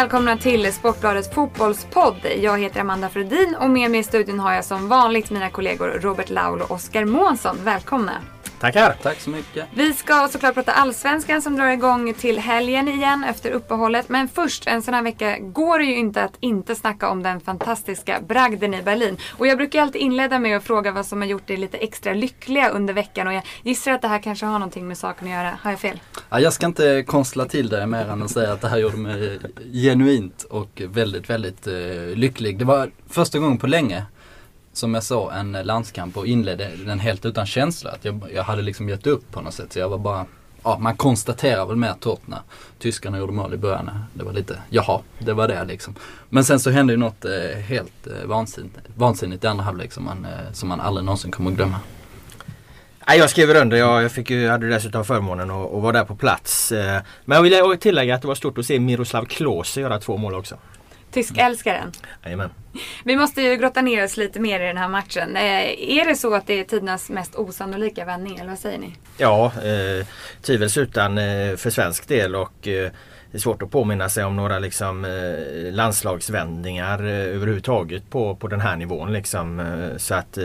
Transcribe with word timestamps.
välkomna 0.00 0.36
till 0.36 0.72
Sportbladets 0.72 1.30
fotbollspodd. 1.30 2.26
Jag 2.42 2.58
heter 2.58 2.80
Amanda 2.80 3.08
Fredin 3.08 3.56
och 3.60 3.70
med 3.70 3.90
mig 3.90 4.00
i 4.00 4.02
studion 4.02 4.40
har 4.40 4.52
jag 4.52 4.64
som 4.64 4.88
vanligt 4.88 5.30
mina 5.30 5.50
kollegor 5.50 5.88
Robert 5.88 6.30
Laul 6.30 6.62
och 6.62 6.70
Oskar 6.70 7.04
Månsson. 7.04 7.56
Välkomna! 7.64 8.35
Tackar! 8.60 8.96
Tack 9.02 9.20
så 9.20 9.30
mycket. 9.30 9.66
Vi 9.74 9.92
ska 9.92 10.28
såklart 10.28 10.54
prata 10.54 10.72
allsvenskan 10.72 11.42
som 11.42 11.56
drar 11.56 11.68
igång 11.68 12.14
till 12.14 12.38
helgen 12.38 12.88
igen 12.88 13.24
efter 13.24 13.50
uppehållet. 13.50 14.08
Men 14.08 14.28
först, 14.28 14.66
en 14.66 14.82
sån 14.82 14.94
här 14.94 15.02
vecka 15.02 15.38
går 15.38 15.78
det 15.78 15.84
ju 15.84 15.96
inte 15.96 16.22
att 16.22 16.36
inte 16.40 16.74
snacka 16.74 17.08
om 17.08 17.22
den 17.22 17.40
fantastiska 17.40 18.20
bragden 18.28 18.74
i 18.74 18.82
Berlin. 18.82 19.16
Och 19.38 19.46
jag 19.46 19.56
brukar 19.56 19.82
alltid 19.82 20.00
inleda 20.00 20.38
med 20.38 20.56
att 20.56 20.64
fråga 20.64 20.92
vad 20.92 21.06
som 21.06 21.20
har 21.20 21.28
gjort 21.28 21.46
dig 21.46 21.56
lite 21.56 21.76
extra 21.76 22.12
lyckliga 22.12 22.68
under 22.68 22.94
veckan. 22.94 23.26
Och 23.26 23.32
jag 23.32 23.42
gissar 23.62 23.92
att 23.92 24.02
det 24.02 24.08
här 24.08 24.22
kanske 24.22 24.46
har 24.46 24.58
någonting 24.58 24.88
med 24.88 24.98
saken 24.98 25.28
att 25.28 25.34
göra. 25.34 25.58
Har 25.62 25.70
jag 25.70 25.80
fel? 25.80 26.00
Ja, 26.28 26.40
jag 26.40 26.52
ska 26.52 26.66
inte 26.66 27.04
konstla 27.06 27.44
till 27.44 27.68
det 27.68 27.86
mer 27.86 28.08
än 28.08 28.22
att 28.22 28.30
säga 28.30 28.52
att 28.52 28.60
det 28.60 28.68
här 28.68 28.78
gjorde 28.78 28.96
mig 28.96 29.38
genuint 29.72 30.42
och 30.42 30.82
väldigt, 30.86 31.30
väldigt 31.30 31.66
eh, 31.66 31.74
lycklig. 32.14 32.58
Det 32.58 32.64
var 32.64 32.90
första 33.08 33.38
gången 33.38 33.58
på 33.58 33.66
länge 33.66 34.02
som 34.76 34.94
jag 34.94 35.02
såg 35.02 35.32
en 35.32 35.52
landskamp 35.52 36.16
och 36.16 36.26
inledde 36.26 36.70
den 36.86 37.00
helt 37.00 37.24
utan 37.24 37.46
känsla. 37.46 37.90
Att 37.90 38.04
jag, 38.04 38.26
jag 38.34 38.42
hade 38.42 38.62
liksom 38.62 38.88
gett 38.88 39.06
upp 39.06 39.32
på 39.32 39.40
något 39.40 39.54
sätt. 39.54 39.72
Så 39.72 39.78
jag 39.78 39.88
var 39.88 39.98
bara, 39.98 40.26
ja 40.62 40.78
man 40.78 40.96
konstaterar 40.96 41.66
väl 41.66 41.76
mer 41.76 41.94
torrt 42.00 42.26
när 42.26 42.40
tyskarna 42.78 43.18
gjorde 43.18 43.32
mål 43.32 43.54
i 43.54 43.56
början. 43.56 43.90
Det 44.14 44.24
var 44.24 44.32
lite, 44.32 44.58
jaha, 44.70 45.00
det 45.18 45.32
var 45.32 45.48
det 45.48 45.64
liksom. 45.64 45.94
Men 46.28 46.44
sen 46.44 46.60
så 46.60 46.70
hände 46.70 46.92
ju 46.92 46.96
något 46.96 47.24
eh, 47.24 47.58
helt 47.60 48.06
eh, 48.06 48.26
vansinnigt, 48.26 48.76
vansinnigt 48.94 49.44
i 49.44 49.46
andra 49.46 49.64
halvlek 49.64 49.92
som 49.92 50.04
man, 50.04 50.24
eh, 50.24 50.52
som 50.52 50.68
man 50.68 50.80
aldrig 50.80 51.04
någonsin 51.04 51.30
kommer 51.30 51.50
att 51.50 51.56
glömma. 51.56 51.76
Nej, 53.08 53.18
jag 53.18 53.30
skriver 53.30 53.60
under. 53.60 53.76
Jag, 53.76 54.02
jag 54.02 54.12
fick 54.12 54.30
ju, 54.30 54.48
hade 54.48 54.68
dessutom 54.68 55.04
förmånen 55.04 55.50
att, 55.50 55.74
att 55.74 55.82
vara 55.82 55.92
där 55.92 56.04
på 56.04 56.16
plats. 56.16 56.72
Eh, 56.72 57.02
men 57.24 57.36
jag 57.52 57.68
vill 57.68 57.78
tillägga 57.78 58.14
att 58.14 58.22
det 58.22 58.28
var 58.28 58.34
stort 58.34 58.58
att 58.58 58.66
se 58.66 58.80
Miroslav 58.80 59.24
Klose 59.24 59.80
göra 59.80 60.00
två 60.00 60.16
mål 60.16 60.34
också. 60.34 60.56
Tyskälskaren. 61.16 61.92
Jajamän. 62.24 62.50
Vi 63.04 63.16
måste 63.16 63.42
ju 63.42 63.56
grotta 63.56 63.82
ner 63.82 64.04
oss 64.04 64.16
lite 64.16 64.40
mer 64.40 64.60
i 64.60 64.66
den 64.66 64.76
här 64.76 64.88
matchen. 64.88 65.36
Eh, 65.36 65.98
är 65.98 66.08
det 66.08 66.16
så 66.16 66.34
att 66.34 66.46
det 66.46 66.60
är 66.60 66.64
tidernas 66.64 67.10
mest 67.10 67.34
osannolika 67.34 68.04
vändning 68.04 68.38
eller 68.38 68.48
vad 68.48 68.58
säger 68.58 68.78
ni? 68.78 68.96
Ja, 69.18 69.46
eh, 69.46 70.06
tvivelsutan 70.42 71.18
eh, 71.18 71.56
för 71.56 71.70
svensk 71.70 72.08
del 72.08 72.36
och 72.36 72.68
eh, 72.68 72.90
det 73.30 73.38
är 73.38 73.38
svårt 73.38 73.62
att 73.62 73.70
påminna 73.70 74.08
sig 74.08 74.24
om 74.24 74.36
några 74.36 74.58
liksom, 74.58 75.04
eh, 75.04 75.72
landslagsvändningar 75.72 77.04
eh, 77.04 77.34
överhuvudtaget 77.34 78.10
på, 78.10 78.36
på 78.36 78.48
den 78.48 78.60
här 78.60 78.76
nivån. 78.76 79.12
Liksom. 79.12 79.60
Eh, 79.60 79.96
så 79.96 80.14
att 80.14 80.38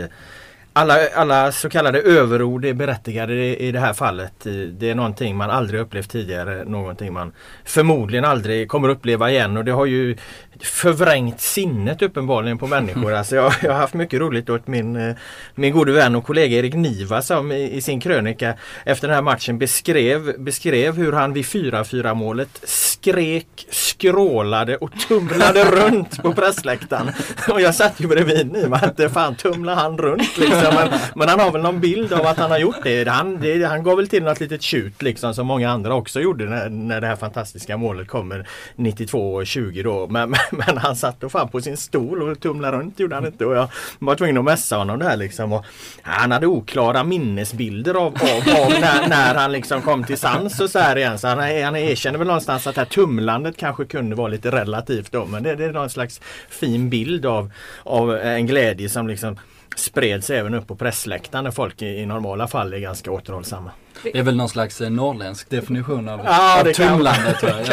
alla, 0.72 1.08
alla 1.14 1.52
så 1.52 1.68
kallade 1.68 2.00
överord 2.00 2.64
är 2.64 2.74
berättigade 2.74 3.34
i, 3.34 3.68
i 3.68 3.72
det 3.72 3.80
här 3.80 3.92
fallet. 3.92 4.32
Det 4.78 4.90
är 4.90 4.94
någonting 4.94 5.36
man 5.36 5.50
aldrig 5.50 5.80
upplevt 5.80 6.10
tidigare. 6.10 6.64
Någonting 6.64 7.12
man 7.12 7.32
förmodligen 7.64 8.24
aldrig 8.24 8.68
kommer 8.68 8.88
uppleva 8.88 9.30
igen. 9.30 9.56
Och 9.56 9.64
det 9.64 9.72
har 9.72 9.86
ju 9.86 10.16
förvrängt 10.60 11.40
sinnet 11.40 12.02
uppenbarligen 12.02 12.58
på 12.58 12.66
människor. 12.66 13.12
Alltså 13.22 13.36
jag, 13.36 13.52
jag 13.62 13.72
har 13.72 13.78
haft 13.78 13.94
mycket 13.94 14.20
roligt 14.20 14.50
åt 14.50 14.66
min, 14.66 14.96
eh, 14.96 15.16
min 15.54 15.72
gode 15.72 15.92
vän 15.92 16.14
och 16.14 16.26
kollega 16.26 16.58
Erik 16.58 16.74
Niva 16.74 17.22
som 17.22 17.52
i, 17.52 17.72
i 17.72 17.80
sin 17.80 18.00
krönika 18.00 18.54
efter 18.84 19.08
den 19.08 19.14
här 19.14 19.22
matchen 19.22 19.58
beskrev, 19.58 20.34
beskrev 20.38 20.96
hur 20.96 21.12
han 21.12 21.32
vid 21.32 21.44
4-4 21.44 22.14
målet 22.14 22.60
skrek, 22.64 23.66
skrålade 23.70 24.76
och 24.76 24.90
tumlade 25.08 25.64
runt 25.70 26.22
på 26.22 26.32
pressläktaren. 26.32 27.12
Och 27.48 27.60
jag 27.60 27.74
satt 27.74 28.00
ju 28.00 28.06
bredvid 28.06 28.52
Niva 28.52 28.76
att 28.76 29.12
fan 29.12 29.34
tumlar 29.34 29.74
han 29.74 29.98
runt 29.98 30.38
liksom. 30.38 30.61
Men, 30.74 31.00
men 31.14 31.28
han 31.28 31.40
har 31.40 31.52
väl 31.52 31.62
någon 31.62 31.80
bild 31.80 32.12
av 32.12 32.26
att 32.26 32.38
han 32.38 32.50
har 32.50 32.58
gjort 32.58 32.82
det. 32.82 33.08
Han, 33.08 33.40
det, 33.40 33.64
han 33.64 33.82
gav 33.82 33.96
väl 33.96 34.08
till 34.08 34.22
något 34.22 34.40
litet 34.40 34.62
tjut 34.62 35.02
liksom 35.02 35.34
som 35.34 35.46
många 35.46 35.70
andra 35.70 35.94
också 35.94 36.20
gjorde 36.20 36.44
när, 36.44 36.68
när 36.68 37.00
det 37.00 37.06
här 37.06 37.16
fantastiska 37.16 37.76
målet 37.76 38.08
kommer 38.08 38.48
92-20 38.76 39.82
då. 39.82 40.06
Men, 40.06 40.34
men 40.50 40.78
han 40.78 40.96
satt 40.96 41.22
och 41.22 41.32
fan 41.32 41.48
på 41.48 41.60
sin 41.60 41.76
stol 41.76 42.22
och 42.22 42.40
tumlade 42.40 42.76
runt 42.76 43.00
gjorde 43.00 43.14
han 43.14 43.26
inte. 43.26 43.46
Och 43.46 43.56
jag 43.56 43.68
var 43.98 44.14
tvungen 44.14 44.38
att 44.38 44.44
mässa 44.44 44.76
honom 44.76 44.98
där 44.98 45.16
liksom. 45.16 45.52
Och 45.52 45.64
han 46.02 46.30
hade 46.30 46.46
oklara 46.46 47.04
minnesbilder 47.04 47.94
av, 47.94 48.06
av, 48.06 48.62
av 48.64 48.70
när, 48.80 49.08
när 49.08 49.34
han 49.34 49.52
liksom 49.52 49.82
kom 49.82 50.04
till 50.04 50.18
sans 50.18 50.60
och 50.60 50.70
så 50.70 50.78
här 50.78 50.96
igen. 50.96 51.18
Så 51.18 51.28
han, 51.28 51.38
han 51.38 51.76
erkänner 51.76 52.18
väl 52.18 52.26
någonstans 52.26 52.66
att 52.66 52.74
det 52.74 52.80
här 52.80 52.88
tumlandet 52.88 53.56
kanske 53.56 53.84
kunde 53.84 54.16
vara 54.16 54.28
lite 54.28 54.50
relativt 54.50 55.12
då. 55.12 55.24
Men 55.26 55.42
det, 55.42 55.54
det 55.54 55.64
är 55.64 55.72
någon 55.72 55.90
slags 55.90 56.20
fin 56.48 56.90
bild 56.90 57.26
av, 57.26 57.50
av 57.82 58.16
en 58.16 58.46
glädje 58.46 58.88
som 58.88 59.08
liksom 59.08 59.36
spred 59.78 60.24
sig 60.24 60.38
även 60.38 60.54
upp 60.54 60.66
på 60.66 60.76
pressläktaren 60.76 61.44
när 61.44 61.50
folk 61.50 61.82
i, 61.82 61.86
i 61.86 62.06
normala 62.06 62.48
fall 62.48 62.72
är 62.74 62.78
ganska 62.78 63.10
återhållsamma. 63.10 63.70
Det 64.02 64.18
är 64.18 64.22
väl 64.22 64.36
någon 64.36 64.48
slags 64.48 64.80
eh, 64.80 64.90
norrländsk 64.90 65.50
definition 65.50 66.08
av, 66.08 66.20
Ja, 66.24 66.58
av 66.58 66.64
det 66.64 66.72
kan- 66.72 66.88
tumlande 66.88 67.32
tror 67.40 67.52
jag. 67.52 67.66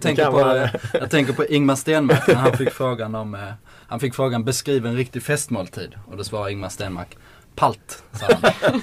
tänker, 0.00 0.22
jag, 0.22 0.32
på, 0.32 0.68
jag 0.98 1.10
tänker 1.10 1.32
på 1.32 1.44
Ingmar 1.44 1.74
Stenmark 1.74 2.26
när 2.28 2.34
han 2.34 2.56
fick 2.56 2.70
frågan 2.70 3.14
om 3.14 3.34
eh, 3.34 3.40
Han 3.88 4.00
fick 4.00 4.14
frågan 4.14 4.44
beskriv 4.44 4.86
en 4.86 4.96
riktig 4.96 5.22
festmåltid 5.22 5.94
och 6.10 6.16
då 6.16 6.24
svarade 6.24 6.52
Ingmar 6.52 6.68
Stenmark 6.68 7.16
Palt. 7.54 8.04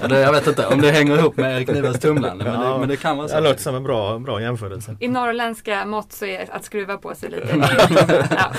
Och 0.01 0.09
det, 0.09 0.19
jag 0.19 0.31
vet 0.31 0.47
inte 0.47 0.67
om 0.67 0.81
det 0.81 0.91
hänger 0.91 1.17
ihop 1.17 1.37
med 1.37 1.55
Erik 1.57 1.67
Nivas 1.67 1.99
tumlande 1.99 2.45
men, 2.45 2.59
det, 2.59 2.77
men 2.79 2.89
det 2.89 2.97
kan 2.97 3.17
vara 3.17 3.27
så. 3.27 3.35
Det 3.35 3.41
låter 3.41 3.61
som 3.61 3.75
en 3.75 3.83
bra, 3.83 4.19
bra 4.19 4.41
jämförelse. 4.41 4.97
I 4.99 5.07
norrländska 5.07 5.85
mått 5.85 6.11
så 6.11 6.25
är 6.25 6.39
det 6.39 6.47
att 6.51 6.63
skruva 6.63 6.97
på 6.97 7.15
sig 7.15 7.29
lite. 7.29 7.47
ja. 8.31 8.51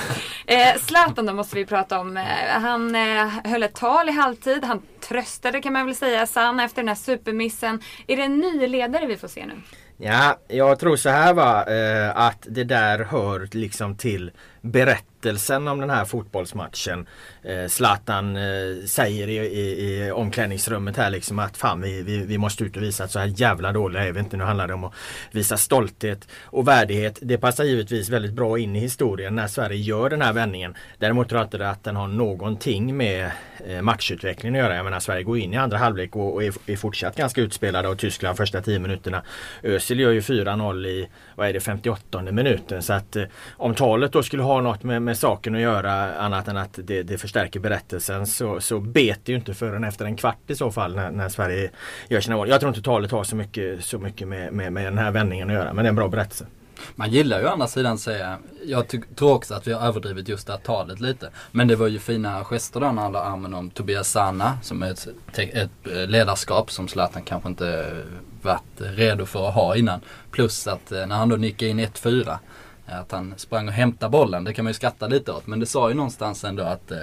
eh, 0.46 0.78
Zlatan 0.80 1.26
då 1.26 1.32
måste 1.32 1.56
vi 1.56 1.66
prata 1.66 2.00
om. 2.00 2.16
Eh, 2.16 2.24
Han 2.50 2.94
eh, 2.94 3.28
höll 3.44 3.62
ett 3.62 3.74
tal 3.74 4.08
i 4.08 4.12
halvtid. 4.12 4.64
Han 4.64 4.82
tröstade 5.08 5.60
kan 5.60 5.72
man 5.72 5.86
väl 5.86 5.96
säga 5.96 6.26
Sann 6.26 6.60
efter 6.60 6.82
den 6.82 6.88
här 6.88 6.94
supermissen. 6.94 7.80
Är 8.06 8.16
det 8.16 8.22
en 8.22 8.38
ny 8.38 8.66
ledare 8.66 9.06
vi 9.06 9.16
får 9.16 9.28
se 9.28 9.46
nu? 9.46 9.54
Ja, 9.96 10.38
jag 10.48 10.78
tror 10.78 10.96
så 10.96 11.08
här 11.08 11.34
va, 11.34 11.64
eh, 11.64 12.16
att 12.16 12.46
det 12.50 12.64
där 12.64 12.98
hör 13.04 13.48
liksom 13.52 13.96
till 13.96 14.30
berättelsen 14.60 15.68
om 15.68 15.80
den 15.80 15.90
här 15.90 16.04
fotbollsmatchen. 16.04 17.06
Eh, 17.44 17.68
Zlatan 17.68 18.36
eh, 18.36 18.42
säger 18.86 19.28
i, 19.28 19.36
i, 19.36 20.06
i 20.06 20.10
omklädningsrummet 20.10 20.96
här 20.96 21.10
liksom 21.10 21.38
att 21.38 21.56
fan 21.56 21.80
vi, 21.80 22.02
vi, 22.02 22.26
vi 22.26 22.38
måste 22.38 22.64
ut 22.64 22.76
och 22.76 22.82
visa 22.82 23.04
att 23.04 23.10
så 23.10 23.18
här 23.18 23.32
jävla 23.36 23.72
dåliga 23.72 24.04
är 24.04 24.12
vi 24.12 24.20
inte. 24.20 24.36
Nu 24.36 24.44
handlar 24.44 24.68
det 24.68 24.74
om 24.74 24.84
att 24.84 24.92
visa 25.30 25.56
stolthet 25.56 26.28
och 26.44 26.68
värdighet. 26.68 27.18
Det 27.22 27.38
passar 27.38 27.64
givetvis 27.64 28.08
väldigt 28.08 28.32
bra 28.32 28.58
in 28.58 28.76
i 28.76 28.80
historien 28.80 29.34
när 29.34 29.46
Sverige 29.46 29.76
gör 29.76 30.10
den 30.10 30.22
här 30.22 30.32
vändningen. 30.32 30.74
Däremot 30.98 31.28
tror 31.28 31.40
jag 31.40 31.46
inte 31.46 31.70
att 31.70 31.84
den 31.84 31.96
har 31.96 32.08
någonting 32.08 32.96
med 32.96 33.30
eh, 33.66 33.82
matchutvecklingen 33.82 34.54
att 34.54 34.66
göra. 34.66 34.76
Jag 34.76 34.84
menar 34.84 35.00
Sverige 35.00 35.22
går 35.22 35.38
in 35.38 35.54
i 35.54 35.56
andra 35.56 35.78
halvlek 35.78 36.16
och, 36.16 36.34
och 36.34 36.44
är, 36.44 36.54
är 36.66 36.76
fortsatt 36.76 37.16
ganska 37.16 37.40
utspelade 37.40 37.88
av 37.88 37.94
Tyskland 37.94 38.36
första 38.36 38.60
10 38.60 38.78
minuterna. 38.78 39.22
Özil 39.62 40.00
gör 40.00 40.10
ju 40.10 40.20
4-0 40.20 40.86
i, 40.86 41.08
vad 41.36 41.48
är 41.48 41.52
det, 41.52 41.60
58 41.60 42.22
minuten. 42.22 42.82
Så 42.82 42.92
att 42.92 43.16
eh, 43.16 43.24
om 43.50 43.74
talet 43.74 44.12
då 44.12 44.22
skulle 44.22 44.42
ha 44.42 44.60
något 44.60 44.82
med, 44.82 45.02
med 45.02 45.18
saken 45.18 45.54
att 45.54 45.60
göra 45.60 46.14
annat 46.14 46.48
än 46.48 46.56
att 46.56 46.78
det, 46.82 47.02
det 47.02 47.18
förstärker 47.32 47.60
berättelsen 47.60 48.26
så, 48.26 48.60
så 48.60 48.80
bet 48.80 49.20
det 49.24 49.32
ju 49.32 49.38
inte 49.38 49.54
förrän 49.54 49.84
efter 49.84 50.04
en 50.04 50.16
kvart 50.16 50.50
i 50.50 50.54
så 50.54 50.70
fall 50.70 50.96
när, 50.96 51.10
när 51.10 51.28
Sverige 51.28 51.70
gör 52.08 52.20
sina 52.20 52.36
mål. 52.36 52.48
Jag 52.48 52.60
tror 52.60 52.70
inte 52.70 52.82
talet 52.82 53.10
har 53.10 53.24
så 53.24 53.36
mycket, 53.36 53.84
så 53.84 53.98
mycket 53.98 54.28
med, 54.28 54.52
med, 54.52 54.72
med 54.72 54.84
den 54.84 54.98
här 54.98 55.10
vändningen 55.10 55.48
att 55.48 55.54
göra 55.54 55.72
men 55.72 55.84
det 55.84 55.86
är 55.86 55.88
en 55.88 55.96
bra 55.96 56.08
berättelse. 56.08 56.46
Man 56.94 57.10
gillar 57.10 57.40
ju 57.40 57.46
å 57.46 57.48
andra 57.48 57.66
sidan 57.66 57.98
säga, 57.98 58.38
jag 58.64 58.84
tror 59.16 59.32
också 59.32 59.54
att 59.54 59.66
vi 59.66 59.72
har 59.72 59.80
överdrivit 59.80 60.28
just 60.28 60.46
det 60.46 60.52
här 60.52 60.60
talet 60.60 61.00
lite. 61.00 61.30
Men 61.50 61.68
det 61.68 61.76
var 61.76 61.88
ju 61.88 61.98
fina 61.98 62.44
gester 62.44 62.80
där 62.80 62.92
när 62.92 63.02
han 63.02 63.12
la 63.12 63.20
armen 63.20 63.54
om 63.54 63.70
Tobias 63.70 64.10
Sanna 64.10 64.58
som 64.62 64.82
är 64.82 64.90
ett, 64.90 65.08
ett 65.38 65.70
eh, 65.84 66.06
ledarskap 66.06 66.70
som 66.70 66.88
Zlatan 66.88 67.22
kanske 67.22 67.48
inte 67.48 67.96
varit 68.42 68.62
redo 68.78 69.26
för 69.26 69.48
att 69.48 69.54
ha 69.54 69.76
innan. 69.76 70.00
Plus 70.30 70.66
att 70.66 70.92
eh, 70.92 71.06
när 71.06 71.16
han 71.16 71.28
då 71.28 71.36
nickade 71.36 71.70
in 71.70 71.80
1-4 71.80 72.38
att 72.86 73.12
han 73.12 73.34
sprang 73.36 73.68
och 73.68 73.74
hämtade 73.74 74.10
bollen, 74.10 74.44
det 74.44 74.52
kan 74.52 74.64
man 74.64 74.70
ju 74.70 74.74
skratta 74.74 75.06
lite 75.06 75.32
åt. 75.32 75.46
Men 75.46 75.60
det 75.60 75.66
sa 75.66 75.88
ju 75.88 75.94
någonstans 75.94 76.44
ändå 76.44 76.62
att 76.62 76.90
eh, 76.90 76.98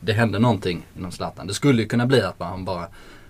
det 0.00 0.12
hände 0.12 0.38
någonting 0.38 0.86
inom 0.96 1.12
Zlatan. 1.12 1.46
Det 1.46 1.54
skulle 1.54 1.82
ju 1.82 1.88
kunna 1.88 2.06
bli 2.06 2.20
att 2.20 2.38
man 2.38 2.64
bara 2.64 2.86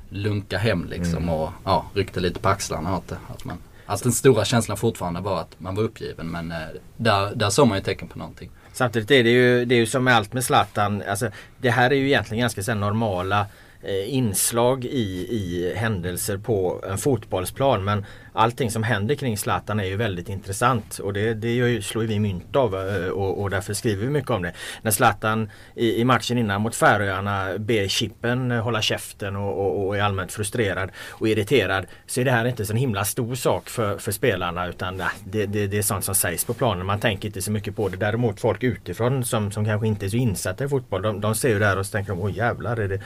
lunka 0.09 0.59
hem 0.59 0.85
liksom 0.85 1.29
och 1.29 1.51
ja, 1.65 1.87
ryckte 1.95 2.21
lite 2.21 2.41
på 2.41 2.49
axlarna 2.49 2.97
åt 2.97 3.09
det. 3.09 3.17
Att, 3.29 3.45
man, 3.45 3.59
att 3.87 4.03
den 4.03 4.13
stora 4.13 4.45
känslan 4.45 4.77
fortfarande 4.77 5.21
var 5.21 5.41
att 5.41 5.61
man 5.61 5.75
var 5.75 5.83
uppgiven 5.83 6.27
men 6.31 6.53
eh, 6.53 6.59
där, 6.97 7.35
där 7.35 7.51
såg 7.51 7.69
man 7.69 7.79
ju 7.79 7.85
tecken 7.85 8.09
på 8.09 8.19
någonting. 8.19 8.51
Samtidigt 8.73 9.11
är 9.11 9.25
det 9.25 9.31
ju, 9.31 9.65
det 9.65 9.75
är 9.75 9.79
ju 9.79 9.87
som 9.87 10.05
med 10.05 10.17
allt 10.17 10.33
med 10.33 10.45
Zlatan. 10.45 11.03
Alltså, 11.09 11.31
det 11.59 11.71
här 11.71 11.91
är 11.91 11.95
ju 11.95 12.07
egentligen 12.07 12.41
ganska 12.41 12.63
så 12.63 12.75
normala 12.75 13.47
Eh, 13.85 14.15
inslag 14.15 14.85
i, 14.85 15.27
i 15.31 15.73
händelser 15.77 16.39
på 16.39 16.85
en 16.89 16.99
fotbollsplan. 16.99 17.85
Men 17.85 18.05
allting 18.33 18.71
som 18.71 18.83
händer 18.83 19.15
kring 19.15 19.39
Zlatan 19.39 19.81
är 19.81 19.85
ju 19.85 19.97
väldigt 19.97 20.29
intressant 20.29 20.99
och 20.99 21.13
det, 21.13 21.35
det 21.35 21.55
gör 21.55 21.67
ju, 21.67 21.83
slår 21.83 22.03
vi 22.03 22.19
mynt 22.19 22.57
av 22.57 22.75
eh, 22.75 23.09
och, 23.09 23.43
och 23.43 23.51
därför 23.51 23.75
skriver 23.75 24.05
vi 24.05 24.11
mycket 24.11 24.31
om 24.31 24.43
det. 24.43 24.53
När 24.83 24.91
Zlatan 24.91 25.51
i, 25.75 26.01
i 26.01 26.05
matchen 26.05 26.39
innan 26.39 26.61
mot 26.61 26.75
Färöarna 26.75 27.59
ber 27.59 27.89
Chippen 27.89 28.51
hålla 28.51 28.83
käften 28.83 29.37
och, 29.37 29.59
och, 29.59 29.87
och 29.87 29.97
är 29.97 30.03
allmänt 30.03 30.33
frustrerad 30.33 30.91
och 31.11 31.29
irriterad 31.29 31.87
så 32.07 32.21
är 32.21 32.25
det 32.25 32.31
här 32.31 32.45
inte 32.45 32.67
så 32.67 32.73
en 32.73 32.79
himla 32.79 33.05
stor 33.05 33.35
sak 33.35 33.69
för, 33.69 33.99
för 33.99 34.13
spelarna 34.13 34.69
utan 34.69 34.97
nej, 34.97 35.09
det, 35.25 35.47
det, 35.47 35.67
det 35.67 35.79
är 35.79 35.83
sånt 35.83 36.05
som 36.05 36.15
sägs 36.15 36.45
på 36.45 36.55
planen. 36.55 36.87
Man 36.87 37.01
tänker 37.01 37.29
inte 37.29 37.43
så 37.43 37.51
mycket 37.51 37.77
på 37.77 37.89
det. 37.89 37.97
Däremot 37.97 38.41
folk 38.41 38.63
utifrån 38.63 39.25
som, 39.25 39.53
som 39.53 39.65
kanske 39.65 39.87
inte 39.87 40.07
är 40.07 40.11
så 40.11 40.17
insatta 40.17 40.65
i 40.65 40.69
fotboll 40.69 41.03
de, 41.03 41.21
de 41.21 41.35
ser 41.35 41.49
ju 41.49 41.59
det 41.59 41.67
här 41.67 41.79
och 41.79 41.87
så 41.87 41.93
tänker 41.93 42.13
de 42.13 42.21
åh 42.21 42.37
jävlar 42.37 42.77
är 42.77 42.89
det, 42.89 43.01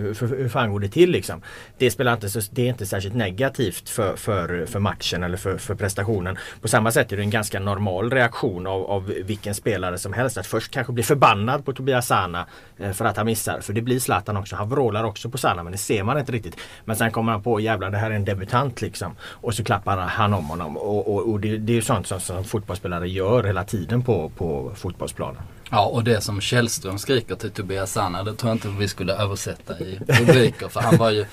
hur, 0.00 0.36
hur, 0.36 0.48
fan 0.48 0.72
går 0.72 0.80
det 0.80 0.88
till 0.88 1.10
liksom? 1.10 1.42
Det, 1.78 1.90
spelar 1.90 2.12
inte 2.12 2.28
så, 2.28 2.40
det 2.50 2.62
är 2.62 2.68
inte 2.68 2.86
särskilt 2.86 3.14
negativt 3.14 3.88
för, 3.88 4.16
för, 4.16 4.66
för 4.66 4.80
matchen 4.80 5.22
eller 5.22 5.36
för, 5.36 5.58
för 5.58 5.74
prestationen. 5.74 6.38
På 6.60 6.68
samma 6.68 6.92
sätt 6.92 7.12
är 7.12 7.16
det 7.16 7.22
en 7.22 7.30
ganska 7.30 7.60
normal 7.60 8.10
reaktion 8.10 8.66
av, 8.66 8.84
av 8.84 9.06
vilken 9.06 9.54
spelare 9.54 9.98
som 9.98 10.12
helst. 10.12 10.38
Att 10.38 10.46
först 10.46 10.70
kanske 10.70 10.92
bli 10.92 11.02
förbannad 11.02 11.64
på 11.64 11.72
Tobias 11.72 12.06
Sana 12.06 12.46
eh, 12.78 12.92
för 12.92 13.04
att 13.04 13.16
han 13.16 13.26
missar. 13.26 13.60
För 13.60 13.72
det 13.72 13.82
blir 13.82 14.00
Zlatan 14.00 14.36
också. 14.36 14.56
Han 14.56 14.68
vrålar 14.68 15.04
också 15.04 15.30
på 15.30 15.38
Sana 15.38 15.62
men 15.62 15.72
det 15.72 15.78
ser 15.78 16.02
man 16.02 16.18
inte 16.18 16.32
riktigt. 16.32 16.56
Men 16.84 16.96
sen 16.96 17.10
kommer 17.10 17.32
han 17.32 17.42
på 17.42 17.60
jävlar 17.60 17.90
det 17.90 17.98
här 17.98 18.10
är 18.10 18.14
en 18.14 18.24
debutant 18.24 18.80
liksom. 18.80 19.16
Och 19.22 19.54
så 19.54 19.64
klappar 19.64 19.96
han 19.96 20.34
om 20.34 20.44
honom. 20.44 20.76
Och, 20.76 21.14
och, 21.14 21.32
och 21.32 21.40
det, 21.40 21.56
det, 21.58 21.72
är 21.72 21.74
ju 21.74 21.82
sånt 21.82 22.06
som, 22.06 22.20
som 22.20 22.44
fotbollsspelare 22.44 23.08
gör 23.08 23.44
hela 23.44 23.64
tiden 23.64 24.02
på, 24.02 24.28
på 24.36 24.72
fotbollsplanen. 24.74 25.42
Ja 25.70 25.86
och 25.86 26.04
det 26.04 26.20
som 26.20 26.40
Källström 26.40 26.98
skriker 26.98 27.34
till 27.34 27.50
Tobias 27.50 27.92
Sanna 27.92 28.22
det 28.22 28.34
tror 28.34 28.50
jag 28.50 28.56
inte 28.56 28.68
vi 28.68 28.88
skulle 28.88 29.14
översätta 29.14 29.78
i 29.78 30.00
rubriker. 30.08 30.68
för 30.68 30.80
han 30.80 30.96
var 30.96 31.10
ju 31.10 31.26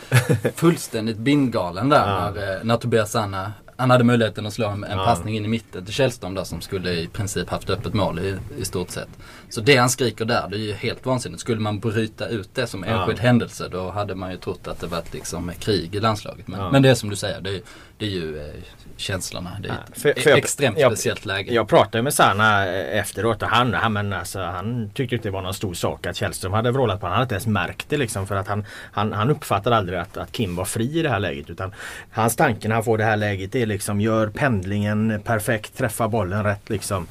fullständigt 0.56 1.18
bindgalen 1.18 1.90
där 1.90 2.08
ja. 2.08 2.32
när, 2.32 2.56
eh, 2.56 2.64
när 2.64 2.78
Tobias 2.78 3.12
Sanna 3.12 3.54
han 3.78 3.90
hade 3.90 4.04
möjligheten 4.04 4.46
att 4.46 4.54
slå 4.54 4.68
en, 4.68 4.84
en 4.84 4.98
ja. 4.98 5.06
passning 5.06 5.36
in 5.36 5.46
i 5.46 5.48
mitten 5.48 5.86
till 5.86 5.94
Källström 5.94 6.34
där 6.34 6.44
som 6.44 6.62
skulle 6.62 6.92
i 6.92 7.08
princip 7.08 7.50
haft 7.50 7.70
öppet 7.70 7.94
mål 7.94 8.20
i, 8.20 8.38
i 8.58 8.66
stort 8.66 8.90
sett. 8.90 9.10
Så 9.54 9.62
det 9.62 9.78
han 9.78 9.90
skriker 9.90 10.26
där, 10.26 10.48
det 10.50 10.56
är 10.56 10.60
ju 10.60 10.74
helt 10.74 11.06
vansinnigt. 11.06 11.42
Skulle 11.42 11.62
man 11.62 11.80
bryta 11.80 12.28
ut 12.28 12.50
det 12.54 12.68
som 12.68 12.84
enskild 12.84 13.18
ja. 13.18 13.24
händelse 13.24 13.68
då 13.72 13.90
hade 13.90 14.16
man 14.16 14.32
ju 14.32 14.38
trott 14.38 14.68
att 14.68 14.80
det 14.80 14.88
varit 14.88 15.14
liksom 15.14 15.52
krig 15.60 15.96
i 15.96 16.00
landslaget. 16.00 16.48
Men, 16.48 16.60
ja. 16.60 16.72
men 16.72 16.82
det 16.82 16.90
är 16.90 16.96
som 16.96 17.10
du 17.10 17.16
säger, 17.16 17.42
det, 17.42 17.62
det 17.98 18.06
är 18.06 18.10
ju 18.10 18.40
eh, 18.40 18.54
känslorna. 18.98 19.58
Det 19.60 19.70
är 19.70 19.74
ett 19.74 20.02
för, 20.02 20.22
för 20.22 20.30
extremt 20.30 20.80
jag, 20.80 20.92
speciellt 20.92 21.26
läge. 21.26 21.54
Jag 21.54 21.68
pratade 21.68 22.02
med 22.02 22.14
Sanna 22.14 22.66
efteråt 22.68 23.42
och 23.42 23.48
han, 23.48 23.74
han, 23.74 23.94
men 23.94 24.14
alltså, 24.14 24.40
han 24.40 24.90
tyckte 24.94 25.16
inte 25.16 25.28
det 25.28 25.32
var 25.32 25.42
någon 25.42 25.54
stor 25.54 25.74
sak 25.74 26.08
att 26.08 26.16
Källström 26.16 26.54
hade 26.54 26.72
vrålat 26.72 27.00
på 27.00 27.06
honom. 27.06 27.12
Han 27.12 27.20
hade 27.20 27.24
inte 27.24 27.36
ens 27.36 27.48
märkt 27.48 27.90
det 27.90 27.98
liksom 27.98 28.28
för 28.28 28.36
att 28.36 28.48
han, 28.48 28.66
han, 28.92 29.14
han 29.14 29.30
uppfattade 29.30 29.76
aldrig 29.76 30.00
att, 30.00 30.18
att 30.18 30.32
Kim 30.32 30.56
var 30.56 30.66
fri 30.66 31.00
i 31.00 31.02
det 31.02 31.10
här 31.10 31.20
läget. 31.20 31.50
Utan 31.50 31.74
hans 32.12 32.36
tanke 32.36 32.68
när 32.68 32.76
han 32.76 32.84
får 32.84 32.98
det 32.98 33.04
här 33.04 33.18
läget 33.18 33.56
är 33.56 33.66
liksom 33.66 34.02
gör 34.02 34.28
pendlingen 34.28 35.22
perfekt, 35.26 35.78
träffa 35.78 36.08
bollen 36.08 36.44
rätt 36.44 36.70
liksom. 36.70 37.08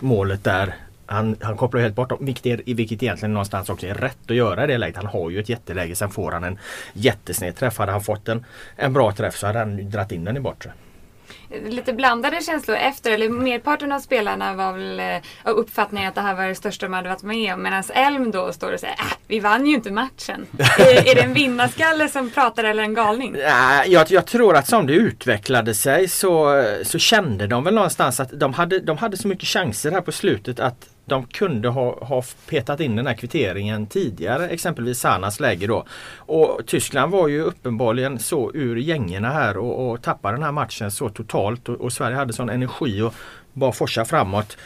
Målet 0.00 0.44
där. 0.44 0.74
Han, 1.08 1.36
han 1.40 1.56
kopplar 1.56 1.80
helt 1.80 1.94
bort 1.94 2.08
dem, 2.08 2.18
vilket, 2.20 2.60
vilket 2.68 3.02
egentligen 3.02 3.32
någonstans 3.32 3.68
också 3.68 3.86
är 3.86 3.94
rätt 3.94 4.30
att 4.30 4.36
göra 4.36 4.64
i 4.64 4.66
det 4.66 4.78
läget. 4.78 4.96
Han 4.96 5.06
har 5.06 5.30
ju 5.30 5.40
ett 5.40 5.48
jätteläge, 5.48 5.94
sen 5.94 6.10
får 6.10 6.32
han 6.32 6.44
en 6.44 6.58
jättesned 6.92 7.56
träff. 7.56 7.78
Hade 7.78 7.92
han 7.92 8.00
fått 8.00 8.28
en, 8.28 8.44
en 8.76 8.92
bra 8.92 9.12
träff 9.12 9.36
så 9.36 9.46
hade 9.46 9.58
han 9.58 9.90
dragit 9.90 10.12
in 10.12 10.24
den 10.24 10.36
i 10.36 10.40
bortre 10.40 10.72
lite 11.50 11.92
blandade 11.92 12.42
känslor 12.42 12.76
efter, 12.76 13.10
eller 13.10 13.28
merparten 13.28 13.92
av 13.92 14.00
spelarna 14.00 14.54
var 14.54 14.72
väl 14.72 15.00
av 15.00 15.54
eh, 15.54 15.58
uppfattningen 15.58 16.08
att 16.08 16.14
det 16.14 16.20
här 16.20 16.34
var 16.34 16.46
det 16.46 16.54
största 16.54 16.86
de 16.86 16.92
hade 16.92 17.08
varit 17.08 17.22
med 17.22 17.54
om. 17.54 17.62
Medan 17.62 17.84
Elm 17.94 18.30
då 18.30 18.52
står 18.52 18.72
och 18.72 18.80
säger 18.80 18.94
äh, 18.94 19.16
vi 19.26 19.40
vann 19.40 19.66
ju 19.66 19.74
inte 19.74 19.90
matchen. 19.90 20.46
är, 20.78 21.10
är 21.10 21.14
det 21.14 21.20
en 21.20 21.34
vinnarskalle 21.34 22.08
som 22.08 22.30
pratar 22.30 22.64
eller 22.64 22.82
en 22.82 22.94
galning? 22.94 23.36
Ja, 23.36 23.84
jag, 23.84 24.10
jag, 24.10 24.26
tror 24.26 24.56
att 24.56 24.66
som 24.66 24.86
det 24.86 24.92
utvecklade 24.92 25.74
sig 25.74 26.08
så, 26.08 26.64
så 26.82 26.98
kände 26.98 27.46
de 27.46 27.64
väl 27.64 27.74
någonstans 27.74 28.20
att 28.20 28.40
de 28.40 28.54
hade, 28.54 28.80
de 28.80 28.98
hade 28.98 29.16
så 29.16 29.28
mycket 29.28 29.48
chanser 29.48 29.90
här 29.90 30.00
på 30.00 30.12
slutet 30.12 30.60
att 30.60 30.88
de 31.08 31.26
kunde 31.26 31.68
ha, 31.68 32.04
ha 32.04 32.22
petat 32.48 32.80
in 32.80 32.96
den 32.96 33.06
här 33.06 33.14
kvitteringen 33.14 33.86
tidigare, 33.86 34.48
exempelvis 34.48 34.98
Sanas 34.98 35.40
läge 35.40 35.66
då. 35.66 35.84
Och 36.16 36.60
Tyskland 36.66 37.12
var 37.12 37.28
ju 37.28 37.42
uppenbarligen 37.42 38.18
så 38.18 38.50
ur 38.54 38.76
gängorna 38.76 39.30
här 39.30 39.56
och, 39.56 39.90
och 39.90 40.02
tappade 40.02 40.36
den 40.36 40.42
här 40.42 40.52
matchen 40.52 40.90
så 40.90 41.08
totalt 41.08 41.68
och, 41.68 41.80
och 41.80 41.92
Sverige 41.92 42.16
hade 42.16 42.32
sån 42.32 42.48
energi 42.48 43.02
och 43.02 43.14
bara 43.52 43.72
forsa 43.72 44.04
framåt. 44.04 44.56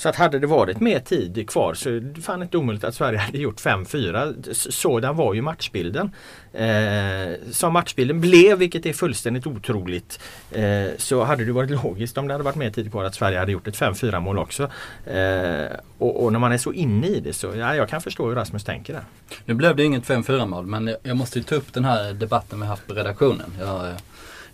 Så 0.00 0.08
att 0.08 0.16
hade 0.16 0.38
det 0.38 0.46
varit 0.46 0.80
mer 0.80 1.00
tid 1.00 1.50
kvar 1.50 1.74
så 1.74 1.90
är 1.90 2.00
det 2.00 2.20
fan 2.20 2.42
inte 2.42 2.58
omöjligt 2.58 2.84
att 2.84 2.94
Sverige 2.94 3.18
hade 3.18 3.38
gjort 3.38 3.60
5-4. 3.60 4.52
Sådan 4.70 5.16
var 5.16 5.34
ju 5.34 5.42
matchbilden. 5.42 6.10
Eh, 6.52 7.50
som 7.50 7.72
matchbilden 7.72 8.20
blev, 8.20 8.58
vilket 8.58 8.86
är 8.86 8.92
fullständigt 8.92 9.46
otroligt, 9.46 10.20
eh, 10.50 10.86
så 10.96 11.24
hade 11.24 11.44
det 11.44 11.52
varit 11.52 11.70
logiskt 11.70 12.18
om 12.18 12.28
det 12.28 12.34
hade 12.34 12.44
varit 12.44 12.56
mer 12.56 12.70
tid 12.70 12.90
kvar 12.90 13.04
att 13.04 13.14
Sverige 13.14 13.38
hade 13.38 13.52
gjort 13.52 13.68
ett 13.68 13.76
5-4 13.76 14.20
mål 14.20 14.38
också. 14.38 14.62
Eh, 15.06 15.76
och, 15.98 16.24
och, 16.24 16.32
när 16.32 16.38
man 16.38 16.52
är 16.52 16.58
så 16.58 16.72
inne 16.72 17.06
i 17.06 17.20
det 17.20 17.32
så, 17.32 17.46
ja, 17.56 17.74
jag 17.74 17.88
kan 17.88 18.00
förstå 18.00 18.28
hur 18.28 18.34
Rasmus 18.34 18.64
tänker 18.64 18.92
där. 18.92 19.04
Nu 19.44 19.54
blev 19.54 19.76
det 19.76 19.84
inget 19.84 20.04
5-4 20.04 20.46
mål 20.46 20.66
men 20.66 20.96
jag 21.02 21.16
måste 21.16 21.38
ju 21.38 21.44
ta 21.44 21.54
upp 21.54 21.72
den 21.72 21.84
här 21.84 22.12
debatten 22.12 22.60
vi 22.60 22.66
haft 22.66 22.86
på 22.86 22.94
redaktionen. 22.94 23.52
Jag 23.58 23.88
eh, 23.88 23.96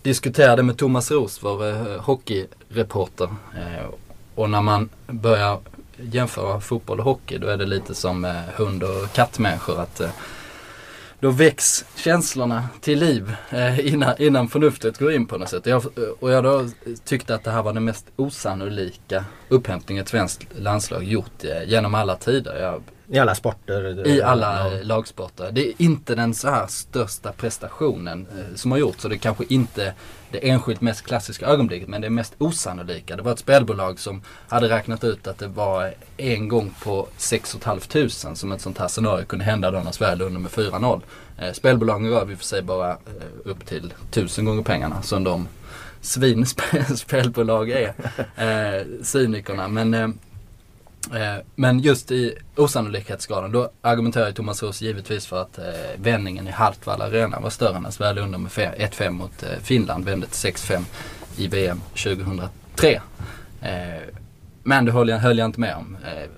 diskuterade 0.01 0.63
med 0.63 0.77
Thomas 0.77 1.11
Roos, 1.11 1.43
vår 1.43 1.67
eh, 1.67 2.01
hockeyreporter. 2.01 3.29
Eh, 3.55 3.85
och 4.37 4.49
när 4.49 4.61
man 4.61 4.89
börjar 5.07 5.59
jämföra 5.97 6.59
fotboll 6.59 6.99
och 6.99 7.05
hockey 7.05 7.37
då 7.37 7.47
är 7.47 7.57
det 7.57 7.65
lite 7.65 7.95
som 7.95 8.25
eh, 8.25 8.41
hund 8.55 8.83
och 8.83 9.13
kattmänniskor. 9.13 9.81
Att, 9.81 9.99
eh, 9.99 10.09
då 11.19 11.29
väcks 11.29 11.85
känslorna 11.95 12.63
till 12.81 12.99
liv 12.99 13.35
eh, 13.49 13.93
innan, 13.93 14.21
innan 14.21 14.47
förnuftet 14.47 14.97
går 14.97 15.11
in 15.11 15.25
på 15.25 15.37
något 15.37 15.49
sätt. 15.49 15.65
Jag, 15.65 15.83
och 16.19 16.31
jag 16.31 16.43
då 16.43 16.67
tyckte 17.05 17.35
att 17.35 17.43
det 17.43 17.51
här 17.51 17.63
var 17.63 17.73
den 17.73 17.83
mest 17.83 18.05
osannolika 18.15 19.25
upphämtningen 19.49 20.01
ett 20.01 20.09
svenskt 20.09 20.47
landslag 20.57 21.03
gjort 21.03 21.43
eh, 21.43 21.69
genom 21.69 21.95
alla 21.95 22.15
tider. 22.15 22.61
Jag 22.61 22.83
i 23.09 23.19
alla 23.19 23.35
sporter? 23.35 24.07
I 24.07 24.21
alla 24.21 24.71
ja. 24.71 24.79
lagsporter. 24.83 25.51
Det 25.51 25.67
är 25.67 25.73
inte 25.77 26.15
den 26.15 26.33
så 26.33 26.49
här 26.49 26.67
största 26.67 27.31
prestationen 27.31 28.27
eh, 28.37 28.55
som 28.55 28.71
har 28.71 28.77
gjorts. 28.77 29.01
Så 29.01 29.07
det 29.07 29.15
är 29.15 29.17
kanske 29.17 29.43
inte 29.49 29.93
det 30.31 30.49
enskilt 30.49 30.81
mest 30.81 31.01
klassiska 31.01 31.45
ögonblicket 31.45 31.89
men 31.89 32.01
det 32.01 32.09
mest 32.09 32.33
osannolika. 32.37 33.15
Det 33.15 33.21
var 33.21 33.31
ett 33.31 33.39
spelbolag 33.39 33.99
som 33.99 34.21
hade 34.47 34.69
räknat 34.69 35.03
ut 35.03 35.27
att 35.27 35.37
det 35.37 35.47
var 35.47 35.93
en 36.17 36.47
gång 36.47 36.73
på 36.83 37.07
6 37.17 37.57
500 37.61 38.09
som 38.35 38.51
ett 38.51 38.61
sånt 38.61 38.77
här 38.77 38.87
scenario 38.87 39.25
kunde 39.25 39.45
hända 39.45 39.71
då 39.71 39.79
när 39.79 39.91
Sverige 39.91 40.15
låg 40.15 40.27
under 40.27 40.39
med 40.39 40.51
4-0. 40.51 41.01
Eh, 41.37 41.51
spelbolagen 41.51 42.09
rör 42.09 42.25
vi 42.25 42.35
för 42.35 42.45
sig 42.45 42.61
bara 42.61 42.91
eh, 42.91 42.97
upp 43.43 43.65
till 43.65 43.93
1000 44.11 44.45
gånger 44.45 44.63
pengarna 44.63 45.01
som 45.01 45.23
de 45.23 45.47
svinspelbolag 46.01 47.69
är. 47.71 47.93
Eh, 48.35 48.85
cynikerna. 49.03 49.67
Men 49.67 50.19
eh, 51.13 51.35
men 51.55 51.79
just 51.79 52.11
i 52.11 52.35
osannolikhetsgraden 52.55 53.51
då 53.51 53.71
argumenterar 53.81 54.31
Thomas 54.31 54.63
Roos 54.63 54.81
givetvis 54.81 55.25
för 55.25 55.41
att 55.41 55.57
eh, 55.57 55.63
vändningen 55.95 56.47
i 56.47 56.51
Hartwall 56.51 57.01
Arena 57.01 57.39
var 57.39 57.49
större 57.49 57.79
när 57.79 57.91
Sverige 57.91 58.21
under 58.21 58.37
med 58.37 58.51
1-5 58.51 59.09
mot 59.09 59.43
eh, 59.43 59.49
Finland 59.63 60.05
vände 60.05 60.27
till 60.27 60.51
6-5 60.51 60.83
i 61.37 61.47
VM 61.47 61.81
2003. 62.03 63.01
Eh, 63.61 63.69
men 64.63 64.85
det 64.85 64.91
höll 64.91 65.09
jag, 65.09 65.17
höll 65.17 65.37
jag 65.37 65.45
inte 65.45 65.59
med 65.59 65.75
om 65.75 65.97
eh, 66.05 66.29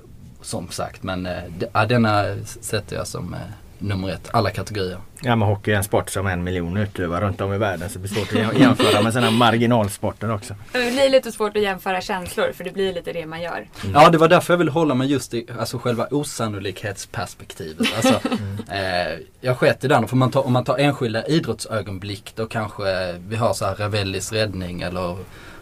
som 0.42 0.69
sagt 0.69 1.04
men 1.04 1.25
eh, 1.25 1.86
denna 1.88 2.24
sätter 2.45 2.95
jag 2.95 3.08
som 3.08 3.34
eh, 3.34 3.39
nummer 3.79 4.09
ett, 4.09 4.29
alla 4.31 4.50
kategorier. 4.50 4.98
Ja 5.21 5.36
men 5.36 5.48
hockey 5.48 5.71
är 5.71 5.75
en 5.75 5.83
sport 5.83 6.09
som 6.09 6.27
en 6.27 6.43
miljon 6.43 6.77
utövare 6.77 7.25
runt 7.25 7.41
om 7.41 7.53
i 7.53 7.57
världen 7.57 7.89
så 7.89 7.93
det 7.93 8.00
blir 8.00 8.12
svårt 8.12 8.53
att 8.53 8.59
jämföra 8.59 9.01
med 9.01 9.13
sådana 9.13 9.31
marginalsporter 9.31 10.31
också. 10.31 10.55
Det 10.71 10.91
blir 10.91 11.09
lite 11.09 11.31
svårt 11.31 11.57
att 11.57 11.63
jämföra 11.63 12.01
känslor 12.01 12.51
för 12.51 12.63
det 12.63 12.71
blir 12.71 12.93
lite 12.93 13.13
det 13.13 13.25
man 13.25 13.41
gör. 13.41 13.67
Mm. 13.83 13.93
Ja 13.93 14.09
det 14.09 14.17
var 14.17 14.27
därför 14.27 14.53
jag 14.53 14.57
ville 14.57 14.71
hålla 14.71 14.95
mig 14.95 15.12
just 15.12 15.33
i 15.33 15.48
alltså 15.59 15.77
själva 15.77 16.07
osannolikhetsperspektivet. 16.12 17.88
Alltså, 17.95 18.27
mm. 18.27 18.57
eh, 18.69 19.19
jag 19.41 19.57
sket 19.57 19.83
i 19.83 19.88
den, 19.88 20.07
för 20.07 20.15
man 20.15 20.31
tar, 20.31 20.45
om 20.45 20.53
man 20.53 20.63
tar 20.63 20.77
enskilda 20.77 21.27
idrottsögonblick 21.27 22.33
då 22.36 22.45
kanske 22.45 23.13
vi 23.27 23.36
har 23.36 23.53
så 23.53 23.65
här 23.65 23.75
Ravellis 23.75 24.31
räddning 24.31 24.81
eller 24.81 25.17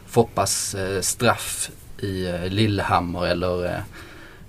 Foppas 0.07 0.75
eh, 0.75 1.01
straff 1.01 1.69
i 1.99 2.27
eh, 2.27 2.47
Lillehammer 2.47 3.27
eller, 3.27 3.65
eh, 3.65 3.79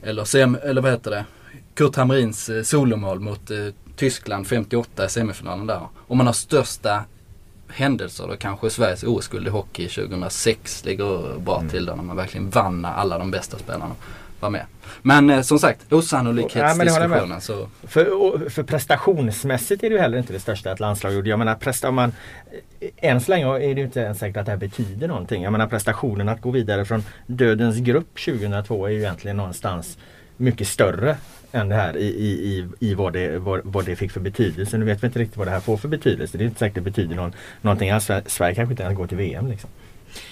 eller, 0.02 0.24
sem, 0.24 0.58
eller 0.62 0.80
vad 0.82 0.90
heter 0.90 1.10
det? 1.10 1.24
Kurt 1.78 1.96
Hamrins 1.96 2.48
eh, 2.48 2.62
solomål 2.62 3.20
mot 3.20 3.50
eh, 3.50 3.56
Tyskland 3.96 4.46
58 4.46 5.04
i 5.04 5.08
semifinalen 5.08 5.66
där. 5.66 5.80
Om 6.06 6.18
man 6.18 6.26
har 6.26 6.34
största 6.34 7.04
händelser 7.68 8.26
då 8.28 8.36
kanske 8.36 8.70
Sveriges 8.70 9.02
OS-guld 9.02 9.46
i 9.46 9.50
hockey 9.50 9.88
2006 9.88 10.84
ligger 10.84 11.38
bra 11.38 11.58
mm. 11.58 11.70
till 11.70 11.86
där 11.86 11.96
när 11.96 12.02
man 12.02 12.16
verkligen 12.16 12.50
vann 12.50 12.84
alla 12.84 13.18
de 13.18 13.30
bästa 13.30 13.58
spelarna 13.58 13.94
var 14.40 14.50
med. 14.50 14.64
Men 15.02 15.30
eh, 15.30 15.40
som 15.40 15.58
sagt 15.58 15.92
osannolikhetsdiskussionen. 15.92 17.30
Ja, 17.30 17.40
så... 17.40 17.68
för, 17.82 18.48
för 18.48 18.62
prestationsmässigt 18.62 19.84
är 19.84 19.90
det 19.90 19.94
ju 19.94 20.00
heller 20.00 20.18
inte 20.18 20.32
det 20.32 20.40
största 20.40 20.72
ett 20.72 20.80
landslag 20.80 21.14
gjorde. 21.14 21.30
Jag 21.30 21.38
menar 21.38 21.54
prestar 21.54 21.90
man 21.90 22.12
än 22.96 23.20
så 23.20 23.30
länge 23.30 23.46
är 23.46 23.74
det 23.74 23.80
ju 23.80 23.84
inte 23.84 24.00
ens 24.00 24.18
säkert 24.18 24.36
att 24.36 24.46
det 24.46 24.52
här 24.52 24.58
betyder 24.58 25.08
någonting. 25.08 25.42
Jag 25.42 25.52
menar 25.52 25.66
prestationen 25.66 26.28
att 26.28 26.40
gå 26.40 26.50
vidare 26.50 26.84
från 26.84 27.04
dödens 27.26 27.76
grupp 27.76 28.18
2002 28.24 28.86
är 28.86 28.90
ju 28.90 28.98
egentligen 28.98 29.36
någonstans 29.36 29.98
mycket 30.36 30.68
större 30.68 31.16
än 31.52 31.68
det 31.68 31.74
här 31.74 31.96
i, 31.96 32.06
i, 32.06 32.68
i, 32.80 32.94
vad, 32.94 33.12
det, 33.12 33.38
vad, 33.38 33.60
vad 33.64 33.84
det 33.84 33.96
fick 33.96 34.12
för 34.12 34.20
betydelse. 34.20 34.78
Nu 34.78 34.84
vet 34.84 35.02
vi 35.02 35.06
inte 35.06 35.18
riktigt 35.18 35.36
vad 35.36 35.46
det 35.46 35.50
här 35.50 35.60
får 35.60 35.76
för 35.76 35.88
betydelse. 35.88 36.38
Det 36.38 36.44
är 36.44 36.46
inte 36.46 36.58
säkert 36.58 36.74
det 36.74 36.80
betyder 36.80 37.16
någon, 37.16 37.32
någonting 37.60 37.90
alls. 37.90 38.10
Sverige 38.26 38.54
kanske 38.54 38.72
inte 38.72 38.82
ens 38.82 38.96
går 38.96 39.06
till 39.06 39.16
VM. 39.16 39.46
Liksom. 39.46 39.70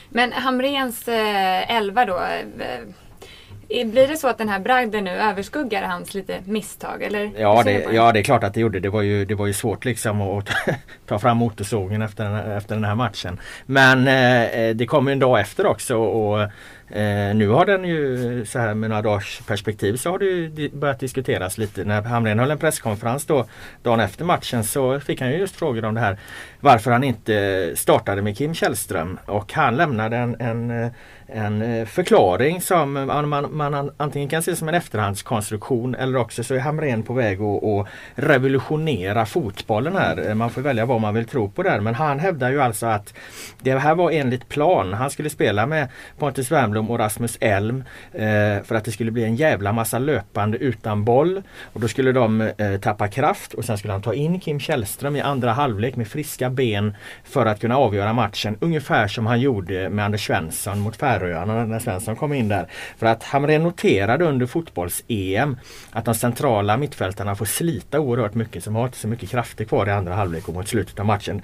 Men 0.08 0.32
Hamrens 0.32 1.08
eh, 1.08 1.76
elva 1.76 2.04
då. 2.04 2.18
Eh, 2.18 3.86
blir 3.86 4.08
det 4.08 4.16
så 4.16 4.28
att 4.28 4.38
den 4.38 4.48
här 4.48 4.60
bragden 4.60 5.04
nu 5.04 5.10
överskuggar 5.10 5.82
hans 5.82 6.14
lite 6.14 6.40
misstag? 6.44 7.02
Eller 7.02 7.30
ja, 7.38 7.62
det, 7.62 7.86
ja, 7.92 8.12
det 8.12 8.18
är 8.18 8.22
klart 8.22 8.44
att 8.44 8.54
det 8.54 8.60
gjorde. 8.60 8.80
Det 8.80 8.88
var 8.88 9.02
ju, 9.02 9.24
det 9.24 9.34
var 9.34 9.46
ju 9.46 9.52
svårt 9.52 9.84
liksom 9.84 10.20
att 10.20 10.48
ta 11.06 11.18
fram 11.18 11.36
motorsågen 11.36 12.02
efter 12.02 12.24
den, 12.24 12.52
efter 12.52 12.74
den 12.74 12.84
här 12.84 12.94
matchen. 12.94 13.40
Men 13.66 13.98
eh, 13.98 14.74
det 14.74 14.86
kom 14.86 15.06
ju 15.06 15.12
en 15.12 15.18
dag 15.18 15.40
efter 15.40 15.66
också. 15.66 15.96
Och, 15.96 16.50
Eh, 16.88 17.34
nu 17.34 17.48
har 17.48 17.66
den 17.66 17.84
ju 17.84 18.44
så 18.44 18.58
här 18.58 18.74
med 18.74 18.90
några 18.90 19.02
dagars 19.02 19.40
perspektiv 19.46 19.96
så 19.96 20.10
har 20.10 20.18
det 20.18 20.24
ju 20.24 20.70
börjat 20.70 21.00
diskuteras 21.00 21.58
lite. 21.58 21.84
När 21.84 22.02
Hamrén 22.02 22.38
höll 22.38 22.50
en 22.50 22.58
presskonferens 22.58 23.26
då 23.26 23.46
dagen 23.82 24.00
efter 24.00 24.24
matchen 24.24 24.64
så 24.64 25.00
fick 25.00 25.20
han 25.20 25.30
ju 25.30 25.38
just 25.38 25.56
frågor 25.56 25.84
om 25.84 25.94
det 25.94 26.00
här 26.00 26.18
varför 26.60 26.90
han 26.90 27.04
inte 27.04 27.72
startade 27.76 28.22
med 28.22 28.36
Kim 28.36 28.54
Källström 28.54 29.18
och 29.26 29.52
han 29.52 29.76
lämnade 29.76 30.16
en, 30.16 30.40
en 30.40 30.70
eh, 30.70 30.90
en 31.28 31.62
eh, 31.62 31.86
förklaring 31.86 32.60
som 32.60 32.96
eh, 32.96 33.22
man, 33.22 33.56
man, 33.56 33.90
antingen 33.96 34.28
kan 34.28 34.42
se 34.42 34.56
som 34.56 34.68
en 34.68 34.74
efterhandskonstruktion 34.74 35.94
eller 35.94 36.18
också 36.18 36.44
så 36.44 36.54
är 36.54 36.58
Hamrén 36.58 37.02
på 37.02 37.12
väg 37.12 37.40
att, 37.42 37.64
att 37.64 37.86
revolutionera 38.14 39.26
fotbollen 39.26 39.96
här. 39.96 40.28
Eh, 40.28 40.34
man 40.34 40.50
får 40.50 40.60
välja 40.60 40.86
vad 40.86 41.00
man 41.00 41.14
vill 41.14 41.24
tro 41.24 41.50
på 41.50 41.62
där. 41.62 41.80
Men 41.80 41.94
han 41.94 42.18
hävdar 42.18 42.50
ju 42.50 42.62
alltså 42.62 42.86
att 42.86 43.14
det 43.62 43.78
här 43.78 43.94
var 43.94 44.10
enligt 44.10 44.48
plan. 44.48 44.92
Han 44.92 45.10
skulle 45.10 45.30
spela 45.30 45.66
med 45.66 45.88
Pontus 46.18 46.50
Wernbloom 46.50 46.90
och 46.90 46.98
Rasmus 46.98 47.38
Elm 47.40 47.84
eh, 48.12 48.62
för 48.64 48.74
att 48.74 48.84
det 48.84 48.90
skulle 48.90 49.10
bli 49.10 49.24
en 49.24 49.36
jävla 49.36 49.72
massa 49.72 49.98
löpande 49.98 50.58
utan 50.58 51.04
boll. 51.04 51.42
Och 51.72 51.80
då 51.80 51.88
skulle 51.88 52.12
de 52.12 52.40
eh, 52.40 52.76
tappa 52.80 53.08
kraft 53.08 53.54
och 53.54 53.64
sen 53.64 53.78
skulle 53.78 53.92
han 53.92 54.02
ta 54.02 54.14
in 54.14 54.40
Kim 54.40 54.60
Källström 54.60 55.16
i 55.16 55.20
andra 55.20 55.52
halvlek 55.52 55.96
med 55.96 56.08
friska 56.08 56.50
ben 56.50 56.96
för 57.24 57.46
att 57.46 57.60
kunna 57.60 57.76
avgöra 57.76 58.12
matchen. 58.12 58.56
Ungefär 58.60 59.08
som 59.08 59.26
han 59.26 59.40
gjorde 59.40 59.88
med 59.88 60.04
Anders 60.04 60.26
Svensson 60.26 60.80
mot 60.80 60.96
Färöarna 60.96 61.15
Färöarna 61.18 61.64
när 61.64 61.78
Svensson 61.78 62.16
kom 62.16 62.32
in 62.32 62.48
där. 62.48 62.66
För 62.98 63.06
att 63.06 63.22
Hamrén 63.22 63.62
noterade 63.62 64.24
under 64.24 64.46
fotbolls-EM 64.46 65.56
att 65.90 66.04
de 66.04 66.14
centrala 66.14 66.76
mittfältarna 66.76 67.36
får 67.36 67.44
slita 67.44 68.00
oerhört 68.00 68.34
mycket. 68.34 68.64
Så 68.64 68.70
de 68.70 68.76
har 68.76 68.84
inte 68.84 68.98
så 68.98 69.08
mycket 69.08 69.30
krafter 69.30 69.64
kvar 69.64 69.86
i 69.86 69.90
andra 69.90 70.14
halvlek 70.14 70.48
och 70.48 70.54
mot 70.54 70.68
slutet 70.68 71.00
av 71.00 71.06
matchen. 71.06 71.42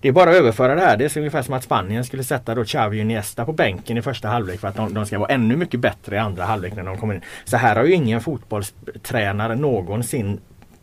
Det 0.00 0.08
är 0.08 0.12
bara 0.12 0.30
att 0.30 0.36
överföra 0.36 0.74
det 0.74 0.80
här. 0.80 0.96
Det 0.96 1.16
är 1.16 1.18
ungefär 1.18 1.42
som 1.42 1.54
att 1.54 1.64
Spanien 1.64 2.04
skulle 2.04 2.24
sätta 2.24 2.54
då 2.54 2.64
Xavi 2.64 3.02
och 3.02 3.06
Niesta 3.06 3.44
på 3.44 3.52
bänken 3.52 3.98
i 3.98 4.02
första 4.02 4.28
halvlek 4.28 4.60
för 4.60 4.68
att 4.68 4.76
de, 4.76 4.94
de, 4.94 5.06
ska 5.06 5.18
vara 5.18 5.28
ännu 5.28 5.56
mycket 5.56 5.80
bättre 5.80 6.16
i 6.16 6.18
andra 6.18 6.44
halvlek 6.44 6.76
när 6.76 6.82
de 6.82 6.98
kommer 6.98 7.14
in. 7.14 7.20
Så 7.44 7.56
här 7.56 7.76
har 7.76 7.84
ju 7.84 7.92
ingen 7.92 8.20
fotbollstränare 8.20 9.56
någonsin 9.56 10.40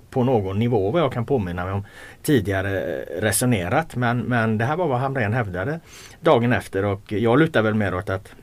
på 0.09 0.23
någon 0.23 0.59
nivå 0.59 0.91
vad 0.91 1.01
jag 1.01 1.13
kan 1.13 1.25
påminna 1.25 1.65
mig 1.65 1.73
om 1.73 1.85
tidigare 2.23 3.01
resonerat. 3.19 3.95
Men, 3.95 4.19
men 4.19 4.57
det 4.57 4.65
här 4.65 4.75
var 4.75 4.87
vad 4.87 4.99
Hamrén 4.99 5.33
hävdade 5.33 5.79
dagen 6.21 6.53
efter 6.53 6.85
och 6.85 7.11
jag 7.11 7.39
lutar 7.39 7.61
väl 7.61 7.73
mer 7.73 7.95
åt 7.95 8.09
att 8.09 8.33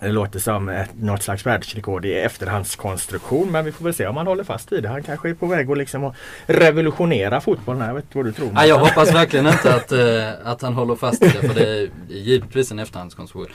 det 0.00 0.08
låter 0.08 0.38
som 0.38 0.68
ett, 0.68 0.90
något 1.00 1.22
slags 1.22 1.46
världsrekord 1.46 2.04
i 2.04 2.14
efterhandskonstruktion 2.14 3.52
men 3.52 3.64
vi 3.64 3.72
får 3.72 3.84
väl 3.84 3.94
se 3.94 4.06
om 4.06 4.16
han 4.16 4.26
håller 4.26 4.44
fast 4.44 4.72
vid 4.72 4.82
det. 4.82 4.88
Han 4.88 5.02
kanske 5.02 5.30
är 5.30 5.34
på 5.34 5.46
väg 5.46 5.70
att, 5.70 5.78
liksom 5.78 6.04
att 6.04 6.14
revolutionera 6.46 7.40
fotbollen. 7.40 7.86
Jag 7.86 7.94
vet 7.94 8.04
inte 8.04 8.18
vad 8.18 8.26
du 8.26 8.32
tror. 8.32 8.50
Ja, 8.54 8.66
jag 8.66 8.78
hoppas 8.78 9.14
verkligen 9.14 9.46
inte 9.46 9.74
att, 9.74 9.92
uh, 9.92 10.48
att 10.48 10.62
han 10.62 10.74
håller 10.74 10.94
fast 10.94 11.22
vid 11.22 11.32
det 11.32 11.48
för 11.48 11.54
det 11.54 11.68
är 11.68 11.90
givetvis 12.08 12.70
en 12.70 12.78
efterhandskonstruktion. 12.78 13.52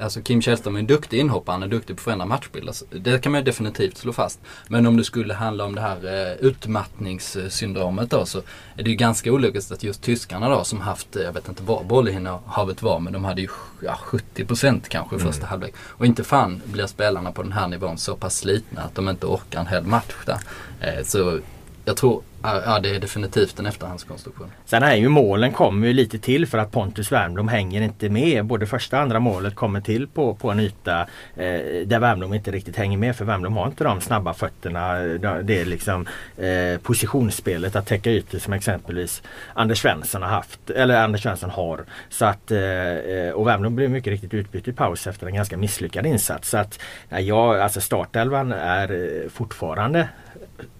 Alltså 0.00 0.22
Kim 0.22 0.42
Källström 0.42 0.76
är 0.76 0.80
en 0.80 0.86
duktig 0.86 1.20
inhoppare, 1.20 1.54
han 1.54 1.62
är 1.62 1.68
duktig 1.68 1.96
på 1.96 2.00
att 2.00 2.04
förändra 2.04 2.26
matchbilder. 2.26 2.74
Det 2.90 3.22
kan 3.22 3.32
man 3.32 3.44
definitivt 3.44 3.96
slå 3.96 4.12
fast. 4.12 4.40
Men 4.68 4.86
om 4.86 4.96
det 4.96 5.04
skulle 5.04 5.34
handla 5.34 5.64
om 5.64 5.74
det 5.74 5.80
här 5.80 5.96
eh, 6.04 6.46
utmattningssyndromet 6.46 8.10
då 8.10 8.26
så 8.26 8.38
är 8.76 8.82
det 8.82 8.90
ju 8.90 8.96
ganska 8.96 9.32
ologiskt 9.32 9.72
att 9.72 9.82
just 9.82 10.02
tyskarna 10.02 10.48
då 10.48 10.64
som 10.64 10.80
haft, 10.80 11.16
eh, 11.16 11.22
jag 11.22 11.32
vet 11.32 11.48
inte 11.48 11.62
vad 11.62 11.86
bollinnehavet 11.86 12.82
var, 12.82 13.00
men 13.00 13.12
de 13.12 13.24
hade 13.24 13.40
ju 13.40 13.48
ja, 13.82 13.98
70% 14.04 14.80
kanske 14.88 15.16
i 15.16 15.18
första 15.18 15.40
mm. 15.40 15.50
halvlek. 15.50 15.74
Och 15.80 16.06
inte 16.06 16.24
fan 16.24 16.62
blir 16.64 16.86
spelarna 16.86 17.32
på 17.32 17.42
den 17.42 17.52
här 17.52 17.68
nivån 17.68 17.98
så 17.98 18.16
pass 18.16 18.36
slitna 18.36 18.82
att 18.82 18.94
de 18.94 19.08
inte 19.08 19.26
orkar 19.26 19.60
en 19.60 19.66
hel 19.66 19.84
match 19.84 20.14
där. 20.26 20.38
Eh, 20.80 21.04
så 21.04 21.40
jag 21.84 21.96
tror 21.96 22.22
Ja, 22.42 22.78
det 22.82 22.96
är 22.96 23.00
definitivt 23.00 23.58
en 23.58 23.66
efterhandskonstruktion. 23.66 24.50
Sen 24.64 24.82
är 24.82 24.94
ju 24.94 25.08
målen 25.08 25.52
kommer 25.52 25.86
ju 25.86 25.92
lite 25.92 26.18
till 26.18 26.46
för 26.46 26.58
att 26.58 26.70
Pontus 26.70 27.12
Wernbloom 27.12 27.48
hänger 27.48 27.82
inte 27.82 28.08
med. 28.08 28.44
Både 28.44 28.66
första 28.66 28.96
och 28.96 29.02
andra 29.02 29.20
målet 29.20 29.54
kommer 29.54 29.80
till 29.80 30.08
på, 30.08 30.34
på 30.34 30.50
en 30.50 30.60
yta 30.60 31.00
eh, 31.36 31.46
där 31.86 31.98
Wernbloom 31.98 32.34
inte 32.34 32.50
riktigt 32.50 32.76
hänger 32.76 32.98
med. 32.98 33.16
För 33.16 33.24
Wernbloom 33.24 33.56
har 33.56 33.66
inte 33.66 33.84
de 33.84 34.00
snabba 34.00 34.34
fötterna. 34.34 34.94
Det 35.42 35.60
är 35.60 35.64
liksom 35.64 36.06
eh, 36.36 36.80
positionsspelet 36.82 37.76
att 37.76 37.86
täcka 37.86 38.10
ytor 38.10 38.38
som 38.38 38.52
exempelvis 38.52 39.22
Anders 39.54 39.78
Svensson 39.82 40.22
har 40.22 40.30
haft. 40.30 40.70
Eller 40.70 41.02
Anders 41.02 41.22
Svensson 41.22 41.50
har. 41.50 41.84
Så 42.08 42.24
att, 42.24 42.50
eh, 42.50 42.58
eh 42.60 43.32
och 43.32 43.46
Wernbloom 43.46 43.76
blev 43.76 43.90
mycket 43.90 44.10
riktigt 44.10 44.34
utbytt 44.34 44.68
i 44.68 44.72
paus 44.72 45.06
efter 45.06 45.26
en 45.26 45.34
ganska 45.34 45.56
misslyckad 45.56 46.06
insats. 46.06 46.48
Så 46.48 46.56
att, 46.56 46.80
ja, 47.08 47.62
alltså 47.62 47.80
startelvan 47.80 48.52
är 48.52 48.92
eh, 48.92 49.28
fortfarande 49.30 50.08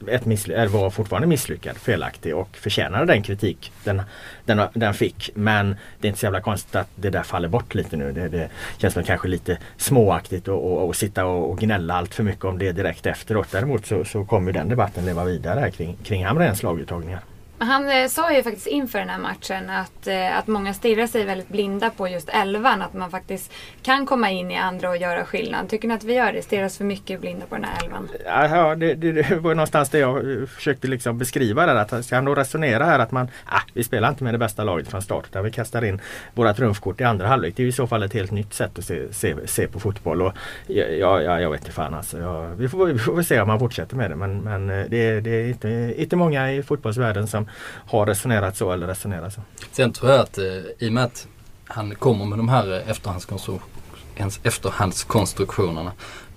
ett 0.08 0.24
missly- 0.24 0.66
var 0.68 0.90
fortfarande 0.90 1.28
misslyckad, 1.28 1.76
felaktig 1.76 2.36
och 2.36 2.56
förtjänade 2.56 3.06
den 3.06 3.22
kritik 3.22 3.72
den, 3.84 4.02
den, 4.44 4.68
den 4.74 4.94
fick. 4.94 5.30
Men 5.34 5.76
det 5.98 6.06
är 6.06 6.08
inte 6.08 6.20
så 6.20 6.26
jävla 6.26 6.40
konstigt 6.40 6.76
att 6.76 6.88
det 6.94 7.10
där 7.10 7.22
faller 7.22 7.48
bort 7.48 7.74
lite 7.74 7.96
nu. 7.96 8.12
Det, 8.12 8.28
det 8.28 8.48
känns 8.78 8.96
väl 8.96 9.04
kanske 9.04 9.28
lite 9.28 9.58
småaktigt 9.76 10.48
att 10.48 10.96
sitta 10.96 11.24
och, 11.24 11.50
och 11.50 11.58
gnälla 11.58 11.94
allt 11.94 12.14
för 12.14 12.22
mycket 12.22 12.44
om 12.44 12.58
det 12.58 12.72
direkt 12.72 13.06
efteråt. 13.06 13.48
Däremot 13.50 13.86
så, 13.86 14.04
så 14.04 14.24
kommer 14.24 14.52
den 14.52 14.68
debatten 14.68 15.04
leva 15.04 15.24
vidare 15.24 15.70
kring, 15.70 15.96
kring 16.04 16.24
Hamrens 16.26 16.62
laguttagningar. 16.62 17.20
Han 17.58 17.88
eh, 17.88 18.08
sa 18.08 18.32
ju 18.32 18.42
faktiskt 18.42 18.66
inför 18.66 18.98
den 18.98 19.08
här 19.08 19.18
matchen 19.18 19.70
att, 19.70 20.06
eh, 20.06 20.38
att 20.38 20.46
många 20.46 20.74
stirrar 20.74 21.06
sig 21.06 21.24
väldigt 21.24 21.48
blinda 21.48 21.90
på 21.90 22.08
just 22.08 22.28
elvan. 22.28 22.82
Att 22.82 22.94
man 22.94 23.10
faktiskt 23.10 23.52
kan 23.82 24.06
komma 24.06 24.30
in 24.30 24.50
i 24.50 24.56
andra 24.56 24.90
och 24.90 24.96
göra 24.96 25.24
skillnad. 25.24 25.68
Tycker 25.68 25.88
ni 25.88 25.94
att 25.94 26.04
vi 26.04 26.14
gör 26.14 26.32
det? 26.32 26.42
Stirrar 26.42 26.64
oss 26.64 26.76
för 26.76 26.84
mycket 26.84 27.20
blinda 27.20 27.46
på 27.46 27.54
den 27.54 27.64
här 27.64 27.84
elvan? 27.84 28.08
Ja, 28.24 28.74
det, 28.74 28.94
det, 28.94 29.12
det 29.12 29.36
var 29.36 29.54
någonstans 29.54 29.90
det 29.90 29.98
jag 29.98 30.40
eh, 30.40 30.46
försökte 30.46 30.88
liksom 30.88 31.18
beskriva 31.18 31.66
där. 31.66 31.74
Att 31.74 32.04
ska 32.04 32.14
han 32.14 32.24
då 32.24 32.34
resonera 32.34 32.84
här 32.84 32.98
att 32.98 33.10
man, 33.10 33.28
ah, 33.44 33.60
vi 33.74 33.84
spelar 33.84 34.08
inte 34.08 34.24
med 34.24 34.34
det 34.34 34.38
bästa 34.38 34.64
laget 34.64 34.88
från 34.88 35.02
start. 35.02 35.24
Utan 35.30 35.44
vi 35.44 35.50
kastar 35.50 35.84
in 35.84 36.00
våra 36.34 36.54
trumfkort 36.54 37.00
i 37.00 37.04
andra 37.04 37.26
halvlek. 37.26 37.54
Det 37.56 37.62
är 37.62 37.66
i 37.66 37.72
så 37.72 37.86
fall 37.86 38.02
ett 38.02 38.14
helt 38.14 38.30
nytt 38.30 38.54
sätt 38.54 38.78
att 38.78 38.84
se, 38.84 39.12
se, 39.12 39.34
se 39.46 39.66
på 39.66 39.80
fotboll. 39.80 40.22
Och, 40.22 40.32
ja, 40.66 41.22
ja, 41.22 41.40
jag 41.40 41.50
vet 41.50 41.60
inte 41.60 41.72
fan 41.72 41.94
alltså. 41.94 42.18
Ja, 42.18 42.46
vi, 42.56 42.68
får, 42.68 42.86
vi 42.86 42.98
får 42.98 43.14
väl 43.14 43.24
se 43.24 43.40
om 43.40 43.48
man 43.48 43.58
fortsätter 43.58 43.96
med 43.96 44.10
det. 44.10 44.16
Men, 44.16 44.38
men 44.38 44.66
det, 44.66 45.20
det 45.20 45.30
är 45.30 45.48
inte, 45.48 45.94
inte 45.96 46.16
många 46.16 46.52
i 46.52 46.62
fotbollsvärlden 46.62 47.26
som 47.26 47.47
har 47.86 48.06
resonerat 48.06 48.56
så 48.56 48.72
eller 48.72 48.86
resonerar 48.86 49.30
så. 49.30 49.40
Sen 49.72 49.92
tror 49.92 50.10
jag 50.10 50.20
att 50.20 50.38
eh, 50.38 50.44
i 50.78 50.88
och 50.88 50.92
med 50.92 51.04
att 51.04 51.26
han 51.64 51.94
kommer 51.94 52.24
med 52.24 52.38
de 52.38 52.48
här 52.48 52.72
eh, 52.72 52.90
efterhandskonstruktionerna 52.90 53.78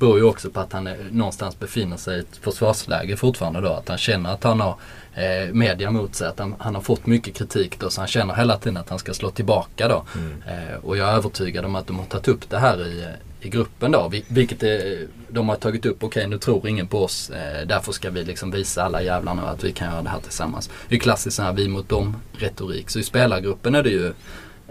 beror 0.02 0.18
ju 0.18 0.24
också 0.24 0.50
på 0.50 0.60
att 0.60 0.74
han 0.74 0.88
är, 0.88 0.98
någonstans 1.12 1.60
befinner 1.60 1.98
sig 1.98 2.18
i 2.18 2.20
ett 2.20 2.38
försvarsläge 2.42 3.18
fortfarande 3.18 3.62
då. 3.62 3.74
Att 3.74 3.90
han 3.90 3.98
känner 3.98 4.34
att 4.34 4.44
han 4.44 4.60
har 4.60 4.76
eh, 5.14 5.54
media 5.54 5.92
mot 5.92 6.16
sig. 6.16 6.28
Att 6.28 6.40
han, 6.40 6.56
han, 6.60 6.76
har 6.76 6.82
fått 6.82 7.06
mycket 7.06 7.36
kritik 7.36 7.80
då 7.80 7.90
så 7.90 8.02
han 8.02 8.08
känner 8.08 8.34
hela 8.34 8.58
tiden 8.58 8.78
att 8.78 8.90
han 8.90 9.00
ska 9.00 9.14
slå 9.14 9.32
tillbaka 9.32 9.88
då. 9.88 10.04
Mm. 10.16 10.44
Eh, 10.48 10.76
och 10.76 10.98
jag 10.98 11.10
är 11.10 11.14
övertygad 11.14 11.66
om 11.66 11.76
att 11.76 11.88
de 11.88 12.00
har 12.00 12.06
tagit 12.06 12.28
upp 12.28 12.50
det 12.50 12.60
här 12.60 12.88
i, 12.88 13.06
i 13.42 13.50
gruppen 13.50 13.92
då. 13.92 14.12
Vilket 14.28 14.64
är, 14.64 15.08
de 15.30 15.50
har 15.50 15.56
tagit 15.56 15.86
upp, 15.86 16.04
okej 16.04 16.08
okay, 16.08 16.28
nu 16.28 16.38
tror 16.38 16.68
ingen 16.68 16.88
på 16.88 17.04
oss. 17.04 17.30
Eh, 17.30 17.68
därför 17.68 17.92
ska 17.92 18.10
vi 18.10 18.24
liksom 18.24 18.52
visa 18.52 18.84
alla 18.84 19.02
jävlar 19.02 19.34
nu 19.34 19.42
att 19.42 19.64
vi 19.64 19.72
kan 19.72 19.92
göra 19.92 20.02
det 20.02 20.10
här 20.10 20.20
tillsammans. 20.20 20.70
Det 20.90 20.96
är 20.96 21.00
klassiskt 21.00 21.36
sån 21.36 21.46
här 21.46 21.54
vi 21.54 21.68
mot 21.68 21.90
dem 21.90 22.16
retorik. 22.34 22.90
Så 22.90 23.00
i 23.00 23.04
spelargruppen 23.04 23.76
är 23.76 23.84
det 23.84 23.90
ju, 23.90 24.14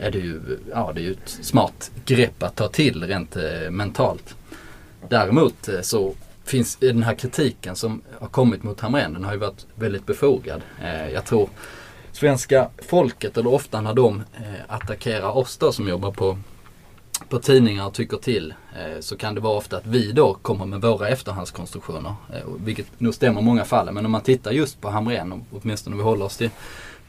är 0.00 0.10
det 0.10 0.18
ju, 0.18 0.58
ja, 0.70 0.92
det 0.94 1.00
är 1.00 1.02
ju 1.02 1.12
ett 1.12 1.38
smart 1.42 1.90
grepp 2.04 2.42
att 2.42 2.56
ta 2.56 2.68
till 2.68 3.04
rent 3.04 3.36
eh, 3.36 3.70
mentalt. 3.70 4.34
Däremot 5.08 5.68
eh, 5.68 5.80
så 5.80 6.14
finns 6.44 6.76
den 6.76 7.02
här 7.02 7.14
kritiken 7.14 7.76
som 7.76 8.02
har 8.20 8.28
kommit 8.28 8.62
mot 8.62 8.80
Hamrén, 8.80 9.12
den 9.12 9.24
har 9.24 9.32
ju 9.32 9.38
varit 9.38 9.66
väldigt 9.74 10.06
befogad. 10.06 10.62
Eh, 10.82 11.10
jag 11.10 11.24
tror 11.24 11.48
svenska 12.12 12.68
folket, 12.88 13.36
eller 13.36 13.52
ofta 13.52 13.80
när 13.80 13.94
de 13.94 14.22
eh, 14.34 14.60
attackerar 14.68 15.36
oss 15.36 15.56
då 15.56 15.72
som 15.72 15.88
jobbar 15.88 16.10
på 16.10 16.38
på 17.28 17.38
tidningar 17.38 17.86
och 17.86 17.94
tycker 17.94 18.16
till 18.16 18.54
eh, 18.78 19.00
så 19.00 19.16
kan 19.16 19.34
det 19.34 19.40
vara 19.40 19.56
ofta 19.56 19.76
att 19.76 19.86
vi 19.86 20.12
då 20.12 20.34
kommer 20.34 20.66
med 20.66 20.80
våra 20.80 21.08
efterhandskonstruktioner. 21.08 22.14
Eh, 22.32 22.40
vilket 22.56 23.00
nog 23.00 23.14
stämmer 23.14 23.40
i 23.40 23.44
många 23.44 23.64
fall. 23.64 23.92
Men 23.92 24.04
om 24.04 24.12
man 24.12 24.20
tittar 24.20 24.50
just 24.50 24.80
på 24.80 24.90
Hamrén, 24.90 25.44
åtminstone 25.50 25.94
om 25.94 25.98
vi 25.98 26.04
håller 26.04 26.24
oss 26.24 26.36
till, 26.36 26.50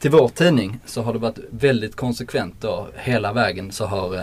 till 0.02 0.10
vår 0.10 0.28
tidning, 0.28 0.78
så 0.86 1.02
har 1.02 1.12
det 1.12 1.18
varit 1.18 1.38
väldigt 1.50 1.96
konsekvent 1.96 2.54
då. 2.60 2.88
Hela 2.96 3.32
vägen 3.32 3.72
så 3.72 3.86
har 3.86 4.14
eh, 4.14 4.20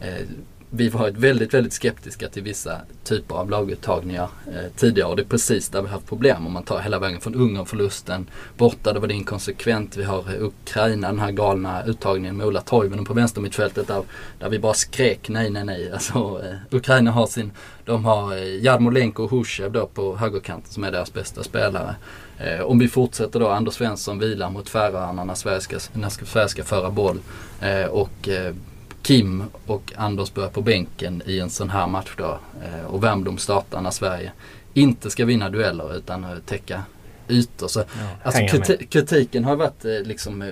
eh 0.00 0.26
vi 0.70 0.88
har 0.88 0.98
varit 0.98 1.16
väldigt, 1.16 1.54
väldigt 1.54 1.72
skeptiska 1.72 2.28
till 2.28 2.42
vissa 2.42 2.80
typer 3.04 3.34
av 3.34 3.50
laguttagningar 3.50 4.28
eh, 4.46 4.70
tidigare 4.76 5.08
och 5.08 5.16
det 5.16 5.22
är 5.22 5.26
precis 5.26 5.68
där 5.68 5.82
vi 5.82 5.88
har 5.88 5.94
haft 5.94 6.06
problem. 6.06 6.46
Om 6.46 6.52
man 6.52 6.62
tar 6.62 6.80
hela 6.80 6.98
vägen 6.98 7.20
från 7.20 7.34
Ungern-förlusten, 7.34 8.26
borta 8.56 8.92
då 8.92 9.00
var 9.00 9.08
det 9.08 9.14
inkonsekvent. 9.14 9.96
Vi 9.96 10.04
har 10.04 10.18
eh, 10.18 10.42
Ukraina, 10.42 11.06
den 11.06 11.18
här 11.18 11.30
galna 11.30 11.84
uttagningen 11.84 12.36
med 12.36 12.46
Ola 12.46 12.60
Toivonen 12.60 13.04
på 13.04 13.14
vänstermittfältet 13.14 13.86
där, 13.86 14.02
där 14.38 14.48
vi 14.48 14.58
bara 14.58 14.74
skrek 14.74 15.28
nej, 15.28 15.50
nej, 15.50 15.64
nej. 15.64 15.92
Alltså, 16.00 16.42
eh, 16.44 16.76
Ukraina 16.76 17.10
har 17.10 17.26
sin, 17.26 17.52
de 17.84 18.04
har 18.04 18.36
eh, 18.36 18.62
Jarmolenko 18.62 19.22
och 19.22 19.30
Hushev 19.30 19.72
då 19.72 19.86
på 19.86 20.16
högerkanten 20.16 20.72
som 20.72 20.84
är 20.84 20.92
deras 20.92 21.12
bästa 21.12 21.42
spelare. 21.42 21.94
Eh, 22.38 22.60
om 22.60 22.78
vi 22.78 22.88
fortsätter 22.88 23.40
då, 23.40 23.48
Anders 23.48 23.74
Svensson 23.74 24.18
vilar 24.18 24.50
mot 24.50 24.68
Färöarna 24.68 25.24
när 25.24 25.34
Sverige 25.34 25.60
ska, 25.60 25.78
när 25.92 26.08
Sverige 26.08 26.48
ska 26.48 26.64
föra 26.64 26.90
boll. 26.90 27.20
Eh, 27.60 27.86
och 27.86 28.28
eh, 28.28 28.54
Kim 29.02 29.44
och 29.66 29.92
Anders 29.96 30.34
börjar 30.34 30.50
på 30.50 30.62
bänken 30.62 31.22
i 31.26 31.40
en 31.40 31.50
sån 31.50 31.70
här 31.70 31.86
match 31.86 32.14
då. 32.16 32.38
Eh, 32.62 32.84
och 32.84 33.04
Wernbloom 33.04 33.38
startar 33.38 33.80
när 33.80 33.90
Sverige 33.90 34.32
inte 34.74 35.10
ska 35.10 35.24
vinna 35.24 35.50
dueller 35.50 35.96
utan 35.96 36.26
täcka 36.46 36.82
ytor. 37.28 37.68
Så, 37.68 37.80
ja, 37.80 37.86
alltså 38.22 38.46
kriti 38.46 38.86
kritiken 38.86 39.44
har 39.44 39.56
varit 39.56 39.84
eh, 39.84 40.00
liksom 40.04 40.42
eh, 40.42 40.48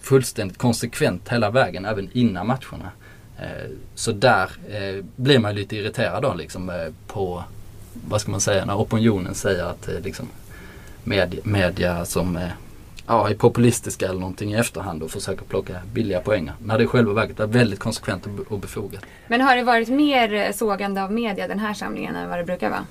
fullständigt 0.00 0.58
konsekvent 0.58 1.28
hela 1.28 1.50
vägen 1.50 1.84
även 1.84 2.08
innan 2.12 2.46
matcherna. 2.46 2.90
Eh, 3.38 3.70
så 3.94 4.12
där 4.12 4.50
eh, 4.68 5.04
blir 5.16 5.38
man 5.38 5.54
lite 5.54 5.76
irriterad 5.76 6.22
då 6.22 6.34
liksom 6.34 6.70
eh, 6.70 6.88
på, 7.06 7.44
vad 8.08 8.20
ska 8.20 8.30
man 8.30 8.40
säga, 8.40 8.64
när 8.64 8.76
opinionen 8.76 9.34
säger 9.34 9.64
att 9.64 9.88
eh, 9.88 10.00
liksom, 10.00 10.28
media, 11.04 11.40
media 11.44 12.04
som 12.04 12.36
eh, 12.36 12.48
ja, 13.10 13.30
är 13.30 13.34
populistiska 13.34 14.08
eller 14.08 14.20
någonting 14.20 14.52
i 14.52 14.56
efterhand 14.56 15.02
och 15.02 15.10
försöker 15.10 15.44
plocka 15.44 15.72
billiga 15.92 16.20
poänger. 16.20 16.54
När 16.58 16.78
det 16.78 16.84
i 16.84 16.86
själva 16.86 17.12
verket 17.12 17.40
är 17.40 17.46
väldigt 17.46 17.78
konsekvent 17.78 18.26
och 18.26 18.32
be- 18.32 18.42
och 18.48 18.58
befogat. 18.58 19.04
Men 19.28 19.40
har 19.40 19.56
det 19.56 19.62
varit 19.62 19.88
mer 19.88 20.34
eh, 20.34 20.52
sågande 20.52 21.02
av 21.02 21.12
media 21.12 21.48
den 21.48 21.58
här 21.58 21.74
samlingen 21.74 22.16
än 22.16 22.28
vad 22.28 22.38
det 22.38 22.44
brukar 22.44 22.70
vara? 22.70 22.84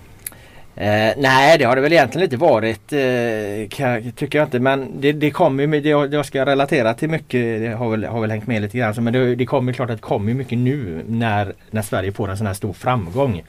Eh, 0.76 1.14
nej 1.18 1.58
det 1.58 1.66
har 1.66 1.76
det 1.76 1.82
väl 1.82 1.94
egentligen 1.94 2.24
inte 2.24 2.38
varit 2.38 2.94
eh, 2.94 3.70
kan, 3.70 4.12
tycker 4.12 4.40
jag 4.40 4.46
inte 4.46 4.60
men 4.60 5.02
det, 5.02 5.12
det 5.12 5.32
kommer 5.32 5.64
ju, 5.64 5.82
det, 5.82 5.90
jag 5.90 6.26
ska 6.26 6.46
relatera 6.46 6.94
till 6.94 7.10
mycket, 7.10 7.62
det 7.62 7.76
har 7.78 7.90
väl, 7.90 8.06
har 8.06 8.22
väl 8.22 8.32
hängt 8.32 8.48
med 8.48 8.62
lite 8.62 8.78
grann 8.78 8.96
så, 8.96 9.02
men 9.02 9.14
det, 9.14 9.36
det 9.36 9.46
kommer 9.46 9.72
ju 9.72 9.76
klart 9.76 9.90
att 9.90 9.98
det 9.98 10.02
kommer 10.02 10.34
mycket 10.34 10.58
nu 10.58 11.04
när, 11.08 11.54
när 11.72 11.82
Sverige 11.82 12.12
får 12.12 12.30
en 12.30 12.38
sån 12.38 12.48
här 12.48 12.54
stor 12.54 12.74
framgång. 12.74 13.44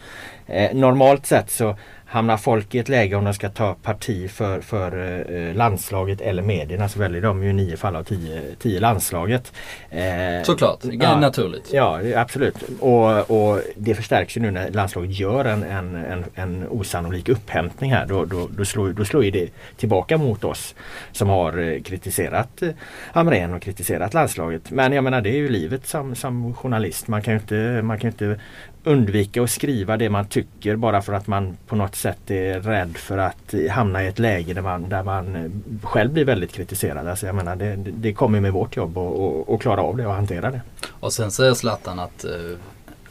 Eh, 0.47 0.75
normalt 0.75 1.27
sett 1.27 1.50
så 1.50 1.77
hamnar 2.11 2.37
folk 2.37 2.75
i 2.75 2.79
ett 2.79 2.88
läge 2.88 3.17
om 3.17 3.25
de 3.25 3.35
ska 3.35 3.49
ta 3.49 3.75
parti 3.75 4.31
för, 4.31 4.61
för 4.61 4.99
eh, 5.33 5.55
landslaget 5.55 6.21
eller 6.21 6.43
medierna 6.43 6.88
så 6.88 6.99
väljer 6.99 7.23
de 7.23 7.45
ju 7.45 7.52
nio 7.52 7.76
fall 7.76 7.97
av 7.97 8.02
tio, 8.02 8.43
tio 8.59 8.81
landslaget. 8.81 9.52
Eh, 9.90 10.02
Såklart, 10.45 10.79
ja. 10.83 11.21
naturligt. 11.21 11.73
Ja, 11.73 12.00
absolut. 12.17 12.57
Och, 12.81 13.31
och 13.31 13.61
det 13.76 13.95
förstärks 13.95 14.37
ju 14.37 14.40
nu 14.40 14.50
när 14.50 14.71
landslaget 14.71 15.19
gör 15.19 15.45
en, 15.45 15.62
en, 15.62 15.95
en, 15.95 16.25
en 16.35 16.69
osannolik 16.69 17.29
upphämtning 17.29 17.93
här. 17.93 18.07
Då, 18.07 18.25
då, 18.25 18.49
då, 18.57 18.64
slår, 18.64 18.88
då 18.88 19.05
slår 19.05 19.25
ju 19.25 19.31
det 19.31 19.50
tillbaka 19.76 20.19
mot 20.19 20.45
oss 20.45 20.75
som 21.12 21.29
har 21.29 21.59
eh, 21.59 21.83
kritiserat 21.83 22.62
eh, 22.62 22.71
Hamrén 23.12 23.55
och 23.55 23.62
kritiserat 23.62 24.14
landslaget. 24.14 24.71
Men 24.71 24.93
jag 24.93 25.05
menar 25.05 25.21
det 25.21 25.31
är 25.31 25.37
ju 25.37 25.49
livet 25.49 25.87
som, 25.87 26.14
som 26.14 26.55
journalist. 26.55 27.09
Man 27.09 27.23
kan 27.23 27.35
ju 27.35 27.40
inte, 27.40 27.83
man 27.83 27.99
kan 27.99 28.11
inte 28.11 28.40
undvika 28.85 29.43
att 29.43 29.51
skriva 29.51 29.97
det 29.97 30.11
man 30.11 30.27
tycker 30.27 30.77
bara 30.77 31.03
för 31.03 31.13
att 31.13 31.27
man 31.27 31.57
på 31.67 31.77
något 31.77 31.97
sätt 31.97 32.31
är 32.31 32.61
rädd 32.61 32.97
för 32.97 33.19
att 33.19 33.55
hamna 33.71 34.05
i 34.05 34.07
ett 34.07 34.19
läge 34.19 34.55
där 34.55 34.63
man, 34.63 34.89
där 34.89 35.03
man 35.03 35.37
eh, 35.37 35.51
själv 35.89 36.13
blir 36.13 36.25
väldigt 36.25 36.53
kritiserad. 36.53 37.09
Alltså 37.09 37.27
jag 37.27 37.35
menar 37.35 37.57
det, 37.57 37.77
det 37.77 38.13
kommer 38.13 38.41
med 38.41 38.53
vårt 38.53 38.77
jobb 38.77 38.99
att- 38.99 39.61
klara 39.61 39.81
av 39.83 39.97
det 39.97 40.07
och 40.07 40.13
hantera 40.15 40.51
det. 40.51 40.61
Och 40.91 41.13
sen 41.13 41.31
säger 41.31 41.55
Zlatan 41.55 41.99
att, 41.99 42.25
eh, 42.25 42.31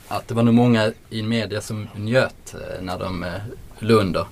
att 0.08 0.28
det 0.28 0.34
var 0.34 0.44
nog 0.44 0.54
många 0.54 0.92
i 1.10 1.24
media 1.24 1.62
som 1.62 1.88
njöt 1.96 2.54
eh, 2.56 2.84
när 2.84 3.00
de 3.00 3.24
eh, 3.24 3.30
låg 3.80 4.00
under. 4.00 4.26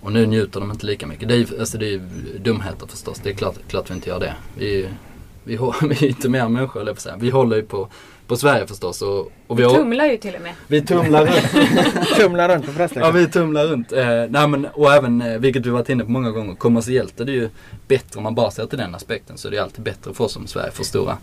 Och 0.00 0.12
nu 0.12 0.26
njuter 0.26 0.60
de 0.60 0.70
inte 0.70 0.86
lika 0.86 1.06
mycket. 1.06 1.28
Det 1.28 1.34
är 1.34 1.38
ju 1.38 1.46
alltså 1.60 1.78
det 1.78 1.94
är 1.94 2.00
dumheter 2.38 2.86
förstås. 2.86 3.20
Det 3.22 3.30
är 3.30 3.34
klart, 3.34 3.54
klart 3.68 3.90
vi 3.90 3.94
inte 3.94 4.08
gör 4.08 4.20
det. 4.20 4.34
Vi, 4.58 4.88
vi, 5.44 5.56
vi 5.82 5.94
är 6.06 6.08
inte 6.08 6.28
mer 6.28 6.48
människor, 6.48 6.80
eller. 6.80 7.16
Vi 7.18 7.30
håller 7.30 7.56
ju 7.56 7.62
på, 7.62 7.88
på 8.28 8.36
Sverige 8.36 8.66
förstås. 8.66 9.02
Och, 9.02 9.32
och 9.46 9.58
vi, 9.58 9.62
har, 9.62 9.74
Tumlar 9.74 10.06
ju 10.06 10.16
till 10.16 10.34
och 10.34 10.40
med. 10.42 10.52
vi 10.66 10.82
tumlar 10.82 11.26
runt. 11.26 12.06
Tumla 12.16 12.48
runt 12.48 12.64
på 12.66 12.70
Ja, 12.72 12.76
pressläktaren. 12.76 13.14
vi 13.16 13.26
tumlar 13.26 13.64
runt. 13.64 13.92
Eh, 13.92 14.06
nej, 14.28 14.48
men, 14.48 14.66
och 14.66 14.92
även, 14.92 15.22
eh, 15.22 15.38
vilket 15.38 15.66
vi 15.66 15.70
varit 15.70 15.88
inne 15.88 16.04
på 16.04 16.10
många 16.10 16.30
gånger, 16.30 16.54
kommersiellt 16.54 17.20
är 17.20 17.24
det 17.24 17.32
ju 17.32 17.48
bättre 17.88 18.16
om 18.18 18.22
man 18.22 18.34
bara 18.34 18.50
ser 18.50 18.66
till 18.66 18.78
den 18.78 18.94
aspekten. 18.94 19.38
Så 19.38 19.50
det 19.50 19.56
är 19.56 19.62
alltid 19.62 19.84
bättre 19.84 20.14
för 20.14 20.24
oss 20.24 20.32
som 20.32 20.46
Sverige 20.46 20.70
får 20.70 20.84
stora 20.84 21.18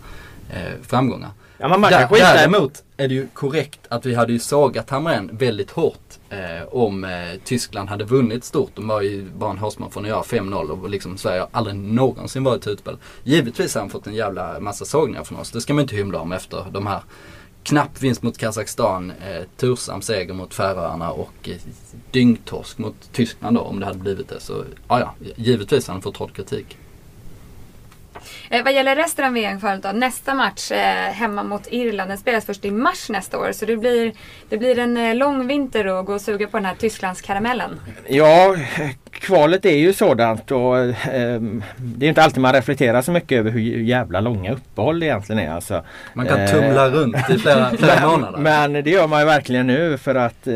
eh, 0.50 0.72
framgångar. 0.82 1.30
Ja, 1.58 1.68
man, 1.68 1.90
kan 1.90 2.08
skita 2.08 2.34
däremot 2.34 2.84
är 2.96 3.08
det 3.08 3.14
ju 3.14 3.26
korrekt 3.34 3.80
att 3.88 4.06
vi 4.06 4.14
hade 4.14 4.32
ju 4.32 4.38
sågat 4.38 4.90
Hamrén 4.90 5.30
väldigt 5.32 5.70
hårt 5.70 6.18
eh, 6.30 6.68
om 6.70 7.04
eh, 7.04 7.10
Tyskland 7.44 7.88
hade 7.88 8.04
vunnit 8.04 8.44
stort. 8.44 8.70
De 8.74 8.88
var 8.88 9.00
ju 9.00 9.30
bara 9.30 9.50
en 9.50 9.58
hårsmån 9.58 9.90
från 9.90 10.04
att 10.04 10.08
göra 10.08 10.22
5-0 10.22 10.68
och 10.68 10.90
liksom 10.90 11.18
Sverige 11.18 11.40
har 11.40 11.48
aldrig 11.52 11.76
någonsin 11.76 12.44
varit 12.44 12.66
utspel. 12.66 12.96
Givetvis 13.24 13.74
har 13.74 13.80
han 13.80 13.90
fått 13.90 14.06
en 14.06 14.14
jävla 14.14 14.60
massa 14.60 14.84
sågningar 14.84 15.24
från 15.24 15.38
oss. 15.38 15.50
Det 15.50 15.60
ska 15.60 15.74
man 15.74 15.82
inte 15.82 15.96
hymla 15.96 16.20
om 16.20 16.32
efter 16.32 16.64
de 16.70 16.86
här 16.86 17.00
knapp 17.62 18.02
vinst 18.02 18.22
mot 18.22 18.38
Kazakstan, 18.38 19.10
eh, 19.10 19.42
tursam 19.56 20.02
seger 20.02 20.34
mot 20.34 20.54
Färöarna 20.54 21.10
och 21.10 21.48
eh, 21.48 21.56
dyngtorsk 22.10 22.78
mot 22.78 23.12
Tyskland 23.12 23.56
då 23.56 23.60
om 23.60 23.80
det 23.80 23.86
hade 23.86 23.98
blivit 23.98 24.28
det. 24.28 24.40
Så 24.40 24.64
ja, 24.88 25.00
ja, 25.00 25.14
givetvis 25.36 25.86
har 25.86 25.94
han 25.94 26.02
fått 26.02 26.16
hård 26.16 26.32
kritik. 26.32 26.78
Eh, 28.50 28.64
vad 28.64 28.72
gäller 28.72 28.96
resten 28.96 29.24
av 29.24 29.32
VM-kvalet 29.32 29.82
då. 29.82 29.92
Nästa 29.92 30.34
match 30.34 30.70
eh, 30.72 31.12
hemma 31.12 31.42
mot 31.42 31.66
Irland. 31.70 32.10
Den 32.10 32.18
spelas 32.18 32.46
först 32.46 32.64
i 32.64 32.70
mars 32.70 33.10
nästa 33.10 33.38
år. 33.38 33.52
Så 33.52 33.66
det 33.66 33.76
blir, 33.76 34.12
det 34.48 34.58
blir 34.58 34.78
en 34.78 34.96
eh, 34.96 35.14
lång 35.14 35.46
vinter 35.46 35.84
att 35.84 36.06
gå 36.06 36.14
och 36.14 36.20
suga 36.20 36.46
på 36.46 36.56
den 36.56 36.66
här 36.66 36.74
Tysklandskaramellen. 36.74 37.80
Ja, 38.08 38.56
kvalet 39.26 39.64
är 39.64 39.76
ju 39.76 39.92
sådant 39.92 40.50
och 40.50 40.78
ehm, 40.78 41.62
det 41.76 42.06
är 42.06 42.08
inte 42.08 42.22
alltid 42.22 42.42
man 42.42 42.52
reflekterar 42.52 43.02
så 43.02 43.12
mycket 43.12 43.38
över 43.38 43.50
hur 43.50 43.60
jävla 43.60 44.20
långa 44.20 44.52
uppehåll 44.52 45.00
det 45.00 45.06
egentligen 45.06 45.42
är. 45.42 45.50
Alltså. 45.50 45.82
Man 46.14 46.26
kan 46.26 46.40
Eh, 46.40 46.50
tumla 46.50 46.90
runt 46.90 47.30
i 47.30 47.38
flera, 47.38 47.70
flera 47.78 48.10
månader. 48.10 48.38
Men 48.38 48.72
det 48.72 48.90
gör 48.90 49.06
man 49.06 49.20
ju 49.20 49.26
verkligen 49.26 49.66
nu 49.66 49.98
för 49.98 50.14
att 50.14 50.46
eh, 50.46 50.54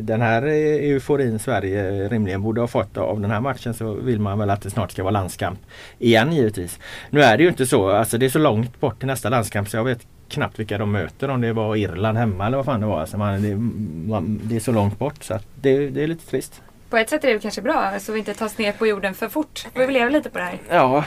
den 0.00 0.20
här 0.20 0.42
euforin 0.42 1.38
Sverige 1.38 2.08
rimligen 2.08 2.42
borde 2.42 2.60
ha 2.60 2.68
fått 2.68 2.96
av 2.96 3.20
den 3.20 3.30
här 3.30 3.40
matchen 3.40 3.74
så 3.74 3.94
vill 3.94 4.20
man 4.20 4.38
väl 4.38 4.50
att 4.50 4.62
det 4.62 4.70
snart 4.70 4.90
ska 4.90 5.02
vara 5.02 5.10
landskamp 5.10 5.58
igen 5.98 6.32
givetvis. 6.32 6.78
Nu 7.10 7.22
är 7.22 7.36
det 7.36 7.42
ju 7.42 7.48
inte 7.48 7.66
så, 7.66 7.90
alltså 7.90 8.18
det 8.18 8.26
är 8.26 8.30
så 8.30 8.38
långt 8.38 8.80
bort 8.80 8.98
till 8.98 9.06
nästa 9.06 9.28
landskamp 9.28 9.68
så 9.68 9.76
jag 9.76 9.84
vet 9.84 10.06
knappt 10.28 10.58
vilka 10.58 10.78
de 10.78 10.92
möter 10.92 11.28
om 11.28 11.40
det 11.40 11.52
var 11.52 11.76
Irland 11.76 12.18
hemma 12.18 12.46
eller 12.46 12.56
vad 12.56 12.66
fan 12.66 12.80
det 12.80 12.86
var. 12.86 13.00
Alltså 13.00 13.18
man, 13.18 13.42
det, 13.42 13.56
man, 14.10 14.40
det 14.42 14.56
är 14.56 14.60
så 14.60 14.72
långt 14.72 14.98
bort 14.98 15.24
så 15.24 15.34
att 15.34 15.46
det, 15.54 15.88
det 15.88 16.02
är 16.02 16.06
lite 16.06 16.26
trist. 16.26 16.62
På 16.92 16.98
ett 16.98 17.10
sätt 17.10 17.24
är 17.24 17.32
det 17.34 17.38
kanske 17.38 17.62
bra 17.62 17.92
så 18.00 18.12
vi 18.12 18.18
inte 18.18 18.34
tas 18.34 18.58
ner 18.58 18.72
på 18.72 18.86
jorden 18.86 19.14
för 19.14 19.28
fort. 19.28 19.66
Vi 19.74 19.86
leva 19.86 20.10
lite 20.10 20.30
på 20.30 20.38
det 20.38 20.44
här. 20.44 20.58
Ja, 20.70 21.04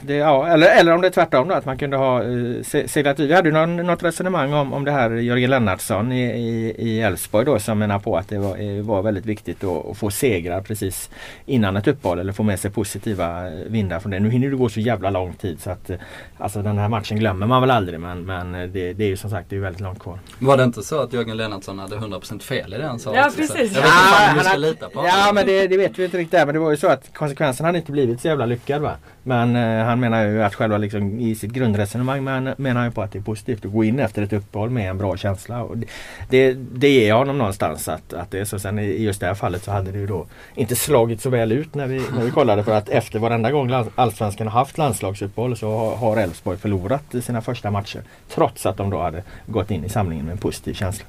det, 0.00 0.14
ja 0.14 0.46
eller, 0.48 0.66
eller 0.80 0.94
om 0.94 1.00
det 1.00 1.06
är 1.06 1.10
tvärtom 1.10 1.48
då 1.48 1.54
att 1.54 1.64
man 1.64 1.78
kunde 1.78 1.96
ha 1.96 2.22
eh, 2.22 2.62
se- 2.62 2.88
seglat 2.88 3.20
ut. 3.20 3.30
Vi 3.30 3.34
hade 3.34 3.50
någon, 3.50 3.76
något 3.76 4.02
resonemang 4.02 4.52
om, 4.52 4.72
om 4.72 4.84
det 4.84 4.90
här 4.90 5.10
Jörgen 5.10 5.50
Lennartsson 5.50 6.12
i, 6.12 6.22
i, 6.24 6.74
i 6.78 7.00
Elfsborg 7.00 7.44
då 7.44 7.58
som 7.58 7.78
menar 7.78 7.98
på 7.98 8.16
att 8.16 8.28
det 8.28 8.38
var, 8.38 8.76
eh, 8.78 8.82
var 8.84 9.02
väldigt 9.02 9.26
viktigt 9.26 9.64
att, 9.64 9.86
att 9.86 9.98
få 9.98 10.10
segrar 10.10 10.60
precis 10.60 11.10
innan 11.46 11.76
ett 11.76 11.88
uppehåll 11.88 12.18
eller 12.18 12.32
få 12.32 12.42
med 12.42 12.60
sig 12.60 12.70
positiva 12.70 13.46
eh, 13.46 13.52
vindar 13.66 14.00
från 14.00 14.10
det. 14.10 14.20
Nu 14.20 14.30
hinner 14.30 14.50
det 14.50 14.56
gå 14.56 14.68
så 14.68 14.80
jävla 14.80 15.10
lång 15.10 15.34
tid 15.34 15.60
så 15.60 15.70
att 15.70 15.90
eh, 15.90 15.96
alltså 16.38 16.62
den 16.62 16.78
här 16.78 16.88
matchen 16.88 17.18
glömmer 17.18 17.46
man 17.46 17.60
väl 17.60 17.70
aldrig 17.70 18.00
men, 18.00 18.22
men 18.26 18.52
det, 18.52 18.92
det 18.92 19.04
är 19.04 19.08
ju 19.08 19.16
som 19.16 19.30
sagt 19.30 19.50
det 19.50 19.56
är 19.56 19.60
väldigt 19.60 19.80
långt 19.82 19.98
kvar. 20.00 20.18
Var 20.38 20.56
det 20.56 20.64
inte 20.64 20.82
så 20.82 21.00
att 21.02 21.12
Jörgen 21.12 21.36
Lennartsson 21.36 21.78
hade 21.78 21.96
100% 21.96 22.40
fel 22.40 22.74
i 22.74 22.78
det 22.78 22.86
han 22.86 22.98
sa? 22.98 23.14
Ja, 23.14 23.30
precis. 23.36 23.50
Jag 23.50 23.58
vet 23.58 23.66
inte 23.66 23.80
Ja, 23.88 24.28
om 24.30 24.34
vi 24.34 24.40
han 24.40 24.44
ska 24.44 24.56
lita 24.56 24.88
på 24.88 24.98
honom. 24.98 25.12
Ja 25.18 25.32
men 25.32 25.46
det, 25.46 25.66
det 25.66 25.76
vet 25.76 25.98
vi 25.98 26.04
inte 26.04 26.18
riktigt 26.18 26.38
men 26.46 26.54
det 26.54 26.58
var 26.58 26.70
ju 26.70 26.76
så 26.76 26.86
att 26.88 27.14
konsekvensen 27.14 27.66
hade 27.66 27.78
inte 27.78 27.92
blivit 27.92 28.20
så 28.20 28.28
jävla 28.28 28.46
lyckad 28.46 28.82
va. 28.82 28.92
Men 29.22 29.56
eh, 29.56 29.84
han 29.84 30.00
menar 30.00 30.24
ju 30.26 30.42
att 30.42 30.54
själva 30.54 30.78
liksom 30.78 31.20
i 31.20 31.34
sitt 31.34 31.50
grundresonemang 31.52 32.24
men, 32.24 32.54
menar 32.56 32.80
han 32.80 32.88
ju 32.90 32.94
på 32.94 33.02
att 33.02 33.12
det 33.12 33.18
är 33.18 33.22
positivt 33.22 33.64
att 33.64 33.72
gå 33.72 33.84
in 33.84 33.98
efter 34.00 34.22
ett 34.22 34.32
uppehåll 34.32 34.70
med 34.70 34.90
en 34.90 34.98
bra 34.98 35.16
känsla. 35.16 35.62
Och 35.62 35.78
det, 35.78 35.86
det, 36.30 36.52
det 36.54 36.88
ger 36.88 37.08
jag 37.08 37.18
honom 37.18 37.38
någonstans 37.38 37.88
att, 37.88 38.12
att 38.12 38.30
det 38.30 38.38
är 38.38 38.44
så. 38.44 38.58
Sen 38.58 38.78
i 38.78 39.02
just 39.02 39.20
det 39.20 39.26
här 39.26 39.34
fallet 39.34 39.64
så 39.64 39.70
hade 39.70 39.90
det 39.92 39.98
ju 39.98 40.06
då 40.06 40.26
inte 40.54 40.76
slagit 40.76 41.20
så 41.20 41.30
väl 41.30 41.52
ut 41.52 41.74
när 41.74 41.86
vi, 41.86 42.02
när 42.16 42.24
vi 42.24 42.30
kollade 42.30 42.64
för 42.64 42.72
att 42.74 42.88
efter 42.88 43.18
varenda 43.18 43.50
gång 43.50 43.68
lands- 43.70 43.90
Allsvenskan 43.94 44.46
har 44.48 44.58
haft 44.60 44.78
landslagsuppehåll 44.78 45.56
så 45.56 45.70
har- 45.78 45.96
har 45.96 46.16
Elfsborg 46.16 46.58
förlorat 46.58 47.14
i 47.14 47.22
sina 47.22 47.40
första 47.40 47.70
matcher. 47.70 48.00
Trots 48.34 48.66
att 48.66 48.76
de 48.76 48.90
då 48.90 48.98
hade 48.98 49.22
gått 49.46 49.70
in 49.70 49.84
i 49.84 49.88
samlingen 49.88 50.24
med 50.24 50.32
en 50.32 50.38
positiv 50.38 50.74
känsla. 50.74 51.04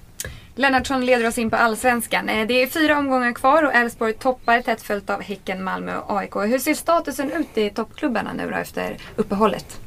Lennartsson 0.56 1.06
leder 1.06 1.28
oss 1.28 1.38
in 1.38 1.50
på 1.50 1.56
Allsvenskan. 1.56 2.30
Eh, 2.30 2.48
det 2.48 2.64
är 2.64 2.68
fyra 2.68 2.98
omgångar 2.98 3.32
kvar 3.32 3.64
och 3.64 3.74
Elfsborg 3.74 4.14
toppar 4.14 4.62
tätt 4.62 4.82
följt 4.82 5.10
av 5.10 5.22
Häcken, 5.22 5.64
Malmö 5.64 5.98
och 5.98 6.20
AIK. 6.20 6.36
Hur 6.36 6.60
ser 6.60 6.74
statusen 6.74 7.32
ut 7.32 7.58
i 7.58 7.70
toppklubbarna 7.70 8.34
nu 8.34 8.50
då 8.50 8.58
efter 8.58 8.98
uppehållet? 9.16 9.80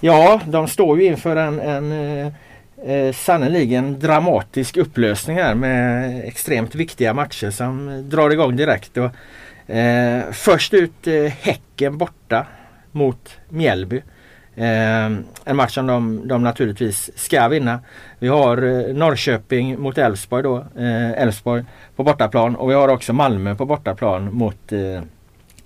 Ja, 0.00 0.40
de 0.46 0.68
står 0.68 1.00
ju 1.00 1.06
inför 1.06 1.36
en, 1.36 1.60
en 1.60 1.92
eh, 1.92 2.32
eh, 2.92 3.12
sannoliken 3.12 3.98
dramatisk 3.98 4.76
upplösning 4.76 5.36
här 5.36 5.54
med 5.54 6.20
extremt 6.24 6.74
viktiga 6.74 7.14
matcher 7.14 7.50
som 7.50 8.04
drar 8.08 8.30
igång 8.30 8.56
direkt. 8.56 8.96
Och, 8.96 9.74
eh, 9.74 10.30
först 10.32 10.74
ut 10.74 11.06
eh, 11.06 11.24
Häcken 11.24 11.98
borta 11.98 12.46
mot 12.92 13.36
Mjällby. 13.48 14.02
Eh, 14.58 15.06
en 15.44 15.56
match 15.56 15.74
som 15.74 15.86
de, 15.86 16.28
de 16.28 16.42
naturligtvis 16.42 17.10
ska 17.18 17.48
vinna. 17.48 17.80
Vi 18.18 18.28
har 18.28 18.62
eh, 18.62 18.94
Norrköping 18.94 19.80
mot 19.80 19.98
Elfsborg 19.98 20.42
då. 20.42 20.56
eh, 20.56 21.22
Elfsborg 21.22 21.64
på 21.96 22.04
bortaplan 22.04 22.56
och 22.56 22.70
vi 22.70 22.74
har 22.74 22.88
också 22.88 23.12
Malmö 23.12 23.54
på 23.54 23.64
bortaplan 23.64 24.34
mot 24.34 24.72
eh, 24.72 25.02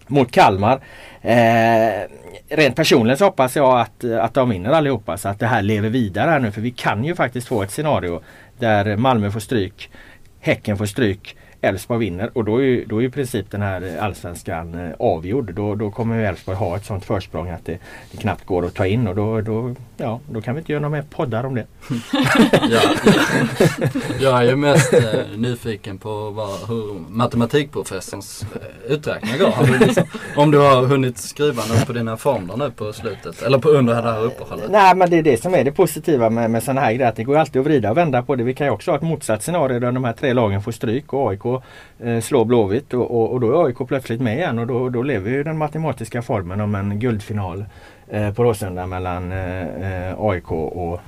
mot 0.06 0.32
Kalmar. 0.32 0.80
Eh, 1.20 2.08
rent 2.48 2.76
personligen 2.76 3.18
så 3.18 3.24
hoppas 3.24 3.56
jag 3.56 3.80
att, 3.80 4.04
att 4.04 4.34
de 4.34 4.48
vinner 4.48 4.70
allihopa 4.70 5.16
så 5.16 5.28
att 5.28 5.38
det 5.38 5.46
här 5.46 5.62
lever 5.62 5.88
vidare 5.88 6.30
här 6.30 6.38
nu 6.40 6.50
för 6.50 6.60
vi 6.60 6.70
kan 6.70 7.04
ju 7.04 7.14
faktiskt 7.14 7.48
få 7.48 7.62
ett 7.62 7.70
scenario 7.70 8.20
där 8.58 8.96
Malmö 8.96 9.30
får 9.30 9.40
stryk, 9.40 9.90
Häcken 10.40 10.78
får 10.78 10.86
stryk 10.86 11.36
Elfsborg 11.62 12.00
vinner 12.00 12.30
och 12.32 12.44
då 12.44 12.56
är 12.56 12.62
ju, 12.62 12.84
då 12.84 13.02
är 13.02 13.06
i 13.06 13.10
princip 13.10 13.50
den 13.50 13.62
här 13.62 13.98
allsvenskan 14.00 14.74
eh, 14.74 14.90
avgjord. 14.98 15.54
Då, 15.54 15.74
då 15.74 15.90
kommer 15.90 16.18
Elfsborg 16.18 16.56
ha 16.56 16.76
ett 16.76 16.84
sånt 16.84 17.04
försprång 17.04 17.48
att 17.48 17.64
det, 17.64 17.78
det 18.10 18.16
knappt 18.16 18.46
går 18.46 18.66
att 18.66 18.74
ta 18.74 18.86
in 18.86 19.06
och 19.06 19.16
då, 19.16 19.40
då, 19.40 19.74
ja, 19.96 20.20
då 20.30 20.40
kan 20.40 20.54
vi 20.54 20.58
inte 20.58 20.72
göra 20.72 20.82
några 20.82 20.96
mer 20.96 21.04
poddar 21.10 21.44
om 21.44 21.54
det. 21.54 21.66
ja, 22.70 22.80
jag 24.20 24.38
är 24.38 24.42
ju 24.42 24.56
mest 24.56 24.92
eh, 24.92 25.02
nyfiken 25.36 25.98
på 25.98 26.30
vad, 26.30 26.68
hur 26.68 26.94
matematikprofessorns 27.08 28.46
eh, 28.54 28.92
uträkningar 28.92 29.38
går. 29.38 29.78
Liksom, 29.78 30.04
om 30.36 30.50
du 30.50 30.58
har 30.58 30.86
hunnit 30.86 31.18
skriva 31.18 31.62
något 31.64 31.86
på 31.86 31.92
dina 31.92 32.16
formler 32.16 32.56
nu 32.56 32.70
på 32.70 32.92
slutet 32.92 33.42
eller 33.42 33.58
på 33.58 33.68
under 33.68 33.94
det 33.94 34.02
här 34.02 34.24
uppehållet? 34.24 34.70
Nej 34.70 34.94
men 34.96 35.10
det 35.10 35.18
är 35.18 35.22
det 35.22 35.42
som 35.42 35.54
är 35.54 35.64
det 35.64 35.72
positiva 35.72 36.30
med, 36.30 36.50
med 36.50 36.62
sådana 36.62 36.80
här 36.80 36.92
grejer. 36.92 37.08
Att 37.08 37.16
det 37.16 37.24
går 37.24 37.36
alltid 37.36 37.60
att 37.60 37.66
vrida 37.66 37.90
och 37.90 37.96
vända 37.96 38.22
på 38.22 38.36
det. 38.36 38.44
Vi 38.44 38.54
kan 38.54 38.66
ju 38.66 38.70
också 38.70 38.90
ha 38.90 38.96
ett 38.96 39.02
motsatt 39.02 39.42
scenario 39.42 39.78
där 39.78 39.92
de 39.92 40.04
här 40.04 40.12
tre 40.12 40.32
lagen 40.32 40.62
får 40.62 40.72
stryk 40.72 41.12
och 41.12 41.30
AIK 41.30 41.44
eh, 41.98 42.20
slår 42.20 42.44
Blåvitt 42.44 42.94
och, 42.94 43.10
och, 43.10 43.32
och, 43.32 43.40
då 43.40 43.60
är 43.60 43.64
AIK 43.66 43.88
plötsligt 43.88 44.20
med 44.20 44.36
igen 44.36 44.58
och 44.58 44.66
då, 44.66 44.88
då 44.88 45.02
lever 45.02 45.30
ju 45.30 45.44
den 45.44 45.58
matematiska 45.58 46.22
formen 46.22 46.60
om 46.60 46.74
en 46.74 46.98
guldfinal 46.98 47.64
eh, 48.08 48.32
på 48.32 48.44
Råsunda 48.44 48.86
mellan 48.86 49.32
eh, 49.32 50.08
eh 50.08 50.14
AIK 50.18 50.52
och 50.52 51.00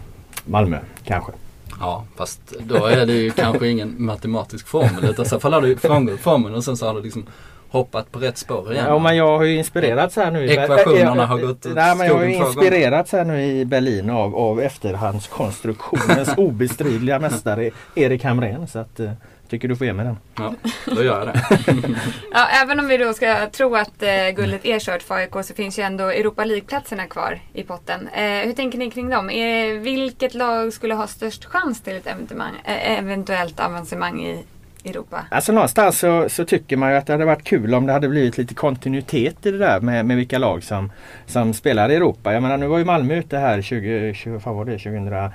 Malmö 0.45 0.79
kanske. 1.05 1.33
Ja 1.81 2.05
fast 2.17 2.41
då 2.61 2.87
är 2.87 3.07
det 3.07 3.13
ju 3.13 3.31
kanske 3.31 3.69
ingen 3.69 3.95
matematisk 3.99 4.67
formel 4.67 5.05
utan 5.05 5.25
så 5.25 5.41
fall 5.41 5.53
har 5.53 5.61
du 5.61 5.77
frångått 5.77 6.21
formeln 6.21 6.55
och 6.55 6.65
sen 6.65 6.77
så 6.77 6.87
har 6.87 6.95
du 6.95 7.03
liksom 7.03 7.27
hoppat 7.75 8.13
på 8.13 8.19
rätt 8.19 8.39
spår 8.39 8.73
igen. 8.73 8.87
Ja 8.89 8.99
men 8.99 9.17
jag 9.17 9.39
har 9.39 9.45
ju 9.45 9.57
inspirerats 9.57 10.17
här 10.17 10.31
nu. 10.31 10.49
Ekvationerna 10.49 11.27
har 11.27 11.39
gått 11.39 11.67
Nej 11.75 11.97
men 11.97 12.07
jag 12.07 12.15
har 12.15 12.25
ju 12.25 12.35
inspirerats 12.35 13.13
här 13.13 13.25
nu 13.25 13.43
i 13.43 13.65
Berlin 13.65 14.11
av, 14.11 14.37
av 14.37 14.61
efterhandskonstruktionens 14.61 16.29
obestridliga 16.37 17.19
mästare 17.19 17.71
Erik 17.95 18.25
Hamrén. 18.25 18.67
Så 18.69 18.79
att, 18.79 19.01
eh, 19.01 19.11
tycker 19.49 19.69
du 19.69 19.77
får 19.77 19.87
ge 19.87 19.93
mig 19.93 20.05
den. 20.05 20.17
Ja, 20.39 20.55
då 20.87 21.03
gör 21.03 21.19
jag 21.19 21.27
det. 21.27 21.45
ja, 22.33 22.47
även 22.63 22.81
om 22.81 22.89
vi 22.89 22.97
då 22.97 23.13
ska 23.13 23.47
tro 23.47 23.77
att 23.77 24.03
eh, 24.03 24.31
guldet 24.37 24.65
är 24.65 24.79
kört 24.79 25.03
för 25.03 25.15
AIK 25.15 25.33
så 25.45 25.55
finns 25.55 25.79
ju 25.79 25.83
ändå 25.83 26.05
Europa 26.05 26.45
League-platserna 26.45 27.07
kvar 27.07 27.41
i 27.53 27.63
potten. 27.63 28.09
Eh, 28.09 28.23
hur 28.23 28.53
tänker 28.53 28.79
ni 28.79 28.91
kring 28.91 29.11
dem? 29.11 29.31
Eh, 29.31 29.81
vilket 29.81 30.35
lag 30.35 30.73
skulle 30.73 30.95
ha 30.95 31.07
störst 31.07 31.45
chans 31.45 31.81
till 31.81 31.97
ett 31.97 32.07
eh, 32.07 32.99
eventuellt 32.99 33.61
avancemang 33.61 34.23
i 34.23 34.45
Europa? 34.85 35.27
Alltså 35.31 35.53
någonstans 35.53 35.99
så, 35.99 36.29
så, 36.29 36.45
tycker 36.45 36.77
man 36.77 36.91
ju 36.91 36.97
att 36.97 37.07
det 37.07 37.13
hade 37.13 37.25
varit 37.25 37.45
kul 37.45 37.75
om 37.75 37.87
det 37.87 37.93
hade 37.93 38.09
blivit 38.09 38.39
lite 38.39 38.55
kontinuitet 38.55 39.47
i 39.47 39.51
det 39.51 39.59
där 39.59 39.81
med, 39.81 40.07
med 40.07 40.17
vilka 40.17 40.39
lag 40.39 40.63
som, 40.63 40.93
som 41.27 41.55
spelar 41.55 41.91
i 41.91 41.95
Europa. 41.95 42.33
Jag 42.33 42.43
menar 42.43 42.57
nu 42.57 42.67
var 42.67 42.79
ju 42.79 42.85
Malmö 42.85 43.15
ute 43.15 43.39
här 43.39 43.63
20, 43.63 44.15
20, 44.15 44.41
vad 44.45 44.55
var 44.55 44.65
det, 44.65 44.79
2000 44.79 45.33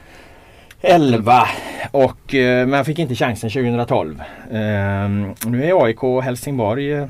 11 0.81 1.47
och 1.91 2.35
eh, 2.35 2.67
man 2.67 2.85
fick 2.85 2.99
inte 2.99 3.15
chansen 3.15 3.49
2012. 3.49 4.21
Eh, 4.51 5.09
nu 5.45 5.63
är 5.65 5.85
AIK 5.85 6.03
och 6.03 6.23
Helsingborg 6.23 6.93
eh, 6.93 7.07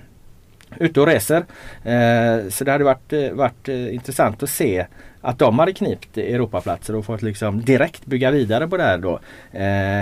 ute 0.77 1.01
och 1.01 1.07
reser. 1.07 1.45
Eh, 1.83 2.49
så 2.49 2.63
det 2.63 2.71
hade 2.71 2.83
varit, 2.83 3.13
eh, 3.13 3.31
varit 3.31 3.69
eh, 3.69 3.93
intressant 3.93 4.43
att 4.43 4.49
se 4.49 4.85
att 5.21 5.39
de 5.39 5.59
hade 5.59 5.73
knipt 5.73 6.17
Europaplatser 6.17 6.95
och 6.95 7.05
fått 7.05 7.21
liksom 7.21 7.61
direkt 7.61 8.05
bygga 8.05 8.31
vidare 8.31 8.67
på 8.67 8.77
det 8.77 8.83
här 8.83 8.97
då. 8.97 9.19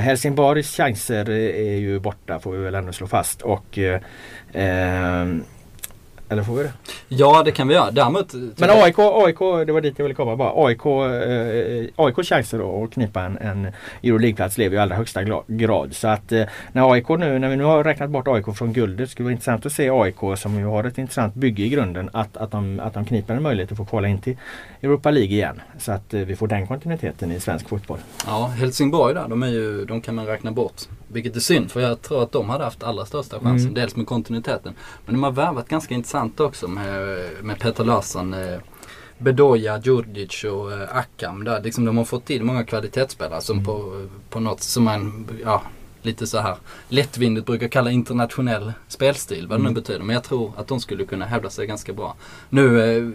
Helsingborgs 0.02 0.78
chanser 0.78 1.30
är 1.30 1.78
ju 1.78 2.00
borta 2.00 2.40
får 2.40 2.52
vi 2.52 2.58
väl 2.58 2.76
ändå 2.76 2.92
slå 2.92 3.08
fast. 3.08 3.42
Och 3.42 3.80
ehm, 4.54 5.44
eller 6.30 6.44
får 6.44 6.56
vi 6.56 6.64
det? 6.64 6.72
Ja 7.08 7.44
det 7.44 7.52
kan 7.52 7.68
vi 7.68 7.74
göra. 7.74 7.92
Däremot... 7.92 8.34
Men 8.34 8.70
AIK, 8.70 9.00
AIK, 9.00 9.40
det 9.40 9.74
var 9.74 9.82
dit 9.82 9.94
jag 9.98 10.06
ville 10.06 10.16
komma 10.16 10.36
bara. 10.36 10.66
AIK, 10.66 10.86
eh, 10.86 12.06
AIKs 12.06 12.30
chanser 12.30 12.84
att 12.84 12.92
knipa 12.92 13.22
en, 13.22 13.38
en 13.38 13.68
Euroleague-plats 14.04 14.58
lever 14.58 14.76
i 14.76 14.80
allra 14.80 14.96
högsta 14.96 15.24
grad. 15.48 15.96
Så 15.96 16.08
att 16.08 16.32
eh, 16.32 16.44
när 16.72 16.92
AIK 16.94 17.10
nu, 17.10 17.40
när 17.40 17.50
vi 17.50 17.56
nu 17.56 17.64
har 17.64 17.84
räknat 17.84 18.10
bort 18.10 18.28
AIK 18.28 18.46
från 18.56 18.74
guldet 18.74 19.10
skulle 19.10 19.24
det 19.24 19.28
vara 19.28 19.32
intressant 19.32 19.66
att 19.66 19.72
se 19.72 19.90
AIK 19.90 20.38
som 20.38 20.60
ju 20.60 20.66
har 20.66 20.84
ett 20.84 20.98
intressant 20.98 21.34
bygge 21.34 21.64
i 21.64 21.70
grunden 21.70 22.10
att, 22.14 22.38
att, 22.38 22.52
de, 22.52 22.80
att 22.80 22.94
de 22.94 23.06
kniper 23.06 23.34
en 23.34 23.44
möjlighet 23.44 23.72
att 23.72 23.78
få 23.78 23.86
kvala 23.86 24.08
in 24.08 24.22
till 24.22 24.38
Europa 24.82 25.12
League 25.12 25.32
igen. 25.32 25.62
Så 25.80 25.92
att 25.92 26.14
eh, 26.14 26.22
vi 26.22 26.36
får 26.36 26.48
den 26.48 26.68
kontinuiteten 26.68 27.32
i 27.32 27.40
svensk 27.40 27.70
fotboll. 27.70 28.00
Ja, 28.26 28.48
Helsingborg 28.48 29.14
där, 29.14 29.28
de, 29.28 29.44
är 29.44 29.48
ju, 29.48 29.86
de 29.86 30.02
kan 30.02 30.16
man 30.16 30.26
räkna 30.26 30.52
bort. 30.52 30.82
Vilket 31.08 31.36
är 31.36 31.40
synd 31.40 31.72
för 31.72 31.80
jag 31.80 32.02
tror 32.02 32.24
att 32.24 32.32
de 32.32 32.50
hade 32.50 32.64
haft 32.64 32.84
allra 32.84 33.06
största 33.06 33.40
chansen. 33.40 33.68
Mm. 33.68 33.74
Dels 33.74 33.96
med 33.96 34.08
kontinuiteten. 34.08 34.74
Men 35.06 35.16
de 35.16 35.24
har 35.24 35.32
värvat 35.32 35.68
ganska 35.68 35.94
intressant 35.94 36.40
också 36.40 36.68
med, 36.68 37.20
med 37.42 37.60
Peter 37.60 37.84
Larsson. 37.84 38.34
Eh, 38.34 38.60
Bedoya, 39.18 39.82
Djurdjic 39.84 40.44
och 40.44 40.74
eh, 40.74 40.98
Akam. 40.98 41.44
Där. 41.44 41.62
Liksom, 41.64 41.86
de 41.86 41.98
har 41.98 42.06
fått 42.06 42.26
till 42.26 42.44
många 42.44 42.64
kvalitetsspelare 42.64 43.42
som 43.42 43.56
mm. 43.56 43.66
på, 43.66 44.08
på 44.30 44.40
något 44.40 44.62
som 44.62 44.84
man 44.84 45.28
ja, 45.44 45.62
lite 46.02 46.28
så 46.28 46.38
här 46.38 46.56
lättvindigt 46.90 47.46
brukar 47.46 47.68
kalla 47.68 47.92
internationell 47.92 48.74
spelstil. 48.88 49.48
Vad 49.48 49.60
det 49.60 49.64
nu 49.64 49.70
mm. 49.70 49.74
betyder. 49.74 50.00
Men 50.00 50.14
jag 50.14 50.24
tror 50.24 50.52
att 50.58 50.68
de 50.68 50.80
skulle 50.80 51.06
kunna 51.06 51.26
hävda 51.26 51.50
sig 51.50 51.68
ganska 51.68 51.94
bra. 51.94 52.16
Nu 52.50 52.98
eh, 52.98 53.10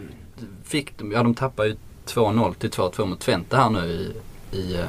fick 0.64 0.98
de, 0.98 1.12
ja 1.12 1.22
de 1.22 1.34
tappar 1.34 1.64
ju 1.64 1.76
2-0 2.06 2.54
till 2.54 2.70
2-2 2.70 3.06
mot 3.06 3.20
Twente 3.20 3.56
här 3.56 3.70
nu 3.70 3.80
i, 3.80 4.12
i 4.58 4.74
eh, 4.74 4.84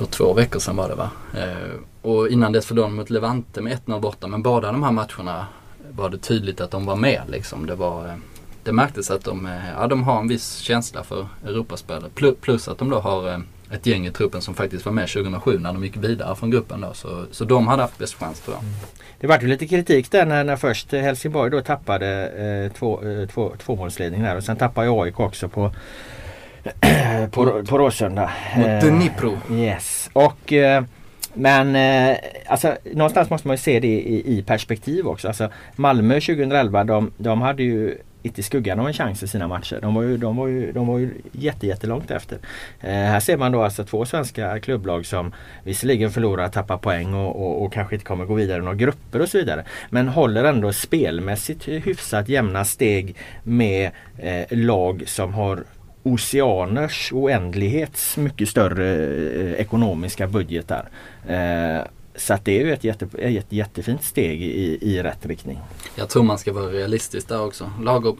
för 0.00 0.06
två 0.06 0.32
veckor 0.32 0.60
sedan 0.60 0.76
var 0.76 0.88
det 0.88 0.94
va. 0.94 1.10
Eh, 1.34 1.70
och 2.02 2.28
innan 2.28 2.52
dess 2.52 2.66
förlorade 2.66 2.92
de 2.92 2.96
mot 2.96 3.10
Levante 3.10 3.60
med 3.60 3.78
1-0 3.86 4.00
borta. 4.00 4.26
Men 4.26 4.42
båda 4.42 4.72
de 4.72 4.82
här 4.82 4.92
matcherna 4.92 5.46
var 5.90 6.08
det 6.08 6.18
tydligt 6.18 6.60
att 6.60 6.70
de 6.70 6.86
var 6.86 6.96
med 6.96 7.22
liksom. 7.28 7.66
Det, 7.66 7.74
var, 7.74 8.06
eh, 8.06 8.14
det 8.62 8.72
märktes 8.72 9.10
att 9.10 9.24
de, 9.24 9.46
eh, 9.46 9.70
ja, 9.78 9.86
de 9.86 10.02
har 10.02 10.20
en 10.20 10.28
viss 10.28 10.56
känsla 10.56 11.04
för 11.04 11.28
Europaspelet. 11.46 12.12
Plus 12.40 12.68
att 12.68 12.78
de 12.78 12.90
då 12.90 12.98
har 12.98 13.28
eh, 13.28 13.38
ett 13.70 13.86
gäng 13.86 14.06
i 14.06 14.10
truppen 14.10 14.40
som 14.40 14.54
faktiskt 14.54 14.84
var 14.84 14.92
med 14.92 15.08
2007 15.08 15.58
när 15.58 15.72
de 15.72 15.84
gick 15.84 15.96
vidare 15.96 16.36
från 16.36 16.50
gruppen 16.50 16.80
då. 16.80 16.94
Så, 16.94 17.24
så 17.30 17.44
de 17.44 17.68
hade 17.68 17.82
haft 17.82 17.98
bäst 17.98 18.14
chans 18.14 18.40
tror 18.40 18.56
jag. 18.56 18.62
Mm. 18.62 18.74
Det 19.20 19.26
var 19.26 19.40
ju 19.40 19.46
lite 19.46 19.66
kritik 19.66 20.10
där 20.10 20.26
när, 20.26 20.44
när 20.44 20.56
först 20.56 20.92
Helsingborg 20.92 21.50
då 21.50 21.60
tappade 21.60 22.28
eh, 22.28 22.78
två, 22.78 23.02
eh, 23.02 23.28
två, 23.28 23.52
tvåmålsledningen 23.64 24.26
där 24.26 24.36
och 24.36 24.44
sen 24.44 24.56
tappade 24.56 25.02
AIK 25.02 25.20
också 25.20 25.48
på 25.48 25.72
på, 27.30 27.64
på 27.64 27.78
Råsunda. 27.78 28.30
Mot 28.56 28.66
eh, 28.66 28.78
Dnipro. 28.78 29.38
Yes. 29.50 30.10
Och 30.12 30.52
eh, 30.52 30.84
men 31.34 31.76
eh, 31.76 32.16
alltså, 32.46 32.76
någonstans 32.92 33.30
måste 33.30 33.48
man 33.48 33.54
ju 33.54 33.58
se 33.58 33.80
det 33.80 33.86
i, 33.86 34.38
i 34.38 34.42
perspektiv 34.42 35.06
också. 35.06 35.28
Alltså, 35.28 35.48
Malmö 35.76 36.14
2011 36.14 36.84
de, 36.84 37.12
de 37.16 37.40
hade 37.40 37.62
ju 37.62 37.98
inte 38.22 38.40
i 38.40 38.44
skuggan 38.44 38.80
av 38.80 38.86
en 38.86 38.92
chans 38.92 39.22
i 39.22 39.28
sina 39.28 39.48
matcher. 39.48 39.78
De 39.82 39.94
var 39.94 40.02
ju, 40.02 40.16
de 40.16 40.36
var 40.36 40.46
ju, 40.46 40.72
de 40.72 40.86
var 40.86 40.98
ju 40.98 41.10
jätte, 41.32 41.66
jättelångt 41.66 42.10
efter. 42.10 42.38
Eh, 42.80 42.90
här 42.90 43.20
ser 43.20 43.36
man 43.36 43.52
då 43.52 43.62
alltså 43.62 43.84
två 43.84 44.04
svenska 44.04 44.60
klubblag 44.60 45.06
som 45.06 45.32
visserligen 45.64 46.10
förlorar, 46.10 46.48
tappar 46.48 46.76
poäng 46.76 47.14
och, 47.14 47.36
och, 47.36 47.64
och, 47.64 47.72
kanske 47.72 47.94
inte 47.94 48.06
kommer 48.06 48.24
gå 48.24 48.34
vidare 48.34 48.58
i 48.58 48.60
några 48.60 48.74
grupper 48.74 49.20
och 49.20 49.28
så 49.28 49.38
vidare. 49.38 49.64
Men 49.90 50.08
håller 50.08 50.44
ändå 50.44 50.72
spelmässigt 50.72 51.68
hyfsat 51.68 52.28
jämna 52.28 52.64
steg 52.64 53.16
med 53.42 53.90
eh, 54.18 54.44
lag 54.50 55.02
som 55.06 55.34
har 55.34 55.64
oceaners 56.02 57.12
oändlighets 57.12 58.16
mycket 58.16 58.48
större 58.48 59.06
eh, 59.40 59.52
ekonomiska 59.52 60.26
budgetar. 60.26 60.88
Eh, 61.28 61.86
så 62.16 62.34
att 62.34 62.44
det 62.44 62.60
är 62.60 62.64
ju 62.64 62.72
ett, 62.72 62.84
jätte, 62.84 63.08
ett 63.18 63.52
jättefint 63.52 64.04
steg 64.04 64.42
i, 64.42 64.78
i 64.80 65.02
rätt 65.02 65.26
riktning. 65.26 65.58
Jag 65.94 66.08
tror 66.08 66.22
man 66.22 66.38
ska 66.38 66.52
vara 66.52 66.66
realistisk 66.66 67.28
där 67.28 67.44
också. 67.44 67.70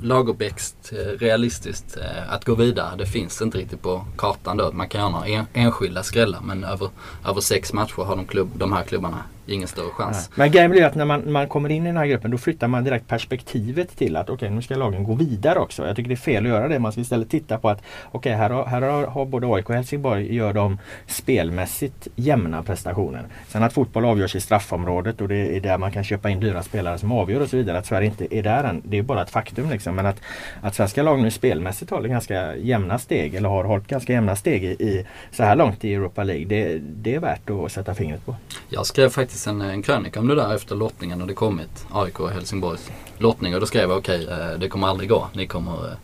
Lagerbäckst, 0.00 0.92
eh, 0.92 1.18
realistiskt 1.18 1.96
eh, 1.96 2.32
att 2.32 2.44
gå 2.44 2.54
vidare. 2.54 2.96
Det 2.96 3.06
finns 3.06 3.42
inte 3.42 3.58
riktigt 3.58 3.82
på 3.82 4.04
kartan 4.16 4.56
då. 4.56 4.72
Man 4.72 4.88
kan 4.88 5.00
göra 5.00 5.10
några 5.10 5.26
en, 5.26 5.44
enskilda 5.52 6.02
skrällar 6.02 6.40
men 6.40 6.64
över, 6.64 6.88
över 7.26 7.40
sex 7.40 7.72
matcher 7.72 8.02
har 8.02 8.16
de, 8.16 8.26
klubb, 8.26 8.50
de 8.54 8.72
här 8.72 8.84
klubbarna 8.84 9.24
ingen 9.50 9.68
större 9.68 9.90
chans. 9.90 10.30
Men 10.34 10.50
grejen 10.50 10.70
blir 10.70 10.84
att 10.84 10.94
när 10.94 11.04
man, 11.04 11.32
man 11.32 11.48
kommer 11.48 11.68
in 11.68 11.82
i 11.82 11.86
den 11.86 11.96
här 11.96 12.06
gruppen 12.06 12.30
då 12.30 12.38
flyttar 12.38 12.68
man 12.68 12.84
direkt 12.84 13.08
perspektivet 13.08 13.96
till 13.96 14.16
att 14.16 14.30
okej 14.30 14.34
okay, 14.34 14.50
nu 14.50 14.62
ska 14.62 14.76
lagen 14.76 15.04
gå 15.04 15.14
vidare 15.14 15.58
också. 15.58 15.86
Jag 15.86 15.96
tycker 15.96 16.08
det 16.08 16.14
är 16.14 16.16
fel 16.16 16.46
att 16.46 16.48
göra 16.48 16.68
det. 16.68 16.78
Man 16.78 16.92
ska 16.92 17.00
istället 17.00 17.30
titta 17.30 17.58
på 17.58 17.68
att 17.68 17.82
okej 18.12 18.18
okay, 18.18 18.32
här, 18.32 18.50
har, 18.50 18.66
här 18.66 18.82
har, 18.82 19.06
har 19.06 19.26
både 19.26 19.46
AIK 19.46 19.68
och 19.68 19.74
Helsingborg 19.74 20.34
gör 20.34 20.52
de 20.52 20.78
spelmässigt 21.06 22.08
jämna 22.16 22.62
prestationer. 22.62 23.24
Sen 23.48 23.62
att 23.62 23.72
fotboll 23.72 24.04
avgörs 24.04 24.36
i 24.36 24.40
straffområdet 24.40 25.20
och 25.20 25.28
det 25.28 25.56
är 25.56 25.60
där 25.60 25.78
man 25.78 25.92
kan 25.92 26.04
köpa 26.04 26.30
in 26.30 26.40
dyra 26.40 26.62
spelare 26.62 26.98
som 26.98 27.12
avgör 27.12 27.40
och 27.40 27.48
så 27.48 27.56
vidare. 27.56 27.78
Att 27.78 27.86
Sverige 27.86 28.06
inte 28.06 28.34
är 28.34 28.42
där 28.42 28.64
än. 28.64 28.82
Det 28.84 28.98
är 28.98 29.02
bara 29.02 29.22
ett 29.22 29.30
faktum 29.30 29.70
liksom. 29.70 29.94
Men 29.94 30.06
att, 30.06 30.20
att 30.62 30.74
svenska 30.74 31.02
lag 31.02 31.18
nu 31.22 31.30
spelmässigt 31.30 31.90
håller 31.90 32.08
ganska 32.08 32.56
jämna 32.56 32.98
steg 32.98 33.34
eller 33.34 33.48
har 33.48 33.64
hållit 33.64 33.86
ganska 33.86 34.12
jämna 34.12 34.36
steg 34.36 34.64
i, 34.64 34.68
i 34.68 35.06
så 35.32 35.42
här 35.42 35.56
långt 35.56 35.84
i 35.84 35.94
Europa 35.94 36.22
League. 36.24 36.44
Det, 36.44 36.78
det 36.78 37.14
är 37.14 37.20
värt 37.20 37.50
att 37.50 37.72
sätta 37.72 37.94
fingret 37.94 38.26
på. 38.26 38.36
Jag 38.68 38.86
skrev 38.86 39.08
faktiskt 39.08 39.39
en, 39.46 39.60
en 39.60 39.82
krönika 39.82 40.20
om 40.20 40.28
det 40.28 40.34
där 40.34 40.54
efter 40.54 40.76
lottningen 40.76 41.20
och 41.20 41.26
det 41.26 41.34
kommit 41.34 41.86
AIK 41.90 42.20
och 42.20 42.30
Helsingborgs 42.30 42.90
lottning 43.18 43.54
och 43.54 43.60
då 43.60 43.66
skrev 43.66 43.90
jag 43.90 43.98
okej 43.98 44.24
okay, 44.24 44.52
eh, 44.52 44.58
det 44.58 44.68
kommer 44.68 44.86
aldrig 44.86 45.08
gå. 45.08 45.28
Ni 45.32 45.46
kommer 45.46 45.72
eh, 45.72 45.94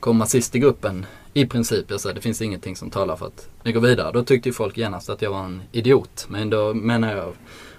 komma 0.00 0.26
sist 0.26 0.54
i 0.54 0.58
gruppen 0.58 1.06
i 1.34 1.46
princip. 1.46 1.90
Jag 1.90 2.00
sa, 2.00 2.12
det 2.12 2.20
finns 2.20 2.42
ingenting 2.42 2.76
som 2.76 2.90
talar 2.90 3.16
för 3.16 3.26
att 3.26 3.48
ni 3.62 3.72
går 3.72 3.80
vidare. 3.80 4.12
Då 4.12 4.24
tyckte 4.24 4.48
ju 4.48 4.52
folk 4.52 4.76
genast 4.76 5.10
att 5.10 5.22
jag 5.22 5.30
var 5.30 5.44
en 5.44 5.62
idiot. 5.72 6.26
Men 6.28 6.50
då 6.50 6.74
menar 6.74 7.16
jag 7.16 7.32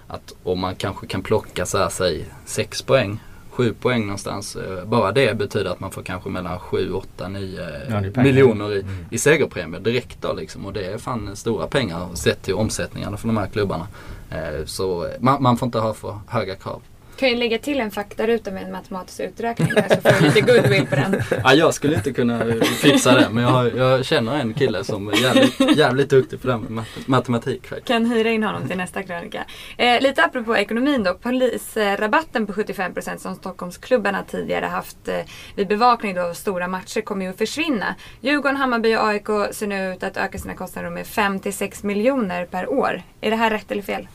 att 0.06 0.34
om 0.42 0.60
man 0.60 0.74
kanske 0.74 1.06
kan 1.06 1.22
plocka 1.22 1.66
så 1.66 1.78
här, 1.78 1.88
säg 1.88 2.26
6 2.44 2.82
poäng 2.82 3.20
7 3.54 3.72
poäng 3.72 4.00
någonstans. 4.06 4.56
Eh, 4.56 4.84
bara 4.84 5.12
det 5.12 5.38
betyder 5.38 5.70
att 5.70 5.80
man 5.80 5.90
får 5.90 6.02
kanske 6.02 6.30
mellan 6.30 6.58
7, 6.58 6.92
8, 6.92 7.28
9 7.28 7.60
ja, 7.88 8.22
miljoner 8.22 8.72
i, 8.72 8.80
mm. 8.80 8.94
i 9.10 9.18
segerpremie 9.18 9.80
direkt 9.80 10.22
då 10.22 10.32
liksom. 10.32 10.66
Och 10.66 10.72
det 10.72 10.84
är 10.84 10.98
fan 10.98 11.36
stora 11.36 11.66
pengar 11.66 12.08
sett 12.14 12.42
till 12.42 12.54
omsättningarna 12.54 13.16
för 13.16 13.26
de 13.26 13.36
här 13.36 13.46
klubbarna. 13.46 13.86
Eh, 14.34 14.64
så 14.64 15.08
man, 15.20 15.42
man 15.42 15.56
får 15.56 15.66
inte 15.66 15.78
ha 15.78 15.94
för 15.94 16.18
höga 16.28 16.54
krav. 16.54 16.82
Kan 17.16 17.28
ju 17.28 17.36
lägga 17.36 17.58
till 17.58 17.80
en 17.80 17.90
faktaruta 17.90 18.50
med 18.50 18.62
en 18.62 18.72
matematisk 18.72 19.20
uträkning 19.20 19.68
där 19.74 19.88
så 19.88 20.00
får 20.00 20.20
du 20.20 20.26
lite 20.26 20.40
goodwill 20.40 20.86
på 20.86 20.94
den. 20.96 21.22
Ja, 21.44 21.54
jag 21.54 21.74
skulle 21.74 21.94
inte 21.94 22.12
kunna 22.12 22.44
fixa 22.80 23.14
det 23.14 23.28
men 23.30 23.42
jag, 23.44 23.76
jag 23.76 24.04
känner 24.04 24.40
en 24.40 24.54
kille 24.54 24.84
som 24.84 25.08
är 25.08 25.22
jävligt, 25.22 25.76
jävligt 25.78 26.10
duktig 26.10 26.42
på 26.42 26.48
det 26.48 26.56
med 26.58 26.70
mat- 26.70 27.06
matematik. 27.06 27.66
faktiskt. 27.66 27.88
Kan 27.88 28.06
hyra 28.06 28.30
in 28.30 28.42
honom 28.42 28.68
till 28.68 28.76
nästa 28.76 29.02
krönika. 29.02 29.44
Eh, 29.76 30.00
lite 30.00 30.24
apropå 30.24 30.56
ekonomin 30.56 31.02
då. 31.02 31.14
Polisrabatten 31.14 32.46
på 32.46 32.52
75% 32.52 33.16
som 33.16 33.34
Stockholmsklubbarna 33.34 34.22
tidigare 34.30 34.66
haft 34.66 35.08
eh, 35.08 35.14
vid 35.56 35.68
bevakning 35.68 36.14
då 36.14 36.22
av 36.22 36.34
stora 36.34 36.68
matcher 36.68 37.00
kommer 37.00 37.24
ju 37.24 37.30
att 37.30 37.38
försvinna. 37.38 37.94
Djurgården, 38.20 38.56
Hammarby 38.56 38.96
och 38.96 39.06
AIK 39.06 39.26
ser 39.54 39.66
nu 39.66 39.92
ut 39.92 40.02
att 40.02 40.16
öka 40.16 40.38
sina 40.38 40.54
kostnader 40.54 40.90
med 40.90 41.04
5-6 41.06 41.86
miljoner 41.86 42.44
per 42.46 42.70
år. 42.70 43.02
Är 43.20 43.30
det 43.30 43.36
här 43.36 43.50
rätt 43.50 43.70
eller 43.72 43.82
fel? 43.82 44.08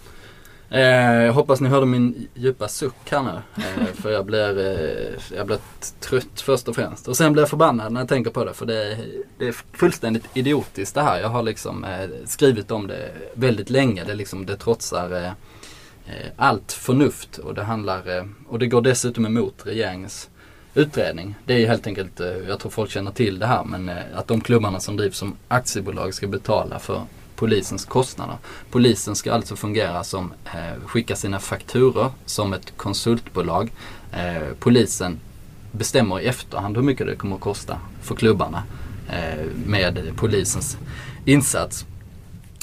Eh, 0.71 1.23
jag 1.23 1.33
hoppas 1.33 1.61
ni 1.61 1.69
hörde 1.69 1.85
min 1.85 2.27
djupa 2.33 2.67
suck 2.67 3.11
här 3.11 3.23
nu. 3.23 3.63
Eh, 3.63 3.93
för 3.93 4.11
jag 4.11 4.25
blir, 4.25 4.57
eh, 4.59 5.37
jag 5.37 5.47
blir 5.47 5.57
trött 5.99 6.41
först 6.41 6.67
och 6.67 6.75
främst. 6.75 7.07
Och 7.07 7.17
sen 7.17 7.33
blir 7.33 7.41
jag 7.41 7.49
förbannad 7.49 7.93
när 7.93 8.01
jag 8.01 8.09
tänker 8.09 8.31
på 8.31 8.45
det. 8.45 8.53
För 8.53 8.65
det 8.65 8.91
är, 8.91 8.97
det 9.37 9.47
är 9.47 9.51
fullständigt 9.73 10.25
idiotiskt 10.33 10.95
det 10.95 11.01
här. 11.01 11.19
Jag 11.19 11.29
har 11.29 11.43
liksom 11.43 11.83
eh, 11.83 12.09
skrivit 12.25 12.71
om 12.71 12.87
det 12.87 13.11
väldigt 13.33 13.69
länge. 13.69 14.03
Det, 14.03 14.11
är 14.11 14.15
liksom, 14.15 14.45
det 14.45 14.57
trotsar 14.57 15.11
eh, 15.11 15.27
eh 15.27 16.31
allt 16.37 16.71
förnuft. 16.71 17.37
Och 17.37 17.53
det, 17.53 17.63
handlar, 17.63 18.17
eh, 18.17 18.25
och 18.47 18.59
det 18.59 18.67
går 18.67 18.81
dessutom 18.81 19.25
emot 19.25 19.55
regeringens 19.63 20.29
utredning. 20.73 21.35
Det 21.45 21.53
är 21.53 21.57
ju 21.57 21.67
helt 21.67 21.87
enkelt, 21.87 22.19
eh, 22.19 22.27
jag 22.27 22.59
tror 22.59 22.71
folk 22.71 22.91
känner 22.91 23.11
till 23.11 23.39
det 23.39 23.45
här, 23.45 23.63
men 23.63 23.91
att 24.15 24.27
de 24.27 24.41
klubbarna 24.41 24.79
som 24.79 24.97
drivs 24.97 25.17
som 25.17 25.35
aktiebolag 25.47 26.13
ska 26.13 26.27
betala 26.27 26.79
för 26.79 27.01
polisens 27.39 27.85
kostnader. 27.85 28.37
Polisen 28.71 29.15
ska 29.15 29.33
alltså 29.33 29.55
fungera 29.55 30.03
som, 30.03 30.33
eh, 30.45 30.81
skicka 30.85 31.15
sina 31.15 31.39
fakturor 31.39 32.11
som 32.25 32.53
ett 32.53 32.73
konsultbolag. 32.77 33.71
Eh, 34.11 34.53
polisen 34.59 35.19
bestämmer 35.71 36.19
i 36.19 36.25
efterhand 36.25 36.75
hur 36.75 36.83
mycket 36.83 37.07
det 37.07 37.15
kommer 37.15 37.35
att 37.35 37.41
kosta 37.41 37.79
för 38.01 38.15
klubbarna 38.15 38.63
eh, 39.09 39.45
med 39.65 40.11
polisens 40.15 40.77
insats. 41.25 41.85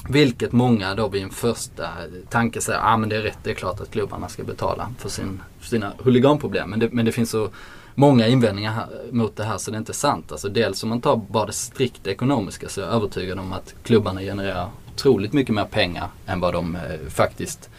Vilket 0.08 0.52
många 0.52 0.94
då 0.94 1.08
vid 1.08 1.22
en 1.22 1.30
första 1.30 1.88
tanke 2.28 2.60
säger, 2.60 2.78
ja 2.78 2.92
ah, 2.92 2.96
men 2.96 3.08
det 3.08 3.16
är 3.16 3.22
rätt, 3.22 3.38
det 3.42 3.50
är 3.50 3.54
klart 3.54 3.80
att 3.80 3.90
klubbarna 3.90 4.28
ska 4.28 4.44
betala 4.44 4.90
för, 4.98 5.08
sin, 5.08 5.40
för 5.60 5.68
sina 5.68 5.92
huliganproblem. 5.98 6.70
Men 6.70 6.78
det, 6.80 6.92
men 6.92 7.04
det 7.04 7.12
finns 7.12 7.30
så 7.30 7.48
många 7.96 8.26
invändningar 8.26 8.72
här, 8.72 8.88
mot 9.10 9.36
det 9.36 9.44
här 9.44 9.58
så 9.58 9.70
det 9.70 9.76
är 9.76 9.78
inte 9.78 9.92
sant. 9.92 10.32
Alltså 10.32 10.48
dels 10.48 10.82
om 10.82 10.88
man 10.88 11.00
tar 11.00 11.16
bara 11.16 11.46
det 11.46 11.52
strikt 11.52 12.06
ekonomiska 12.06 12.68
så 12.68 12.80
är 12.80 12.84
jag 12.84 12.94
övertygad 12.94 13.38
om 13.38 13.52
att 13.52 13.74
klubbarna 13.82 14.20
genererar 14.20 14.68
otroligt 14.94 15.32
mycket 15.32 15.54
mer 15.54 15.64
pengar 15.64 16.08
än 16.26 16.40
vad 16.40 16.54
de 16.54 16.76
eh, 16.76 17.08
faktiskt 17.08 17.70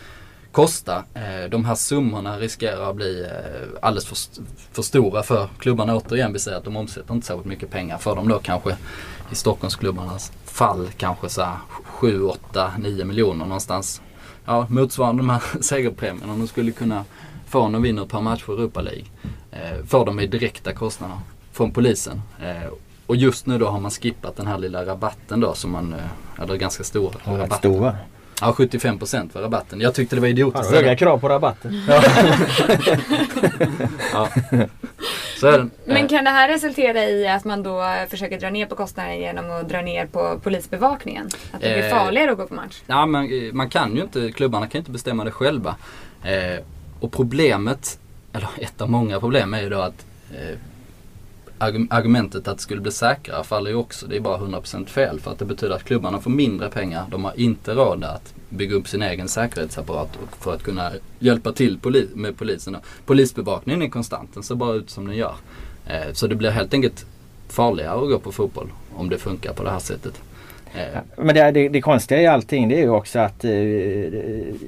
kostar. 0.51 1.03
Eh, 1.13 1.49
de 1.49 1.65
här 1.65 1.75
summorna 1.75 2.39
riskerar 2.39 2.89
att 2.89 2.95
bli 2.95 3.21
eh, 3.21 3.67
alldeles 3.82 4.06
för, 4.06 4.17
för 4.71 4.82
stora 4.82 5.23
för 5.23 5.49
klubbarna. 5.60 5.95
Återigen, 5.95 6.34
vi 6.34 6.39
säger 6.39 6.58
att 6.58 6.63
de 6.63 6.77
omsätter 6.77 7.13
inte 7.13 7.27
särskilt 7.27 7.45
mycket 7.45 7.69
pengar 7.69 7.97
för 7.97 8.15
dem 8.15 8.27
då 8.27 8.39
kanske 8.39 8.77
i 9.32 9.36
Stockholmsklubbarnas 9.36 10.32
fall 10.45 10.89
kanske 10.97 11.30
så 11.30 11.41
här 11.41 11.58
7, 11.84 12.23
8, 12.23 12.71
9 12.77 13.06
miljoner 13.06 13.45
någonstans. 13.45 14.01
Ja, 14.45 14.67
motsvarande 14.69 15.19
de 15.19 15.30
här 15.30 15.43
segerpremierna 15.62 16.36
de 16.36 16.47
skulle 16.47 16.71
kunna 16.71 17.06
få 17.47 17.60
om 17.60 17.71
de 17.71 17.81
vinner 17.81 18.03
ett 18.03 18.10
par 18.10 18.21
matcher 18.21 18.49
i 18.49 18.53
Europa 18.53 18.81
League. 18.81 19.05
Eh, 19.51 19.86
får 19.88 20.05
de 20.05 20.19
i 20.19 20.27
direkta 20.27 20.73
kostnader 20.73 21.17
från 21.53 21.71
polisen. 21.71 22.21
Eh, 22.41 22.69
och 23.05 23.15
just 23.15 23.45
nu 23.45 23.57
då 23.57 23.67
har 23.67 23.79
man 23.79 23.91
skippat 23.91 24.36
den 24.38 24.47
här 24.47 24.57
lilla 24.57 24.86
rabatten 24.86 25.39
då 25.39 25.53
som 25.53 25.71
man, 25.71 25.93
eh, 25.93 26.43
eller 26.43 26.55
ganska 26.55 26.83
stor 26.83 27.10
Rätt 27.10 27.27
rabatt. 27.39 27.57
stor 27.60 27.79
va? 27.79 27.95
Ja, 28.41 28.51
75% 28.57 29.36
var 29.36 29.41
rabatten. 29.41 29.81
Jag 29.81 29.93
tyckte 29.95 30.15
det 30.15 30.19
var 30.21 30.27
idiotiskt. 30.27 30.71
höga 30.75 30.95
krav 30.95 31.17
på 31.17 31.29
rabatten? 31.29 31.81
Ja. 34.13 34.29
Den. 35.41 35.71
Men 35.86 35.97
Eh, 35.97 36.07
kan 36.07 36.23
det 36.23 36.29
här 36.29 36.47
resultera 36.47 37.05
i 37.05 37.27
att 37.27 37.45
man 37.45 37.63
då 37.63 37.83
försöker 38.10 38.39
dra 38.39 38.49
ner 38.49 38.65
på 38.65 38.75
kostnaden 38.75 39.17
genom 39.19 39.51
att 39.51 39.69
dra 39.69 39.81
ner 39.81 40.05
på 40.05 40.39
polisbevakningen? 40.43 41.25
Att 41.51 41.62
det 41.62 41.73
blir 41.73 41.83
Eh, 41.83 41.89
farligare 41.89 42.31
att 42.31 42.38
gå 42.38 42.47
på 42.47 42.53
match? 42.53 42.81
Ja, 42.88 43.05
men 43.05 43.29
man 43.57 43.69
kan 43.69 43.95
ju 43.95 44.01
inte, 44.01 44.31
klubbarna 44.31 44.65
kan 44.65 44.71
ju 44.73 44.79
inte 44.79 44.91
bestämma 44.91 45.23
det 45.23 45.31
själva. 45.31 45.75
Eh, 46.23 46.63
och 46.99 47.12
problemet, 47.12 47.99
eller 48.33 48.49
ett 48.57 48.81
av 48.81 48.89
många 48.89 49.19
problem 49.19 49.53
är 49.53 49.62
ju 49.62 49.69
då 49.69 49.79
att 49.79 50.05
eh, 50.31 50.57
argumentet 51.89 52.47
att 52.47 52.57
det 52.57 52.63
skulle 52.63 52.81
bli 52.81 52.91
säkrare 52.91 53.43
faller 53.43 53.69
ju 53.69 53.75
också. 53.75 54.07
Det 54.07 54.15
är 54.15 54.19
bara 54.19 54.38
100% 54.38 54.86
fel 54.86 55.19
för 55.19 55.31
att 55.31 55.39
det 55.39 55.45
betyder 55.45 55.75
att 55.75 55.83
klubbarna 55.83 56.19
får 56.19 56.31
mindre 56.31 56.69
pengar. 56.69 57.05
De 57.12 57.23
har 57.23 57.39
inte 57.39 57.73
råd 57.73 58.03
att 58.03 58.33
bygga 58.49 58.75
upp 58.75 58.88
sin 58.88 59.01
egen 59.01 59.27
säkerhetsapparat 59.27 60.17
för 60.39 60.53
att 60.53 60.63
kunna 60.63 60.91
hjälpa 61.19 61.51
till 61.51 61.77
poli- 61.79 62.15
med 62.15 62.38
polisen. 62.38 62.77
Polisbevakningen 63.05 63.81
är 63.81 63.89
konstant, 63.89 64.33
den 64.33 64.43
ser 64.43 64.55
bara 64.55 64.73
ut 64.73 64.89
som 64.89 65.07
den 65.07 65.15
gör. 65.15 65.36
Eh, 65.86 66.13
så 66.13 66.27
det 66.27 66.36
blir 66.36 66.49
helt 66.49 66.73
enkelt 66.73 67.05
farligare 67.49 68.01
att 68.01 68.10
gå 68.10 68.19
på 68.19 68.31
fotboll 68.31 68.69
om 68.95 69.10
det 69.10 69.17
funkar 69.17 69.53
på 69.53 69.63
det 69.63 69.69
här 69.69 69.79
sättet. 69.79 70.21
Eh, 70.75 70.99
Men 71.15 71.36
det, 71.36 71.51
det, 71.51 71.69
det 71.69 71.82
konstiga 71.82 72.21
i 72.21 72.27
allting 72.27 72.69
det 72.69 72.75
är 72.75 72.82
ju 72.82 72.89
också 72.89 73.19
att 73.19 73.43
eh, 73.43 73.51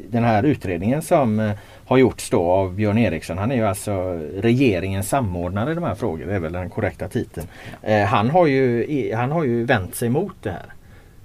den 0.09 0.23
här 0.23 0.43
utredningen 0.43 1.01
som 1.01 1.39
eh, 1.39 1.51
har 1.85 1.97
gjorts 1.97 2.29
då 2.29 2.41
av 2.41 2.73
Björn 2.73 2.97
Eriksson. 2.97 3.37
Han 3.37 3.51
är 3.51 3.55
ju 3.55 3.65
alltså 3.65 4.19
regeringens 4.37 5.09
samordnare 5.09 5.71
i 5.71 5.75
de 5.75 5.83
här 5.83 5.95
frågorna. 5.95 6.25
Det 6.25 6.35
är 6.35 6.39
väl 6.39 6.53
den 6.53 6.69
korrekta 6.69 7.07
titeln. 7.07 7.47
Eh, 7.81 8.03
han, 8.03 8.29
har 8.29 8.47
ju, 8.47 9.13
han 9.15 9.31
har 9.31 9.43
ju 9.43 9.65
vänt 9.65 9.95
sig 9.95 10.09
mot 10.09 10.35
det 10.41 10.51
här. 10.51 10.73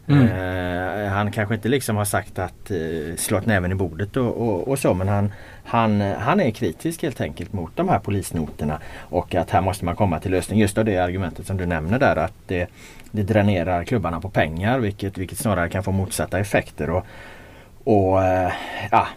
Mm. 0.06 1.04
Eh, 1.04 1.08
han 1.12 1.32
kanske 1.32 1.54
inte 1.54 1.68
liksom 1.68 1.96
har 1.96 2.04
sagt 2.04 2.38
att 2.38 2.70
eh, 2.70 3.16
slått 3.16 3.46
näven 3.46 3.72
i 3.72 3.74
bordet 3.74 4.16
och, 4.16 4.48
och, 4.48 4.68
och 4.68 4.78
så 4.78 4.94
men 4.94 5.08
han, 5.08 5.32
han, 5.64 6.00
han 6.00 6.40
är 6.40 6.50
kritisk 6.50 7.03
helt 7.03 7.20
enkelt 7.20 7.53
mot 7.53 7.77
de 7.77 7.88
här 7.88 7.98
polisnoterna 7.98 8.81
och 8.98 9.35
att 9.35 9.50
här 9.50 9.61
måste 9.61 9.85
man 9.85 9.96
komma 9.96 10.20
till 10.20 10.31
lösning. 10.31 10.61
Just 10.61 10.79
av 10.79 10.85
det 10.85 10.98
argumentet 10.98 11.46
som 11.46 11.57
du 11.57 11.66
nämner 11.66 11.98
där 11.98 12.16
att 12.16 12.35
det, 12.46 12.68
det 13.11 13.22
dränerar 13.22 13.85
klubbarna 13.85 14.20
på 14.20 14.31
pengar 14.31 14.79
vilket, 14.79 15.18
vilket 15.18 15.38
snarare 15.38 15.68
kan 15.68 15.85
få 15.85 15.92
motsatta 15.92 16.38
effekter. 16.38 16.90
Och, 16.90 17.07
och 17.85 18.24
eh, 18.24 18.53
ja, 18.90 19.09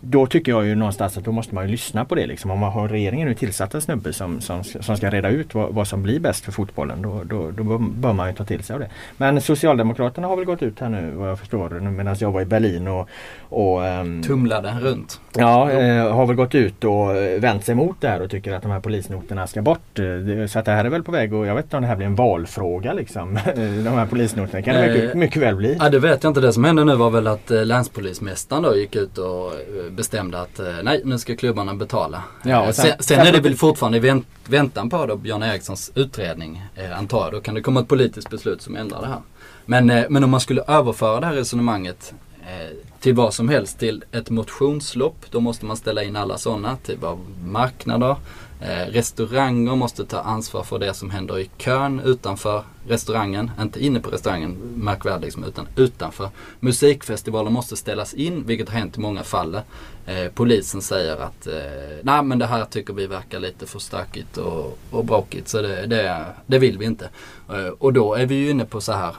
då 0.00 0.26
tycker 0.26 0.52
jag 0.52 0.66
ju 0.66 0.74
någonstans 0.74 1.18
att 1.18 1.24
då 1.24 1.32
måste 1.32 1.54
man 1.54 1.64
ju 1.64 1.70
lyssna 1.70 2.04
på 2.04 2.14
det. 2.14 2.26
Liksom. 2.26 2.50
Om 2.50 2.58
man 2.58 2.72
har 2.72 2.88
regeringen 2.88 3.28
nu 3.28 3.34
tillsatt 3.34 3.74
en 3.74 3.80
snubbe 3.80 4.12
som, 4.12 4.40
som, 4.40 4.64
som 4.64 4.96
ska 4.96 5.10
reda 5.10 5.28
ut 5.28 5.54
vad, 5.54 5.74
vad 5.74 5.88
som 5.88 6.02
blir 6.02 6.20
bäst 6.20 6.44
för 6.44 6.52
fotbollen 6.52 7.02
då, 7.02 7.22
då, 7.24 7.50
då 7.50 7.64
bör- 7.78 8.12
man 8.12 8.28
ju 8.28 8.34
ta 8.34 8.44
till 8.44 8.62
sig 8.64 8.74
av 8.74 8.80
det. 8.80 8.88
Men 9.16 9.40
Socialdemokraterna 9.40 10.26
har 10.28 10.36
väl 10.36 10.44
gått 10.44 10.62
ut 10.62 10.80
här 10.80 10.88
nu 10.88 11.10
vad 11.10 11.30
jag 11.30 11.38
förstår 11.38 11.70
medan 11.80 12.16
jag 12.18 12.32
var 12.32 12.40
i 12.40 12.44
Berlin 12.44 12.88
och, 12.88 13.08
och 13.48 13.86
ehm, 13.86 14.22
tumlade 14.22 14.76
runt. 14.80 15.20
Ja, 15.36 15.70
eh, 15.70 16.12
har 16.14 16.26
väl 16.26 16.36
gått 16.36 16.54
ut 16.54 16.84
och 16.84 17.16
eh, 17.16 17.40
vänt 17.40 17.64
sig 17.64 17.74
mot 17.74 18.00
det 18.00 18.08
här 18.08 18.22
och 18.22 18.30
tycker 18.30 18.52
att 18.52 18.62
de 18.62 18.70
här 18.70 18.80
polisnoterna 18.80 19.46
ska 19.46 19.62
bort. 19.62 19.98
Eh, 19.98 20.46
Så 20.46 20.58
att 20.58 20.64
det 20.64 20.70
här 20.72 20.84
är 20.84 20.88
väl 20.90 21.02
på 21.02 21.12
väg 21.12 21.34
och 21.34 21.46
jag 21.46 21.54
vet 21.54 21.64
inte 21.64 21.76
om 21.76 21.82
det 21.82 21.88
här 21.88 21.96
blir 21.96 22.06
en 22.06 22.14
valfråga 22.14 22.92
liksom. 22.92 23.34
de 23.54 23.88
här 23.88 24.06
polisnoterna 24.06 24.62
kan 24.62 24.74
det 24.74 24.92
mycket, 24.92 25.14
mycket 25.14 25.42
väl 25.42 25.54
bli. 25.56 25.76
Ja 25.80 25.88
det 25.88 25.98
vet 25.98 26.22
jag 26.24 26.30
inte. 26.30 26.40
Det 26.40 26.52
som 26.52 26.64
hände 26.64 26.84
nu 26.84 26.96
var 26.96 27.10
väl 27.10 27.26
att 27.26 27.50
länspolismästaren 27.50 28.62
då 28.62 28.76
gick 28.76 28.96
ut 28.96 29.18
och 29.18 29.52
bestämde 29.90 30.40
att 30.40 30.58
eh, 30.58 30.74
nej 30.82 31.02
nu 31.04 31.18
ska 31.18 31.36
klubbarna 31.36 31.74
betala. 31.74 32.22
Ja, 32.42 32.64
Eh, 32.66 32.70
sen- 32.72 32.84
sen, 32.86 32.96
sen 33.02 33.26
är 33.26 33.32
det 33.32 33.40
väl 33.40 33.56
fortfarande 33.56 34.00
vänt, 34.00 34.26
väntan 34.48 34.90
på 34.90 35.06
då 35.06 35.16
Björn 35.16 35.42
Erikssons 35.42 35.92
utredning 35.94 36.62
eh, 36.74 36.98
antar 36.98 37.24
jag. 37.24 37.32
Då 37.32 37.40
kan 37.40 37.54
det 37.54 37.60
komma 37.62 37.80
ett 37.80 37.88
politiskt 37.88 38.30
beslut 38.30 38.62
som 38.62 38.76
ändrar 38.76 39.00
det 39.00 39.06
här. 39.06 39.20
Men, 39.66 39.86
men 40.12 40.24
om 40.24 40.30
man 40.30 40.40
skulle 40.40 40.62
överföra 40.66 41.20
det 41.20 41.26
här 41.26 41.34
resonemanget 41.34 42.14
till 43.00 43.14
vad 43.14 43.34
som 43.34 43.48
helst, 43.48 43.78
till 43.78 44.04
ett 44.12 44.30
motionslopp. 44.30 45.16
Då 45.30 45.40
måste 45.40 45.66
man 45.66 45.76
ställa 45.76 46.02
in 46.02 46.16
alla 46.16 46.38
sådana, 46.38 46.76
typ 46.76 47.04
av 47.04 47.18
marknader. 47.44 48.16
Eh, 48.60 48.92
restauranger 48.92 49.76
måste 49.76 50.04
ta 50.04 50.18
ansvar 50.18 50.62
för 50.62 50.78
det 50.78 50.94
som 50.94 51.10
händer 51.10 51.38
i 51.38 51.50
kön 51.56 52.00
utanför 52.00 52.62
restaurangen. 52.88 53.50
Inte 53.60 53.84
inne 53.84 54.00
på 54.00 54.10
restaurangen, 54.10 54.52
märk 54.76 55.06
väl 55.06 55.20
liksom, 55.20 55.44
utan 55.44 55.68
utanför. 55.76 56.30
Musikfestivaler 56.60 57.50
måste 57.50 57.76
ställas 57.76 58.14
in, 58.14 58.46
vilket 58.46 58.68
har 58.68 58.78
hänt 58.78 58.96
i 58.96 59.00
många 59.00 59.22
fall. 59.22 59.54
Eh, 60.06 60.28
polisen 60.34 60.82
säger 60.82 61.16
att 61.16 61.46
eh, 61.46 61.96
nej 62.02 62.22
men 62.22 62.38
det 62.38 62.46
här 62.46 62.64
tycker 62.64 62.92
vi 62.94 63.06
verkar 63.06 63.40
lite 63.40 63.66
för 63.66 63.78
stökigt 63.78 64.36
och, 64.36 64.78
och 64.90 65.04
bråkigt 65.04 65.48
så 65.48 65.62
det, 65.62 65.86
det, 65.86 66.24
det 66.46 66.58
vill 66.58 66.78
vi 66.78 66.84
inte. 66.84 67.08
Eh, 67.48 67.68
och 67.78 67.92
då 67.92 68.14
är 68.14 68.26
vi 68.26 68.34
ju 68.34 68.50
inne 68.50 68.64
på 68.64 68.80
så 68.80 68.92
här, 68.92 69.14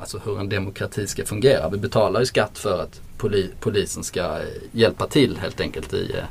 alltså 0.00 0.20
hur 0.24 0.40
en 0.40 0.48
demokrati 0.48 1.06
ska 1.06 1.24
fungera. 1.24 1.68
Vi 1.68 1.78
betalar 1.78 2.20
ju 2.20 2.26
skatt 2.26 2.58
för 2.58 2.82
att 2.82 3.00
poli, 3.18 3.50
polisen 3.60 4.04
ska 4.04 4.38
hjälpa 4.72 5.06
till 5.06 5.38
helt 5.38 5.60
enkelt 5.60 5.94
i, 5.94 6.12
eh, 6.14 6.24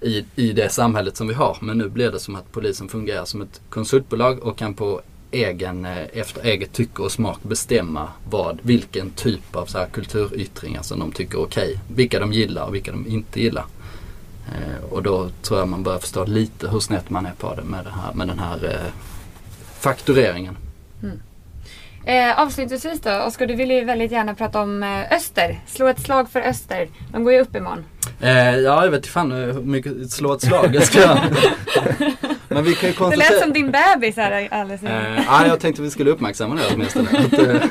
i, 0.00 0.24
i 0.36 0.52
det 0.52 0.68
samhället 0.68 1.16
som 1.16 1.28
vi 1.28 1.34
har. 1.34 1.56
Men 1.60 1.78
nu 1.78 1.88
blir 1.88 2.12
det 2.12 2.18
som 2.18 2.36
att 2.36 2.52
polisen 2.52 2.88
fungerar 2.88 3.24
som 3.24 3.42
ett 3.42 3.60
konsultbolag 3.68 4.42
och 4.42 4.58
kan 4.58 4.74
på 4.74 5.00
egen, 5.30 5.84
eh, 5.84 6.06
efter 6.12 6.44
eget 6.44 6.72
tycke 6.72 7.02
och 7.02 7.12
smak 7.12 7.42
bestämma 7.42 8.08
vad, 8.30 8.58
vilken 8.62 9.10
typ 9.10 9.56
av 9.56 9.66
så 9.66 9.78
här 9.78 9.86
kulturyttringar 9.86 10.82
som 10.82 10.98
de 10.98 11.12
tycker 11.12 11.38
är 11.38 11.42
okej. 11.42 11.80
Vilka 11.88 12.20
de 12.20 12.32
gillar 12.32 12.66
och 12.66 12.74
vilka 12.74 12.92
de 12.92 13.06
inte 13.06 13.40
gillar. 13.40 13.66
Eh, 14.48 14.84
och 14.90 15.02
då 15.02 15.30
tror 15.42 15.58
jag 15.58 15.68
man 15.68 15.82
börjar 15.82 15.98
förstå 15.98 16.24
lite 16.24 16.68
hur 16.68 16.80
snett 16.80 17.10
man 17.10 17.26
är 17.26 17.32
på 17.32 17.54
det 17.54 17.62
med, 17.62 17.84
det 17.84 17.90
här, 17.90 18.12
med 18.12 18.28
den 18.28 18.38
här 18.38 18.64
eh, 18.64 18.92
faktureringen. 19.80 20.56
Mm. 21.02 21.20
Eh, 22.08 22.40
avslutningsvis 22.40 23.00
då, 23.00 23.10
Oskar 23.10 23.46
du 23.46 23.54
vill 23.54 23.70
ju 23.70 23.84
väldigt 23.84 24.12
gärna 24.12 24.34
prata 24.34 24.60
om 24.60 24.82
eh, 24.82 25.12
Öster. 25.12 25.60
Slå 25.66 25.86
ett 25.86 26.00
slag 26.00 26.30
för 26.30 26.40
Öster. 26.40 26.88
De 27.12 27.24
går 27.24 27.32
ju 27.32 27.40
upp 27.40 27.56
imorgon. 27.56 27.84
Eh, 28.20 28.56
ja, 28.56 28.84
jag 28.84 28.90
vet 28.90 28.98
inte 28.98 29.08
fan 29.08 29.30
hur 29.32 29.52
mycket 29.52 30.10
slå 30.10 30.32
ett 30.32 30.42
slag 30.42 30.74
jag 30.74 30.82
ska. 30.82 31.00
Men 32.48 32.64
vi 32.64 32.74
kan 32.74 32.88
ju 32.88 32.92
Det 32.92 32.98
konstatera... 32.98 33.30
lät 33.30 33.42
som 33.42 33.52
din 33.52 33.70
bebis 33.70 34.16
här 34.16 34.48
alldeles 34.50 34.82
nyss. 34.82 34.90
Eh, 34.90 35.22
ja, 35.26 35.46
jag 35.46 35.60
tänkte 35.60 35.82
vi 35.82 35.90
skulle 35.90 36.10
uppmärksamma 36.10 36.54
det 36.54 36.62
åtminstone. 36.74 37.08
Att, 37.10 37.32
eh, 37.38 37.62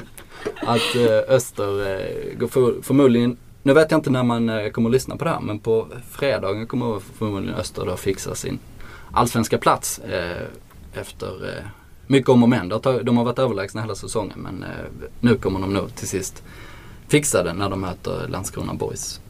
att 0.61 0.95
eh, 0.95 1.35
Öster 1.35 1.91
eh, 1.91 2.37
går 2.39 2.47
för, 2.47 2.81
förmodligen, 2.81 3.37
nu 3.63 3.73
vet 3.73 3.91
jag 3.91 3.97
inte 3.97 4.09
när 4.09 4.23
man 4.23 4.49
eh, 4.49 4.69
kommer 4.69 4.89
att 4.89 4.93
lyssna 4.93 5.17
på 5.17 5.23
det 5.25 5.31
här, 5.31 5.39
men 5.39 5.59
på 5.59 5.87
fredagen 6.11 6.67
kommer 6.67 6.99
förmodligen 7.17 7.55
Öster 7.55 7.85
då 7.85 7.97
fixa 7.97 8.35
sin 8.35 8.59
allsvenska 9.11 9.57
plats 9.57 10.01
efter 10.93 11.61
mycket 12.07 12.29
om 12.29 12.43
och 12.43 12.49
men. 12.49 12.69
De 13.03 13.17
har 13.17 13.23
varit 13.23 13.39
överlägsna 13.39 13.81
hela 13.81 13.95
säsongen 13.95 14.39
men 14.39 14.63
eh, 14.63 14.69
nu 15.19 15.35
kommer 15.35 15.59
de 15.59 15.73
nog 15.73 15.95
till 15.95 16.07
sist 16.07 16.43
fixa 17.07 17.43
det 17.43 17.53
när 17.53 17.69
de 17.69 17.81
möter 17.81 18.27
Landskrona 18.27 18.73
Boys 18.73 19.21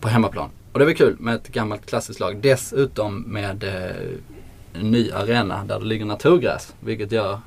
på 0.00 0.08
hemmaplan. 0.08 0.50
Och 0.72 0.78
det 0.78 0.84
är 0.84 0.86
väl 0.86 0.96
kul 0.96 1.16
med 1.18 1.34
ett 1.34 1.48
gammalt 1.48 1.86
klassiskt 1.86 2.20
lag. 2.20 2.36
Dessutom 2.40 3.20
med 3.20 3.64
eh, 3.64 4.80
en 4.80 4.90
ny 4.90 5.10
arena 5.10 5.64
där 5.64 5.78
det 5.78 5.86
ligger 5.86 6.04
naturgräs. 6.04 6.74
Vilket 6.80 7.12
gör 7.12 7.40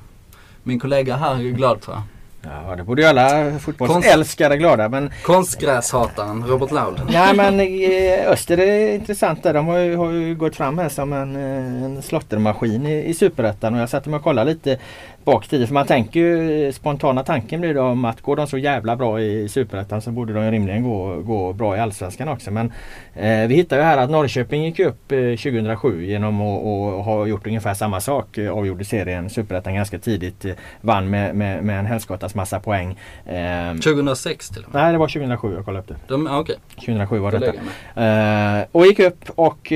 min 0.62 0.80
kollega 0.80 1.16
här 1.16 1.34
är 1.34 1.50
glad 1.50 1.80
tror 1.80 1.96
jag. 1.96 2.02
Ja, 2.46 2.76
det 2.76 2.82
borde 2.82 3.02
ju 3.02 3.08
alla 3.08 3.58
fotbollsälskare 3.58 4.56
glada. 4.56 4.88
Men, 4.88 5.10
Konstgräshataren 5.22 6.44
Robert 6.46 6.70
Laul. 6.70 7.00
nej, 7.10 7.34
men 7.36 7.60
eh, 7.60 8.30
Öster 8.30 8.58
är 8.58 8.94
intressant 8.94 9.42
där. 9.42 9.54
De 9.54 9.66
har 9.66 9.78
ju, 9.78 9.96
har 9.96 10.10
ju 10.10 10.34
gått 10.34 10.56
fram 10.56 10.78
här 10.78 10.88
som 10.88 11.12
en, 11.12 11.36
eh, 11.36 11.84
en 11.84 12.02
slottermaskin 12.02 12.86
i, 12.86 13.04
i 13.04 13.14
Superettan. 13.14 13.74
Och 13.74 13.80
jag 13.80 13.88
satte 13.88 14.10
mig 14.10 14.16
och 14.16 14.24
kollade 14.24 14.50
lite 14.50 14.78
bak 15.26 15.46
i 15.46 15.48
tiden. 15.48 15.66
För 15.66 15.74
man 15.74 15.86
tänker 15.86 16.20
ju, 16.20 16.72
spontana 16.72 17.22
tanken 17.22 17.60
blir 17.60 17.74
då 17.74 17.82
om 17.82 18.04
att 18.04 18.20
går 18.20 18.36
de 18.36 18.46
så 18.46 18.58
jävla 18.58 18.96
bra 18.96 19.20
i 19.20 19.48
Superettan 19.48 20.02
så 20.02 20.10
borde 20.10 20.32
de 20.32 20.50
rimligen 20.50 20.82
gå, 20.82 21.20
gå 21.20 21.52
bra 21.52 21.76
i 21.76 21.80
Allsvenskan 21.80 22.28
också. 22.28 22.50
Men 22.50 22.72
eh, 23.14 23.48
vi 23.48 23.54
hittar 23.54 23.76
ju 23.76 23.82
här 23.82 23.98
att 23.98 24.10
Norrköping 24.10 24.64
gick 24.64 24.78
upp 24.78 25.12
eh, 25.12 25.18
2007 25.18 26.04
genom 26.06 26.40
att 26.40 27.04
ha 27.04 27.26
gjort 27.26 27.46
ungefär 27.46 27.74
samma 27.74 28.00
sak. 28.00 28.38
Eh, 28.38 28.52
avgjorde 28.52 28.84
serien 28.84 29.30
Superettan 29.30 29.74
ganska 29.74 29.98
tidigt. 29.98 30.44
Eh, 30.44 30.52
vann 30.80 31.10
med, 31.10 31.34
med, 31.34 31.64
med 31.64 31.78
en 31.78 31.86
helskottas 31.86 32.34
massa 32.34 32.60
poäng. 32.60 32.98
Eh, 33.26 33.72
2006 33.72 34.48
till 34.48 34.64
och 34.64 34.74
med. 34.74 34.82
nej 34.82 34.92
det 34.92 34.98
var 34.98 35.08
2007 35.08 35.54
jag 35.54 35.64
kollade 35.64 35.82
upp 35.82 35.88
det. 35.88 35.96
De, 36.08 36.26
ja, 36.26 36.38
okej, 36.38 36.56
2007 36.74 37.18
var 37.18 37.32
då 37.32 37.38
detta. 37.38 38.60
Eh, 38.60 38.64
och 38.72 38.86
gick 38.86 38.98
upp 38.98 39.30
och 39.34 39.72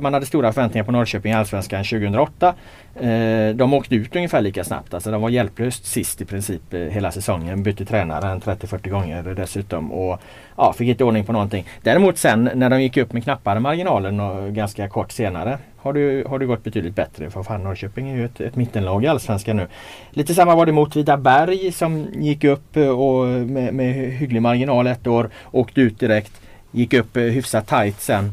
man 0.00 0.14
hade 0.14 0.26
stora 0.26 0.52
förväntningar 0.52 0.84
på 0.84 0.92
Norrköping 0.92 1.32
i 1.32 1.34
Allsvenskan 1.34 1.84
2008. 1.84 2.54
Eh, 3.00 3.54
de 3.54 3.74
åkte 3.74 3.94
ut 3.94 4.16
ungefär 4.16 4.40
lika 4.40 4.64
snabbt. 4.64 4.94
Alltså 4.94 5.10
de 5.10 5.22
var 5.22 5.28
hjälplöst 5.28 5.86
sist 5.86 6.20
i 6.20 6.24
princip 6.24 6.74
eh, 6.74 6.80
hela 6.80 7.10
säsongen. 7.10 7.62
Bytte 7.62 7.84
tränare 7.84 8.38
30-40 8.38 8.88
gånger 8.88 9.22
dessutom. 9.22 9.92
Och 9.92 10.20
ja, 10.56 10.72
fick 10.72 10.88
inte 10.88 11.04
ordning 11.04 11.24
på 11.24 11.32
någonting. 11.32 11.66
Däremot 11.82 12.18
sen 12.18 12.50
när 12.54 12.70
de 12.70 12.82
gick 12.82 12.96
upp 12.96 13.12
med 13.12 13.24
knappare 13.24 13.60
marginalen 13.60 14.20
och 14.20 14.54
ganska 14.54 14.88
kort 14.88 15.12
senare 15.12 15.58
har 15.76 15.92
det, 15.92 16.28
har 16.28 16.38
det 16.38 16.46
gått 16.46 16.64
betydligt 16.64 16.94
bättre. 16.94 17.30
För 17.30 17.42
fan 17.42 17.62
Norrköping 17.62 18.10
är 18.10 18.16
ju 18.16 18.24
ett, 18.24 18.40
ett 18.40 18.56
mittenlag 18.56 19.04
i 19.04 19.06
Allsvenskan 19.06 19.56
nu. 19.56 19.66
Lite 20.10 20.34
samma 20.34 20.54
var 20.54 20.66
det 20.66 20.72
mot 20.72 20.96
Vidaberg 20.96 21.72
som 21.72 22.06
gick 22.14 22.44
upp 22.44 22.76
eh, 22.76 22.88
och 22.88 23.26
med, 23.26 23.74
med 23.74 23.94
hygglig 23.94 24.42
marginal 24.42 24.86
ett 24.86 25.06
år. 25.06 25.30
Åkte 25.50 25.80
ut 25.80 26.00
direkt. 26.00 26.32
Gick 26.70 26.94
upp 26.94 27.16
hyfsat 27.16 27.66
tight 27.66 28.00
sen. 28.00 28.32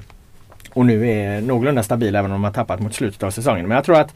Och 0.74 0.86
nu 0.86 1.10
är 1.10 1.42
någorlunda 1.42 1.84
stabil 1.84 2.16
även 2.16 2.32
om 2.32 2.36
de 2.36 2.44
har 2.44 2.52
tappat 2.52 2.80
mot 2.80 2.94
slutet 2.94 3.24
av 3.24 3.32
säsongen. 3.32 3.68
Men 3.68 3.76
jag 3.76 3.86
tror 3.86 4.00
att 4.00 4.16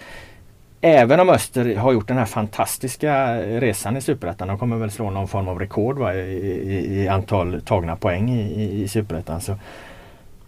Även 0.87 1.19
om 1.19 1.29
Öster 1.29 1.75
har 1.75 1.93
gjort 1.93 2.07
den 2.07 2.17
här 2.17 2.25
fantastiska 2.25 3.37
resan 3.37 3.97
i 3.97 4.01
Superettan. 4.01 4.47
De 4.47 4.59
kommer 4.59 4.77
väl 4.77 4.91
slå 4.91 5.09
någon 5.09 5.27
form 5.27 5.47
av 5.47 5.59
rekord 5.59 5.97
va, 5.97 6.13
i, 6.13 6.19
i, 6.19 7.03
i 7.03 7.07
antal 7.07 7.61
tagna 7.61 7.95
poäng 7.95 8.29
i, 8.29 8.41
i, 8.41 8.83
i 8.83 8.87
Superettan. 8.87 9.41
Så, 9.41 9.55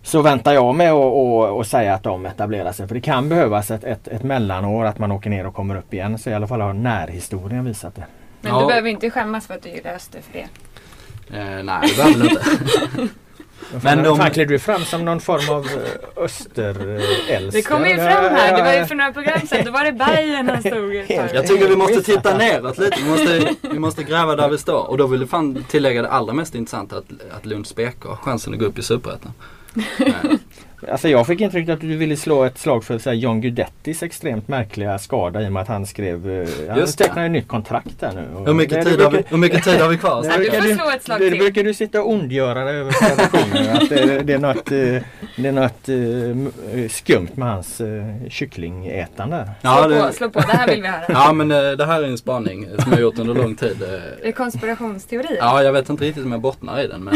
så 0.02 0.21
väntar 0.21 0.54
jag 0.54 0.76
med 0.76 0.91
att 0.91 0.95
och, 0.95 1.58
och 1.58 1.67
säga 1.67 1.93
att 1.93 2.04
de 2.04 2.26
etablerar 2.26 2.71
sig. 2.71 2.88
För 2.88 2.95
det 2.95 3.02
kan 3.02 3.30
behövas 3.30 3.71
ett, 3.71 3.84
ett, 3.84 4.08
ett 4.08 4.23
mellanår 4.23 4.86
att 4.86 5.00
man 5.00 5.12
åker 5.12 5.30
ner 5.30 5.47
och 5.47 5.54
kommer 5.56 5.76
upp 5.76 5.93
igen. 5.93 6.17
Så 6.17 6.30
i 6.30 6.34
alla 6.34 6.47
fall 6.47 6.62
har 6.62 6.73
närhistorien 6.73 7.65
visat 7.65 7.95
det. 7.95 8.06
Men 8.41 8.52
Ja. 8.54 8.60
du 8.62 8.67
behöver 8.67 8.89
inte 8.89 9.10
skämmas 9.10 9.47
för 9.47 9.54
att 9.54 9.63
du 9.63 9.69
gillar 9.69 9.93
Öster 9.93 10.21
för 10.21 10.34
det. 10.34 10.47
Eh, 11.38 11.63
nej, 11.63 11.89
det 11.89 11.97
behöver 11.97 12.19
du 12.19 12.30
inte. 12.30 13.13
Men 13.84 14.03
de... 14.03 14.17
Fan 14.17 14.32
klev 14.32 14.47
du 14.47 14.60
fram 14.60 14.82
som 14.82 15.06
någon 15.06 15.19
form 15.19 15.56
av 15.56 15.65
eh, 15.65 16.23
österälskare? 16.23 17.49
Det 17.51 17.62
kommer 17.62 17.88
ju 17.88 17.95
fram 17.95 18.23
här. 18.23 18.58
Det 18.58 18.63
var 18.63 18.73
ju 18.73 18.86
för 18.86 18.95
några 18.95 19.13
program 19.13 19.47
sedan. 19.47 19.65
Då 19.65 19.71
var 19.71 19.84
det 19.84 19.91
Bajen 19.91 20.49
han 20.49 20.60
stod. 20.60 20.95
Jag 21.34 21.47
tycker 21.47 21.67
vi 21.67 21.75
måste 21.75 22.03
titta 22.03 22.38
neråt 22.38 22.77
lite. 22.77 22.97
Vi 23.03 23.10
måste, 23.10 23.56
vi 23.62 23.80
måste 23.80 24.03
gräva 24.03 24.36
där 24.36 24.49
vi 24.49 24.58
står. 24.58 24.89
Och 24.89 24.97
då 24.97 25.08
vill 25.08 25.21
jag 25.21 25.30
fan 25.30 25.65
tillägga 25.69 26.01
det 26.01 26.10
allra 26.10 26.34
mest 26.34 26.56
intressanta 26.56 26.97
att, 26.97 27.06
att 27.38 27.45
Lunds 27.45 27.75
BK 27.75 28.03
har 28.03 28.15
chansen 28.15 28.53
att 28.53 28.60
gå 28.60 28.65
upp 28.65 28.77
i 28.77 28.84
Superettan. 28.84 29.34
Alltså 30.92 31.10
jag 31.10 31.28
fick 31.28 31.42
intrycket 31.42 31.74
att 31.74 31.82
du 31.82 31.98
ville 31.98 32.18
slå 32.18 32.44
ett 32.44 32.58
slag 32.58 32.84
för 32.84 32.98
så 32.98 33.10
här, 33.10 33.18
John 33.18 33.42
Guidettis 33.42 34.04
extremt 34.04 34.48
märkliga 34.48 35.00
skada 35.00 35.42
i 35.42 35.48
och 35.48 35.52
med 35.52 35.62
att 35.62 35.68
han 35.68 35.86
skrev... 35.86 36.30
eh, 36.32 36.48
Han 36.70 36.88
tecknade 36.88 37.26
ett 37.26 37.32
nytt 37.32 37.48
kontrakt 37.48 38.00
där 38.00 38.12
nu. 38.16 38.28
Och 38.36 38.46
Hur 38.48 38.54
mycket, 38.54 38.84
det- 38.84 38.90
tid 38.90 39.00
det 39.00 39.04
har 39.04 39.12
vi, 39.12 39.24
hur 39.28 39.38
mycket 39.38 39.63
tid 39.63 39.82
har 39.82 39.90
vi 39.90 39.98
kvar? 39.98 40.24
det 40.24 40.30
du 40.30 40.38
brukar 40.50 40.62
får 40.62 40.76
slå 40.76 40.90
ett 40.96 41.04
slag 41.04 41.20
det, 41.20 41.32
brukar 41.32 41.63
du 41.63 41.74
sitta 41.74 42.02
och 42.02 42.10
ondgöra 42.12 42.63
dig 42.66 42.76
över 42.76 42.90
att 43.76 43.90
det, 43.90 44.20
det 44.24 44.34
är 44.34 44.38
något, 44.40 44.72
eh, 44.72 45.04
det 45.38 45.48
är 45.48 45.52
något 45.52 45.90
eh, 45.90 46.90
skumt 46.90 47.28
med 47.36 47.48
hans 47.48 47.82
kycklingätande. 48.30 49.50
Ja, 49.62 49.76
slå, 49.88 50.00
på, 50.00 50.06
det, 50.08 50.13
slå 50.13 50.30
på, 50.30 50.40
det 50.40 50.46
här 50.48 50.68
vill 50.68 50.82
vi 50.82 50.88
höra. 50.88 51.04
ja 51.08 51.34
men 51.34 51.48
det 51.48 51.86
här 51.86 52.04
är 52.04 52.08
en 52.08 52.18
spaning 52.18 52.68
som 52.80 52.92
jag 52.92 53.02
gjort 53.02 53.20
under 53.20 53.34
lång 53.34 53.56
tid. 53.56 53.78
Det 54.22 54.28
är 54.28 54.32
konspirationsteorier. 54.32 55.38
Ja, 55.40 55.63
jag 55.63 55.74
vet 55.74 55.90
inte 55.90 56.04
riktigt 56.06 56.26
om 56.26 56.32
jag 56.32 56.42
bottnar 56.42 56.82
i 56.82 56.88
den. 56.88 57.04
Men, 57.04 57.16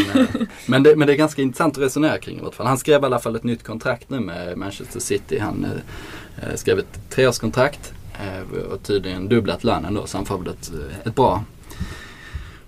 men, 0.65 0.83
det, 0.83 0.95
men 0.95 1.07
det 1.07 1.13
är 1.13 1.17
ganska 1.17 1.41
intressant 1.41 1.77
att 1.77 1.83
resonera 1.83 2.17
kring 2.17 2.37
i 2.37 2.41
vart 2.41 2.55
fall. 2.55 2.67
Han 2.67 2.77
skrev 2.77 3.01
i 3.01 3.05
alla 3.05 3.19
fall 3.19 3.35
ett 3.35 3.43
nytt 3.43 3.50
nytt 3.51 3.63
kontrakt 3.63 4.09
nu 4.09 4.19
med 4.19 4.57
Manchester 4.57 4.99
City. 4.99 5.39
Han 5.39 5.65
eh, 5.65 6.49
eh, 6.49 6.55
skrev 6.55 6.79
ett 6.79 7.09
treårskontrakt 7.09 7.93
eh, 8.13 8.61
och 8.71 8.83
tydligen 8.83 9.29
dubblat 9.29 9.63
lönen 9.63 9.93
då. 9.93 10.05
Så 10.05 10.17
han 10.17 10.25
får 10.25 10.37
väl 10.37 10.47
ett, 10.47 10.71
eh, 10.73 11.07
ett 11.07 11.15
bra 11.15 11.43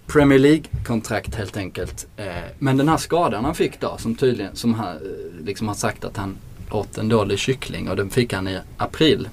Premier 0.08 0.40
League-kontrakt 0.40 1.36
helt 1.36 1.58
enkelt. 1.58 2.08
Eh, 2.18 2.26
men 2.60 2.78
den 2.78 2.90
här 2.90 2.98
skadan 2.98 3.46
han 3.46 3.56
fick 3.56 3.80
då, 3.80 3.98
som 3.98 4.16
tydligen, 4.16 4.56
som 4.56 4.74
han 4.74 4.88
eh, 4.88 5.46
liksom 5.46 5.68
har 5.68 5.76
sagt 5.76 6.06
att 6.06 6.18
han 6.18 6.38
åt 6.72 6.98
en 6.98 7.10
dålig 7.10 7.40
kyckling 7.40 7.90
och 7.90 7.96
den 7.96 8.10
fick 8.10 8.34
han 8.34 8.48
i 8.48 8.60
april. 8.78 9.30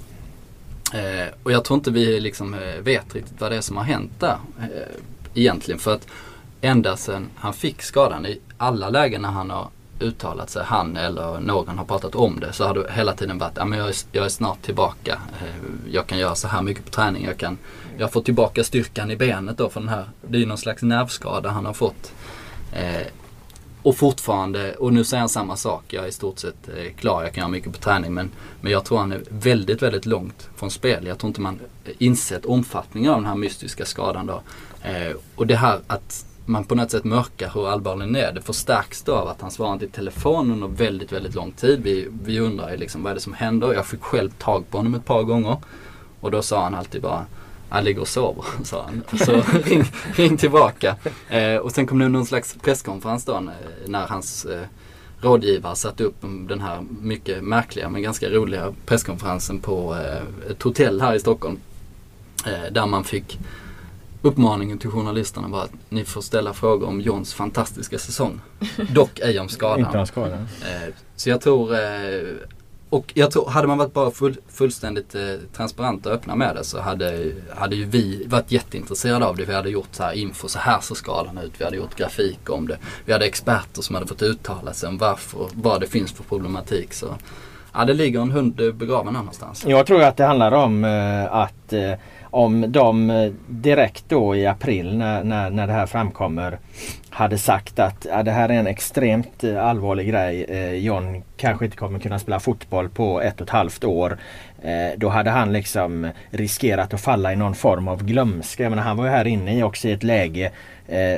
Eh, 0.93 1.35
och 1.43 1.53
jag 1.53 1.65
tror 1.65 1.77
inte 1.77 1.91
vi 1.91 2.21
liksom 2.21 2.57
vet 2.83 3.15
riktigt 3.15 3.41
vad 3.41 3.53
det 3.53 3.57
är 3.57 3.61
som 3.61 3.77
har 3.77 3.85
hänt 3.85 4.11
där 4.19 4.37
eh, 4.61 4.97
egentligen. 5.35 5.79
För 5.79 5.95
att 5.95 6.07
ända 6.61 6.97
sedan 6.97 7.29
han 7.35 7.55
fick 7.55 7.83
skadan, 7.83 8.27
i 8.27 8.41
alla 8.57 8.91
lägen 8.91 9.23
när 9.23 9.29
han 9.29 9.51
har 9.51 9.69
uttalat 10.03 10.51
sig, 10.51 10.65
han 10.65 10.97
eller 10.97 11.41
någon 11.41 11.79
har 11.79 11.85
pratat 11.85 12.15
om 12.15 12.41
det, 12.41 12.53
så 12.53 12.65
har 12.65 12.75
det 12.75 12.93
hela 12.93 13.13
tiden 13.13 13.39
varit, 13.39 13.57
ja 13.57 13.65
men 13.65 13.79
jag 13.79 13.89
är, 13.89 13.95
jag 14.13 14.25
är 14.25 14.29
snart 14.29 14.63
tillbaka. 14.63 15.19
Eh, 15.41 15.93
jag 15.93 16.07
kan 16.07 16.19
göra 16.19 16.35
så 16.35 16.49
här 16.49 16.63
mycket 16.63 16.85
på 16.85 16.91
träning. 16.91 17.25
Jag 17.25 17.39
kan, 17.39 17.59
jag 17.99 18.13
får 18.13 18.23
tillbaka 18.23 18.65
styrkan 18.65 19.11
i 19.11 19.17
benet 19.17 19.59
då 19.59 19.69
för 19.69 19.81
den 19.81 19.89
här, 19.89 20.05
det 20.29 20.37
är 20.37 20.41
ju 20.41 20.47
någon 20.47 20.59
slags 20.59 20.83
nervskada 20.83 21.51
han 21.51 21.67
har 21.67 21.73
fått. 21.73 22.13
Eh, 22.73 23.07
och 23.83 23.97
fortfarande, 23.97 24.75
och 24.75 24.93
nu 24.93 25.05
säger 25.05 25.21
han 25.21 25.29
samma 25.29 25.57
sak, 25.57 25.85
jag 25.89 26.05
är 26.05 26.09
i 26.09 26.13
stort 26.13 26.39
sett 26.39 26.69
eh, 26.69 26.93
klar, 26.97 27.23
jag 27.23 27.33
kan 27.33 27.43
göra 27.43 27.51
mycket 27.51 27.73
på 27.73 27.79
träning. 27.79 28.15
Men, 28.15 28.31
men 28.61 28.73
jag 28.73 28.85
tror 28.85 28.99
han 28.99 29.13
är 29.13 29.21
väldigt, 29.29 29.83
väldigt 29.83 30.07
långt 30.07 30.49
från 30.57 30.71
spel. 30.71 31.07
Jag 31.07 31.19
tror 31.19 31.29
inte 31.29 31.41
man 31.41 31.61
eh, 31.85 31.93
insett 31.99 32.45
omfattningen 32.45 33.11
av 33.11 33.17
den 33.17 33.27
här 33.27 33.35
mystiska 33.35 33.85
skadan 33.85 34.27
då. 34.27 34.43
Eh, 34.83 35.17
och 35.35 35.47
det 35.47 35.57
här 35.57 35.81
att 35.87 36.27
man 36.51 36.65
på 36.65 36.75
något 36.75 36.91
sätt 36.91 37.05
mörkar 37.05 37.51
hur 37.55 37.69
allvarlig 37.69 38.09
den 38.09 38.17
är. 38.17 38.33
Det 38.33 38.41
förstärks 38.41 39.03
då 39.03 39.15
av 39.15 39.29
att 39.29 39.41
han 39.41 39.51
svarar 39.51 39.73
inte 39.73 39.85
i 39.85 39.89
telefon 39.89 40.51
under 40.51 40.69
väldigt, 40.69 41.13
väldigt 41.13 41.35
lång 41.35 41.53
tid. 41.53 41.81
Vi, 41.83 42.09
vi 42.25 42.41
undrar 42.41 42.71
ju 42.71 42.77
liksom 42.77 43.03
vad 43.03 43.11
är 43.11 43.15
det 43.15 43.21
som 43.21 43.33
händer. 43.33 43.75
Jag 43.75 43.87
fick 43.87 44.03
själv 44.03 44.31
tag 44.31 44.65
på 44.71 44.77
honom 44.77 44.95
ett 44.95 45.05
par 45.05 45.23
gånger. 45.23 45.57
Och 46.21 46.31
då 46.31 46.43
sa 46.43 46.63
han 46.63 46.75
alltid 46.75 47.03
bara 47.03 47.27
han 47.69 47.85
ligger 47.85 48.01
och 48.01 48.09
sover, 48.09 48.45
sa 48.65 48.83
han. 48.85 49.19
Så 49.19 49.43
ring, 49.65 49.85
ring 50.15 50.37
tillbaka. 50.37 50.97
Eh, 51.29 51.57
och 51.57 51.73
sen 51.73 51.87
kom 51.87 51.99
det 51.99 52.09
någon 52.09 52.27
slags 52.27 52.57
presskonferens 52.63 53.25
då 53.25 53.41
när, 53.41 53.55
när 53.87 54.07
hans 54.07 54.45
eh, 54.45 54.63
rådgivare 55.21 55.77
satte 55.77 56.05
upp 56.05 56.17
den 56.49 56.61
här 56.61 56.85
mycket 57.01 57.45
märkliga 57.45 57.89
men 57.89 58.03
ganska 58.03 58.29
roliga 58.29 58.75
presskonferensen 58.87 59.61
på 59.61 59.95
eh, 59.95 60.51
ett 60.51 60.63
hotell 60.63 61.01
här 61.01 61.15
i 61.15 61.21
Stockholm. 61.21 61.59
Eh, 62.47 62.73
där 62.73 62.87
man 62.87 63.05
fick 63.05 63.39
uppmaningen 64.23 64.79
till 64.79 64.91
journalisterna 64.91 65.49
var 65.49 65.65
att 65.65 65.73
ni 65.89 66.05
får 66.05 66.21
ställa 66.21 66.53
frågor 66.53 66.89
om 66.89 67.01
Johns 67.01 67.35
fantastiska 67.35 67.99
säsong. 67.99 68.41
Dock 68.91 69.19
ej 69.19 69.39
om 69.39 69.43
Inte 69.43 69.55
skadan. 69.55 69.97
någon 69.97 70.07
skada. 70.07 70.35
Eh, 70.35 70.95
så 71.17 71.31
jag 71.31 71.41
tror, 71.41 71.75
eh, 71.75 71.81
och 72.91 73.13
jag 73.15 73.31
tror, 73.31 73.51
hade 73.51 73.69
man 73.69 73.79
varit 73.79 73.93
bara 73.93 74.11
full, 74.11 74.37
fullständigt 74.49 75.15
eh, 75.15 75.23
transparent 75.57 76.07
och 76.07 76.13
öppna 76.13 76.37
med 76.37 76.57
det 76.57 76.65
så 76.65 76.81
hade, 76.81 77.33
hade 77.57 77.77
ju 77.77 77.85
vi 77.85 78.27
varit 78.27 78.53
jätteintresserade 78.53 79.27
av 79.27 79.37
det. 79.37 79.45
Vi 79.45 79.55
hade 79.55 79.71
gjort 79.71 79.89
så 79.93 80.03
här 80.03 80.13
info, 80.13 80.49
så 80.49 80.59
här 80.59 80.81
ser 80.81 80.95
skadan 80.95 81.39
ut. 81.39 81.53
Vi 81.59 81.65
hade 81.65 81.77
gjort 81.77 81.97
grafik 81.97 82.51
om 82.51 82.69
det. 82.69 82.79
Vi 83.05 83.13
hade 83.13 83.27
experter 83.27 83.83
som 83.83 83.95
hade 83.95 84.07
fått 84.07 84.23
uttala 84.23 84.73
sig 84.73 84.89
om 84.89 84.99
varför, 84.99 85.49
vad 85.55 85.81
det 85.81 85.87
finns 85.87 86.13
för 86.13 86.25
problematik. 86.25 86.93
Så 86.93 87.15
ja, 87.73 87.85
det 87.85 87.95
ligger 87.95 88.21
en 88.21 88.31
hund 88.31 88.55
begraven 88.75 89.13
någonstans. 89.13 89.65
Jag 89.67 89.87
tror 89.87 90.03
att 90.03 90.17
det 90.17 90.25
handlar 90.25 90.53
om 90.53 90.85
att 91.31 91.73
om 92.31 92.73
de 92.73 93.11
eh, 93.11 93.33
direkt 93.49 94.05
då 94.09 94.37
i 94.37 94.47
april 94.47 94.97
när, 94.97 95.25
när, 95.25 95.51
när 95.51 95.67
det 95.67 95.73
här 95.73 95.87
framkommer 95.87 96.59
hade 97.11 97.39
sagt 97.39 97.79
att 97.79 98.07
ja, 98.11 98.23
det 98.23 98.31
här 98.31 98.49
är 98.49 98.53
en 98.53 98.67
extremt 98.67 99.45
eh, 99.45 99.67
allvarlig 99.67 100.09
grej. 100.09 100.45
Eh, 100.49 100.75
John 100.75 101.23
kanske 101.37 101.65
inte 101.65 101.77
kommer 101.77 101.99
kunna 101.99 102.19
spela 102.19 102.41
fotboll 102.41 102.89
på 102.89 103.21
ett 103.21 103.41
och 103.41 103.47
ett 103.47 103.51
halvt 103.51 103.85
år. 103.85 104.19
Då 104.97 105.09
hade 105.09 105.31
han 105.31 105.53
liksom 105.53 106.11
riskerat 106.31 106.95
att 106.95 107.01
falla 107.01 107.33
i 107.33 107.37
någon 107.37 107.55
form 107.55 107.89
av 107.89 108.05
glömska. 108.05 108.63
Jag 108.63 108.71
menar, 108.71 108.83
han 108.83 108.97
var 108.97 109.05
ju 109.05 109.11
här 109.11 109.27
inne 109.27 109.59
i 109.59 109.63
också 109.63 109.89
i 109.89 109.93
ett 109.93 110.03
läge. 110.03 110.51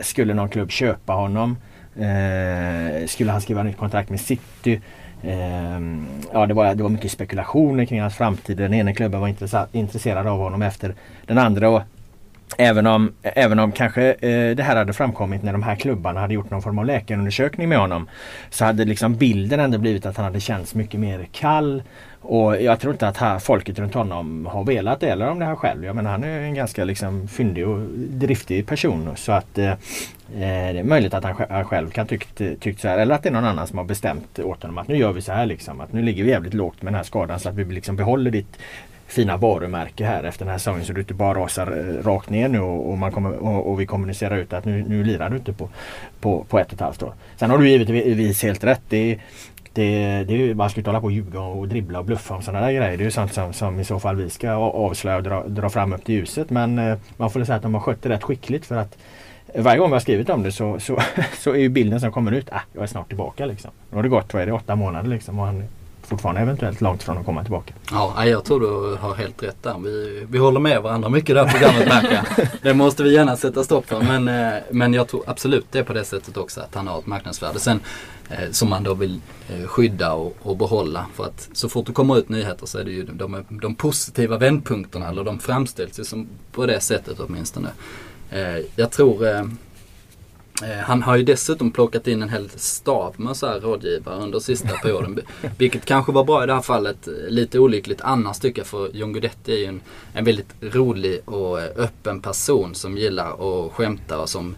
Skulle 0.03 0.35
någon 0.35 0.49
klubb 0.49 0.71
köpa 0.71 1.13
honom? 1.13 1.57
Eh, 1.97 3.07
skulle 3.07 3.33
han 3.33 3.41
skriva 3.41 3.63
nytt 3.63 3.77
kontrakt 3.77 4.11
med 4.11 4.21
City? 4.21 4.81
Eh, 5.23 5.81
ja, 6.33 6.47
det 6.47 6.55
var, 6.55 6.75
det 6.75 6.83
var 6.83 6.91
mycket 6.91 7.13
spekulationer 7.13 7.85
kring 7.85 8.01
hans 8.01 8.17
framtid. 8.17 8.57
Den 8.57 8.75
ena 8.75 8.95
klubben 8.95 9.21
var 9.21 9.35
intresserad 9.73 10.27
av 10.27 10.39
honom 10.39 10.63
efter 10.63 10.95
den 11.27 11.39
andra. 11.39 11.69
Och 11.69 11.83
Även 12.59 12.87
om, 12.87 13.13
även 13.23 13.59
om 13.59 13.73
kanske 13.73 14.13
eh, 14.13 14.57
det 14.57 14.63
här 14.63 14.77
hade 14.77 14.93
framkommit 14.93 15.43
när 15.43 15.53
de 15.53 15.63
här 15.63 15.77
klubbarna 15.77 16.21
hade 16.21 16.35
gjort 16.35 16.51
någon 16.51 16.63
form 16.63 16.79
av 16.79 16.87
läkarundersökning 16.87 17.69
med 17.69 17.79
honom. 17.79 18.09
Så 18.51 18.65
hade 18.65 18.85
liksom 18.85 19.15
bilden 19.15 19.61
ändå 19.61 19.79
blivit 19.79 20.07
att 20.07 20.17
han 20.17 20.25
hade 20.25 20.41
känts 20.41 20.75
mycket 20.75 21.01
mer 21.01 21.29
kall. 21.33 21.83
Och 22.25 22.63
jag 22.63 22.81
tror 22.81 22.93
inte 22.93 23.09
att 23.09 23.17
här, 23.17 23.39
folket 23.39 23.79
runt 23.79 23.95
honom 23.95 24.47
har 24.47 24.65
velat 24.65 25.01
det 25.01 25.09
eller 25.09 25.31
om 25.31 25.39
det 25.39 25.45
här 25.45 25.57
själv. 25.57 25.85
Jag 25.85 25.97
menar 25.97 26.11
han 26.11 26.25
är 26.25 26.41
en 26.41 26.55
ganska 26.55 26.85
liksom 26.85 27.29
fyndig 27.29 27.69
och 27.69 27.81
driftig 27.97 28.67
person. 28.67 29.11
Så 29.17 29.33
att 29.33 29.59
eh, 29.59 29.71
eh 29.71 29.77
det 30.73 30.79
är 30.79 30.85
möjligt 30.85 31.15
att 31.15 31.25
han 31.25 31.65
själv 31.65 31.91
kan 31.91 32.07
tyckt, 32.07 32.41
tyckt 32.61 32.81
så 32.81 32.89
här. 32.89 32.99
Eller 32.99 33.15
att 33.15 33.23
det 33.23 33.29
är 33.29 33.33
någon 33.33 33.45
annan 33.45 33.67
som 33.67 33.79
har 33.79 33.85
bestämt 33.85 34.39
åt 34.39 34.63
honom 34.63 34.79
att 34.79 34.89
nu 34.89 34.97
gör 34.97 35.13
vi 35.13 35.23
så 35.23 35.33
här 35.33 35.47
liksom. 35.47 35.81
Att 35.81 35.93
nu 35.93 36.03
ligger 36.03 36.25
vi 36.25 36.31
jävligt 36.31 36.55
lågt 36.55 36.83
med 36.83 36.93
den 36.93 36.97
här 36.97 37.05
skadan 37.05 37.41
så 37.41 37.49
att 37.49 37.55
vi 37.55 37.65
liksom 37.65 37.97
behåller 37.97 38.31
ditt 38.31 38.59
fina 39.13 39.37
varumärke 39.37 40.05
här 40.05 40.25
efter 40.25 40.45
den 40.45 40.51
här 40.51 40.59
säsongen 40.59 40.85
så 40.85 40.93
du 40.93 41.01
inte 41.01 41.15
bara 41.15 41.39
rasar 41.39 41.67
eh, 41.67 42.05
rakt 42.05 42.31
ner 42.31 42.49
nu 42.49 42.61
och, 42.61 42.91
och 42.91 42.99
man 42.99 43.13
kommer, 43.13 43.33
och, 43.33 43.71
och, 43.71 43.81
vi 43.81 43.87
kommunicerar 43.87 44.37
ut 44.37 44.53
att 44.53 44.65
nu, 44.65 44.85
nu 44.89 45.05
lirar 45.05 45.31
du 45.31 45.37
inte 45.37 45.53
på, 45.53 45.69
på, 46.21 46.45
på 46.45 46.59
ett 46.59 46.67
och 46.67 46.73
ett 46.73 46.81
halvt 46.81 47.03
år. 47.03 47.13
Sen 47.37 47.51
har 47.51 47.59
du 47.59 47.69
givetvis 47.69 48.43
helt 48.43 48.65
rätt. 48.65 48.83
Det, 48.89 49.19
det, 49.73 50.25
det 50.25 50.55
man 50.55 50.71
ska 50.71 50.81
inte 50.81 50.91
hålla 50.91 51.01
på 51.01 51.07
och 51.07 51.13
ljuga 51.13 51.41
och 51.41 51.69
dribbla 51.69 51.99
och 51.99 52.05
bluffa 52.05 52.35
om 52.35 52.43
sådana 52.43 52.67
där 52.67 52.73
grejer. 52.73 52.97
Det 52.97 53.03
är 53.03 53.05
ju 53.05 53.11
sånt 53.11 53.33
som, 53.33 53.53
som 53.53 53.81
i 53.81 53.85
så 53.85 53.99
fall 54.01 54.17
vi 54.17 54.31
ska 54.31 54.51
avslöja 54.53 55.17
och 55.17 55.23
dra, 55.23 55.45
dra 55.49 55.71
fram 55.71 55.93
upp 55.93 56.05
till 56.05 56.15
ljuset. 56.15 56.51
Men 56.51 56.79
eh, 56.79 56.99
man 57.17 57.31
får 57.31 57.45
säga 57.45 57.57
att 57.57 57.63
de 57.63 57.75
har 57.75 57.81
skött 57.81 58.03
det 58.03 58.09
rätt 58.09 58.23
skickligt 58.23 58.67
för 58.67 58.77
att 58.77 58.99
varje 59.55 59.79
gång 59.79 59.91
vi 59.91 59.95
har 59.95 60.01
skrivit 60.01 60.31
om 60.31 60.43
det 60.43 60.53
så, 60.53 60.81
så, 60.81 60.99
så 61.39 61.51
är 61.51 61.59
ju 61.59 61.69
bilden 61.69 62.01
som 62.01 62.13
kommer 62.13 62.33
ut, 62.33 62.49
ah, 62.53 62.63
jag 62.73 62.83
är 62.83 62.87
snart 62.87 63.09
tillbaka 63.09 63.47
liksom. 63.47 63.71
Nu 63.91 63.97
har 63.97 64.03
det 64.03 64.09
gått, 64.09 64.35
vad 64.35 64.43
är 64.43 64.47
det, 64.47 64.53
åtta 64.53 64.77
månader 64.77 65.09
liksom 65.09 65.39
och 65.39 65.47
han 65.47 65.65
fortfarande 66.13 66.41
eventuellt 66.41 66.81
långt 66.81 67.03
från 67.03 67.19
att 67.19 67.27
komma 67.27 67.43
tillbaka. 67.43 67.75
Ja, 67.91 68.27
jag 68.27 68.45
tror 68.45 68.61
du 68.61 68.97
har 68.97 69.15
helt 69.15 69.43
rätt 69.43 69.63
där. 69.63 69.79
Vi, 69.79 70.27
vi 70.31 70.39
håller 70.39 70.61
med 70.61 70.83
varandra 70.83 71.09
mycket 71.09 71.31
i 71.31 71.33
det 71.33 71.45
här 71.45 71.59
programmet 71.59 72.53
Det 72.63 72.75
måste 72.75 73.03
vi 73.03 73.15
gärna 73.15 73.37
sätta 73.37 73.65
stopp 73.65 73.87
för. 73.87 74.01
Men, 74.01 74.29
eh, 74.29 74.61
men 74.71 74.95
jag 74.95 75.09
tror 75.09 75.23
absolut 75.27 75.67
det 75.71 75.79
är 75.79 75.83
på 75.83 75.93
det 75.93 76.05
sättet 76.05 76.37
också 76.37 76.61
att 76.61 76.75
han 76.75 76.89
har 76.89 76.99
ett 76.99 77.07
marknadsvärde. 77.07 77.59
Sen 77.59 77.81
eh, 78.31 78.51
som 78.51 78.69
man 78.69 78.83
då 78.83 78.95
vill 78.95 79.21
eh, 79.49 79.67
skydda 79.67 80.13
och, 80.13 80.37
och, 80.43 80.57
behålla. 80.57 81.07
För 81.15 81.25
att 81.25 81.49
så 81.53 81.69
fort 81.69 81.87
det 81.87 81.93
kommer 81.93 82.19
ut 82.19 82.29
nyheter 82.29 82.67
så 82.67 82.79
är 82.79 82.85
det 82.85 82.91
ju 82.91 83.05
de, 83.05 83.45
de 83.49 83.75
positiva 83.75 84.39
vändpunkterna 84.39 85.09
eller 85.09 85.25
de 85.25 85.39
framställs 85.39 85.99
ju 85.99 86.05
som 86.05 86.29
på 86.53 86.67
det 86.67 86.81
sättet 86.81 87.21
åtminstone. 87.21 87.69
Jag 88.77 88.91
tror 88.91 89.27
han 90.85 91.03
har 91.03 91.17
ju 91.17 91.23
dessutom 91.23 91.71
plockat 91.71 92.07
in 92.07 92.23
en 92.23 92.29
hel 92.29 92.49
stab 92.57 93.15
med 93.19 93.37
så 93.37 93.47
här 93.47 93.61
rådgivare 93.61 94.23
under 94.23 94.41
sista 94.41 94.69
perioden. 94.69 95.21
Vilket 95.59 95.85
kanske 95.85 96.13
var 96.13 96.25
bra 96.25 96.45
i 96.45 96.47
det 96.47 96.55
här 96.55 96.63
fallet. 96.63 97.09
Lite 97.29 97.59
olyckligt 97.59 98.01
annars 98.01 98.39
tycker 98.39 98.61
jag 98.61 98.67
för 98.67 98.97
John 98.97 99.13
Guidetti 99.13 99.53
är 99.53 99.59
ju 99.59 99.65
en, 99.65 99.81
en 100.15 100.25
väldigt 100.25 100.55
rolig 100.61 101.21
och 101.25 101.61
eh, 101.61 101.71
öppen 101.77 102.21
person 102.21 102.75
som 102.75 102.99
gillar 102.99 103.33
att 103.33 103.73
skämta 103.73 104.21
och 104.21 104.29
som 104.29 104.57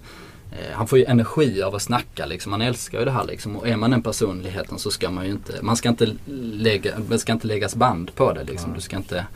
eh, 0.52 0.72
han 0.72 0.86
får 0.86 0.98
ju 0.98 1.04
energi 1.04 1.62
av 1.62 1.74
att 1.74 1.82
snacka 1.82 2.26
liksom. 2.26 2.52
Han 2.52 2.62
älskar 2.62 2.98
ju 2.98 3.04
det 3.04 3.10
här 3.10 3.24
liksom. 3.24 3.56
Och 3.56 3.68
är 3.68 3.76
man 3.76 3.90
den 3.90 4.02
personligheten 4.02 4.78
så 4.78 4.90
ska 4.90 5.10
man 5.10 5.24
ju 5.24 5.30
inte, 5.30 5.52
man 5.62 5.76
ska 5.76 5.88
inte 5.88 6.16
lägga, 6.52 6.98
det 6.98 7.18
ska 7.18 7.32
inte 7.32 7.46
läggas 7.46 7.74
band 7.74 8.14
på 8.14 8.32
det 8.32 8.44
liksom. 8.44 8.74
Du 8.74 8.80
ska 8.80 8.96
inte 8.96 9.26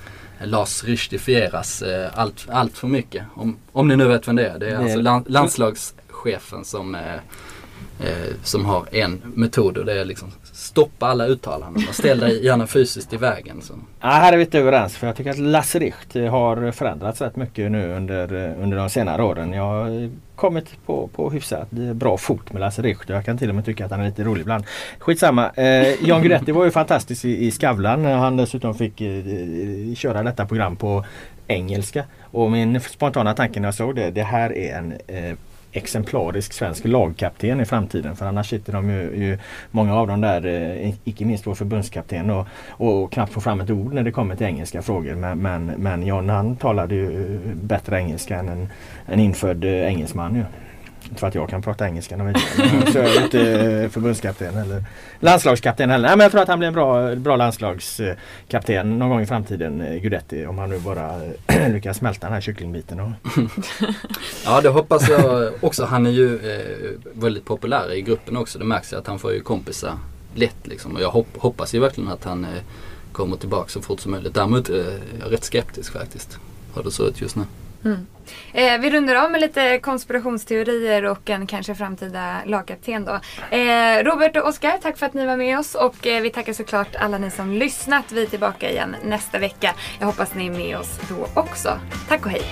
Lars 0.45 0.85
Richtifieras 0.85 1.83
allt, 2.15 2.47
allt 2.49 2.79
för 2.79 2.89
mycket. 2.89 3.25
Om, 3.35 3.57
om 3.73 3.89
ni 3.89 3.97
nu 3.97 4.09
vet 4.09 4.29
vem 4.29 4.37
det 4.37 4.49
är. 4.49 4.59
Det 4.59 4.71
är 4.71 4.77
alltså 4.77 5.23
landslags 5.31 5.95
chefen 6.19 6.65
som, 6.65 6.95
eh, 6.95 7.15
eh, 8.01 8.35
som 8.43 8.65
har 8.65 8.87
en 8.93 9.23
metod 9.35 9.79
och 9.79 9.85
det 9.85 10.01
är 10.01 10.05
liksom 10.05 10.33
stoppa 10.53 11.07
alla 11.07 11.27
uttalanden 11.27 11.85
och 11.89 11.95
ställ 11.95 12.21
dig 12.21 12.45
gärna 12.45 12.67
fysiskt 12.67 13.13
i 13.13 13.17
vägen. 13.17 13.63
Så. 13.63 13.75
Ja, 14.01 14.09
här 14.09 14.33
är 14.33 14.37
vi 14.37 14.45
inte 14.45 14.59
överens 14.59 14.97
för 14.97 15.07
jag 15.07 15.17
tycker 15.17 15.31
att 15.31 15.39
Lasse 15.39 15.79
Richt 15.79 16.15
har 16.15 16.71
förändrats 16.71 17.21
rätt 17.21 17.37
mycket 17.37 17.71
nu 17.71 17.93
under, 17.97 18.35
eh, 18.35 18.63
under 18.63 18.77
de 18.77 18.91
senare 18.91 19.23
åren. 19.23 19.53
Jag 19.53 19.63
har 19.63 20.11
kommit 20.35 20.87
på, 20.87 21.09
på 21.15 21.31
hyfsat 21.31 21.71
bra 21.71 22.17
fot 22.17 22.53
med 22.53 22.61
Lasse 22.61 22.83
Richt 22.83 23.11
och 23.11 23.17
jag 23.17 23.25
kan 23.25 23.39
till 23.39 23.49
och 23.49 23.55
med 23.55 23.65
tycka 23.65 23.85
att 23.85 23.91
han 23.91 24.01
är 24.01 24.07
lite 24.07 24.25
rolig 24.25 24.41
ibland. 24.41 24.65
Skitsamma. 24.99 25.51
Eh, 25.51 26.07
Jan 26.09 26.21
Guidetti 26.21 26.53
var 26.53 26.65
ju 26.65 26.71
fantastisk 26.71 27.25
i, 27.25 27.47
i 27.47 27.51
Skavlan 27.51 28.03
när 28.03 28.17
han 28.17 28.37
dessutom 28.37 28.75
fick 28.75 29.01
eh, 29.01 29.95
köra 29.95 30.23
detta 30.23 30.47
program 30.47 30.77
på 30.77 31.05
engelska. 31.47 32.05
Och 32.23 32.51
min 32.51 32.81
spontana 32.81 33.35
tanke 33.35 33.61
när 33.61 33.69
jag 33.69 33.75
såg 33.75 33.97
det, 33.97 34.11
det 34.11 34.23
här 34.23 34.57
är 34.57 34.79
en 34.79 34.93
eh, 35.07 35.37
exemplarisk 35.73 36.53
svensk 36.53 36.85
lagkapten 36.85 37.61
i 37.61 37.65
framtiden. 37.65 38.17
För 38.17 38.27
annars 38.27 38.51
sitter 38.51 38.73
de 38.73 38.91
ju, 38.91 39.01
ju 39.01 39.39
många 39.71 39.95
av 39.95 40.07
dem 40.07 40.21
där, 40.21 40.47
eh, 40.47 40.95
icke 41.05 41.25
minst 41.25 41.47
vår 41.47 41.55
förbundskapten 41.55 42.31
och, 42.31 42.47
och, 42.69 43.13
knappt 43.13 43.33
får 43.33 43.41
fram 43.41 43.61
ett 43.61 43.71
ord 43.71 43.93
när 43.93 44.03
det 44.03 44.13
kommer 44.13 44.37
till 44.37 44.47
engelska 44.47 44.83
frågor. 44.83 45.15
Men, 45.15 45.39
men, 45.39 45.67
men 45.67 46.07
John 46.07 46.29
han 46.29 46.57
talade 46.57 46.95
ju 46.95 47.35
eh, 47.35 47.41
bättre 47.55 47.99
engelska 47.99 48.39
än 48.39 48.49
en, 48.49 48.69
en 49.07 49.21
infödd 49.21 49.65
eh, 49.65 49.71
engelsman. 49.71 50.35
Ju. 50.35 50.45
Inte 51.09 51.21
för 51.21 51.27
att 51.27 51.35
jag 51.35 51.49
kan 51.49 51.63
prata 51.63 51.87
engelska 51.87 52.17
någon 52.17 52.27
vidare. 52.27 52.93
Så 52.93 52.99
jag 52.99 53.17
är 53.17 53.23
inte 53.23 53.89
förbundskapten 53.93 54.57
eller 54.57 54.85
landslagskapten 55.21 55.91
heller. 55.91 56.09
Nej, 56.09 56.17
men 56.17 56.25
jag 56.25 56.33
tror 56.33 56.43
att 56.43 56.49
han 56.49 56.59
blir 56.59 56.69
en 56.69 56.75
bra, 56.75 57.15
bra 57.15 57.37
landslagskapten 57.37 58.99
någon 58.99 59.09
gång 59.09 59.21
i 59.21 59.27
framtiden, 59.27 59.81
eh, 59.81 59.97
Gudetti. 59.97 60.47
Om 60.47 60.59
han 60.59 60.71
nu 60.71 60.79
bara 60.79 61.21
eh, 61.47 61.69
lyckas 61.73 61.97
smälta 61.97 62.27
den 62.27 62.35
här 62.35 62.41
kycklingbiten. 62.41 63.01
Och... 63.01 63.11
ja 64.45 64.61
det 64.61 64.69
hoppas 64.69 65.09
jag 65.09 65.53
också. 65.61 65.85
Han 65.85 66.07
är 66.07 66.11
ju 66.11 66.35
eh, 66.35 67.11
väldigt 67.13 67.45
populär 67.45 67.93
i 67.93 68.03
gruppen 68.03 68.37
också. 68.37 68.59
Det 68.59 68.65
märks 68.65 68.93
ju 68.93 68.97
att 68.97 69.07
han 69.07 69.19
får 69.19 69.33
ju 69.33 69.41
kompisar 69.41 69.93
lätt 70.35 70.67
liksom. 70.67 70.97
Och 70.97 71.03
jag 71.03 71.11
hopp, 71.11 71.37
hoppas 71.39 71.75
ju 71.75 71.81
verkligen 71.81 72.11
att 72.11 72.25
han 72.25 72.45
eh, 72.45 72.63
kommer 73.13 73.37
tillbaka 73.37 73.69
så 73.69 73.83
fort 73.83 74.01
som 74.01 74.13
möjligt. 74.13 74.35
Däremot 74.35 74.71
eh, 74.71 74.77
är 74.77 75.01
jag 75.21 75.33
rätt 75.33 75.45
skeptisk 75.45 75.93
faktiskt. 75.93 76.39
Hur 76.75 76.83
det 76.83 76.91
ser 76.91 77.09
ut 77.09 77.21
just 77.21 77.37
nu. 77.37 77.43
Mm. 77.85 78.07
Eh, 78.53 78.81
vi 78.81 78.91
rundar 78.91 79.15
av 79.15 79.31
med 79.31 79.41
lite 79.41 79.79
konspirationsteorier 79.79 81.05
och 81.05 81.31
en 81.31 81.47
kanske 81.47 81.75
framtida 81.75 82.37
lagkapten 82.47 83.05
då. 83.05 83.21
Eh, 83.57 84.05
Robert 84.05 84.37
och 84.37 84.49
Oskar, 84.49 84.79
tack 84.83 84.99
för 84.99 85.07
att 85.07 85.15
ni 85.15 85.27
var 85.27 85.37
med 85.37 85.59
oss 85.59 85.75
och 85.75 86.07
eh, 86.07 86.23
vi 86.23 86.31
tackar 86.31 86.53
såklart 86.53 86.97
alla 86.97 87.19
ni 87.19 87.31
som 87.31 87.53
lyssnat. 87.53 88.13
Vi 88.13 88.23
är 88.23 88.27
tillbaka 88.27 88.71
igen 88.71 88.97
nästa 89.05 89.39
vecka. 89.39 89.75
Jag 89.99 90.07
hoppas 90.07 90.35
ni 90.35 90.47
är 90.47 90.51
med 90.51 90.79
oss 90.79 91.01
då 91.09 91.41
också. 91.41 91.81
Tack 92.09 92.27
och 92.27 92.31
hej! 92.31 92.43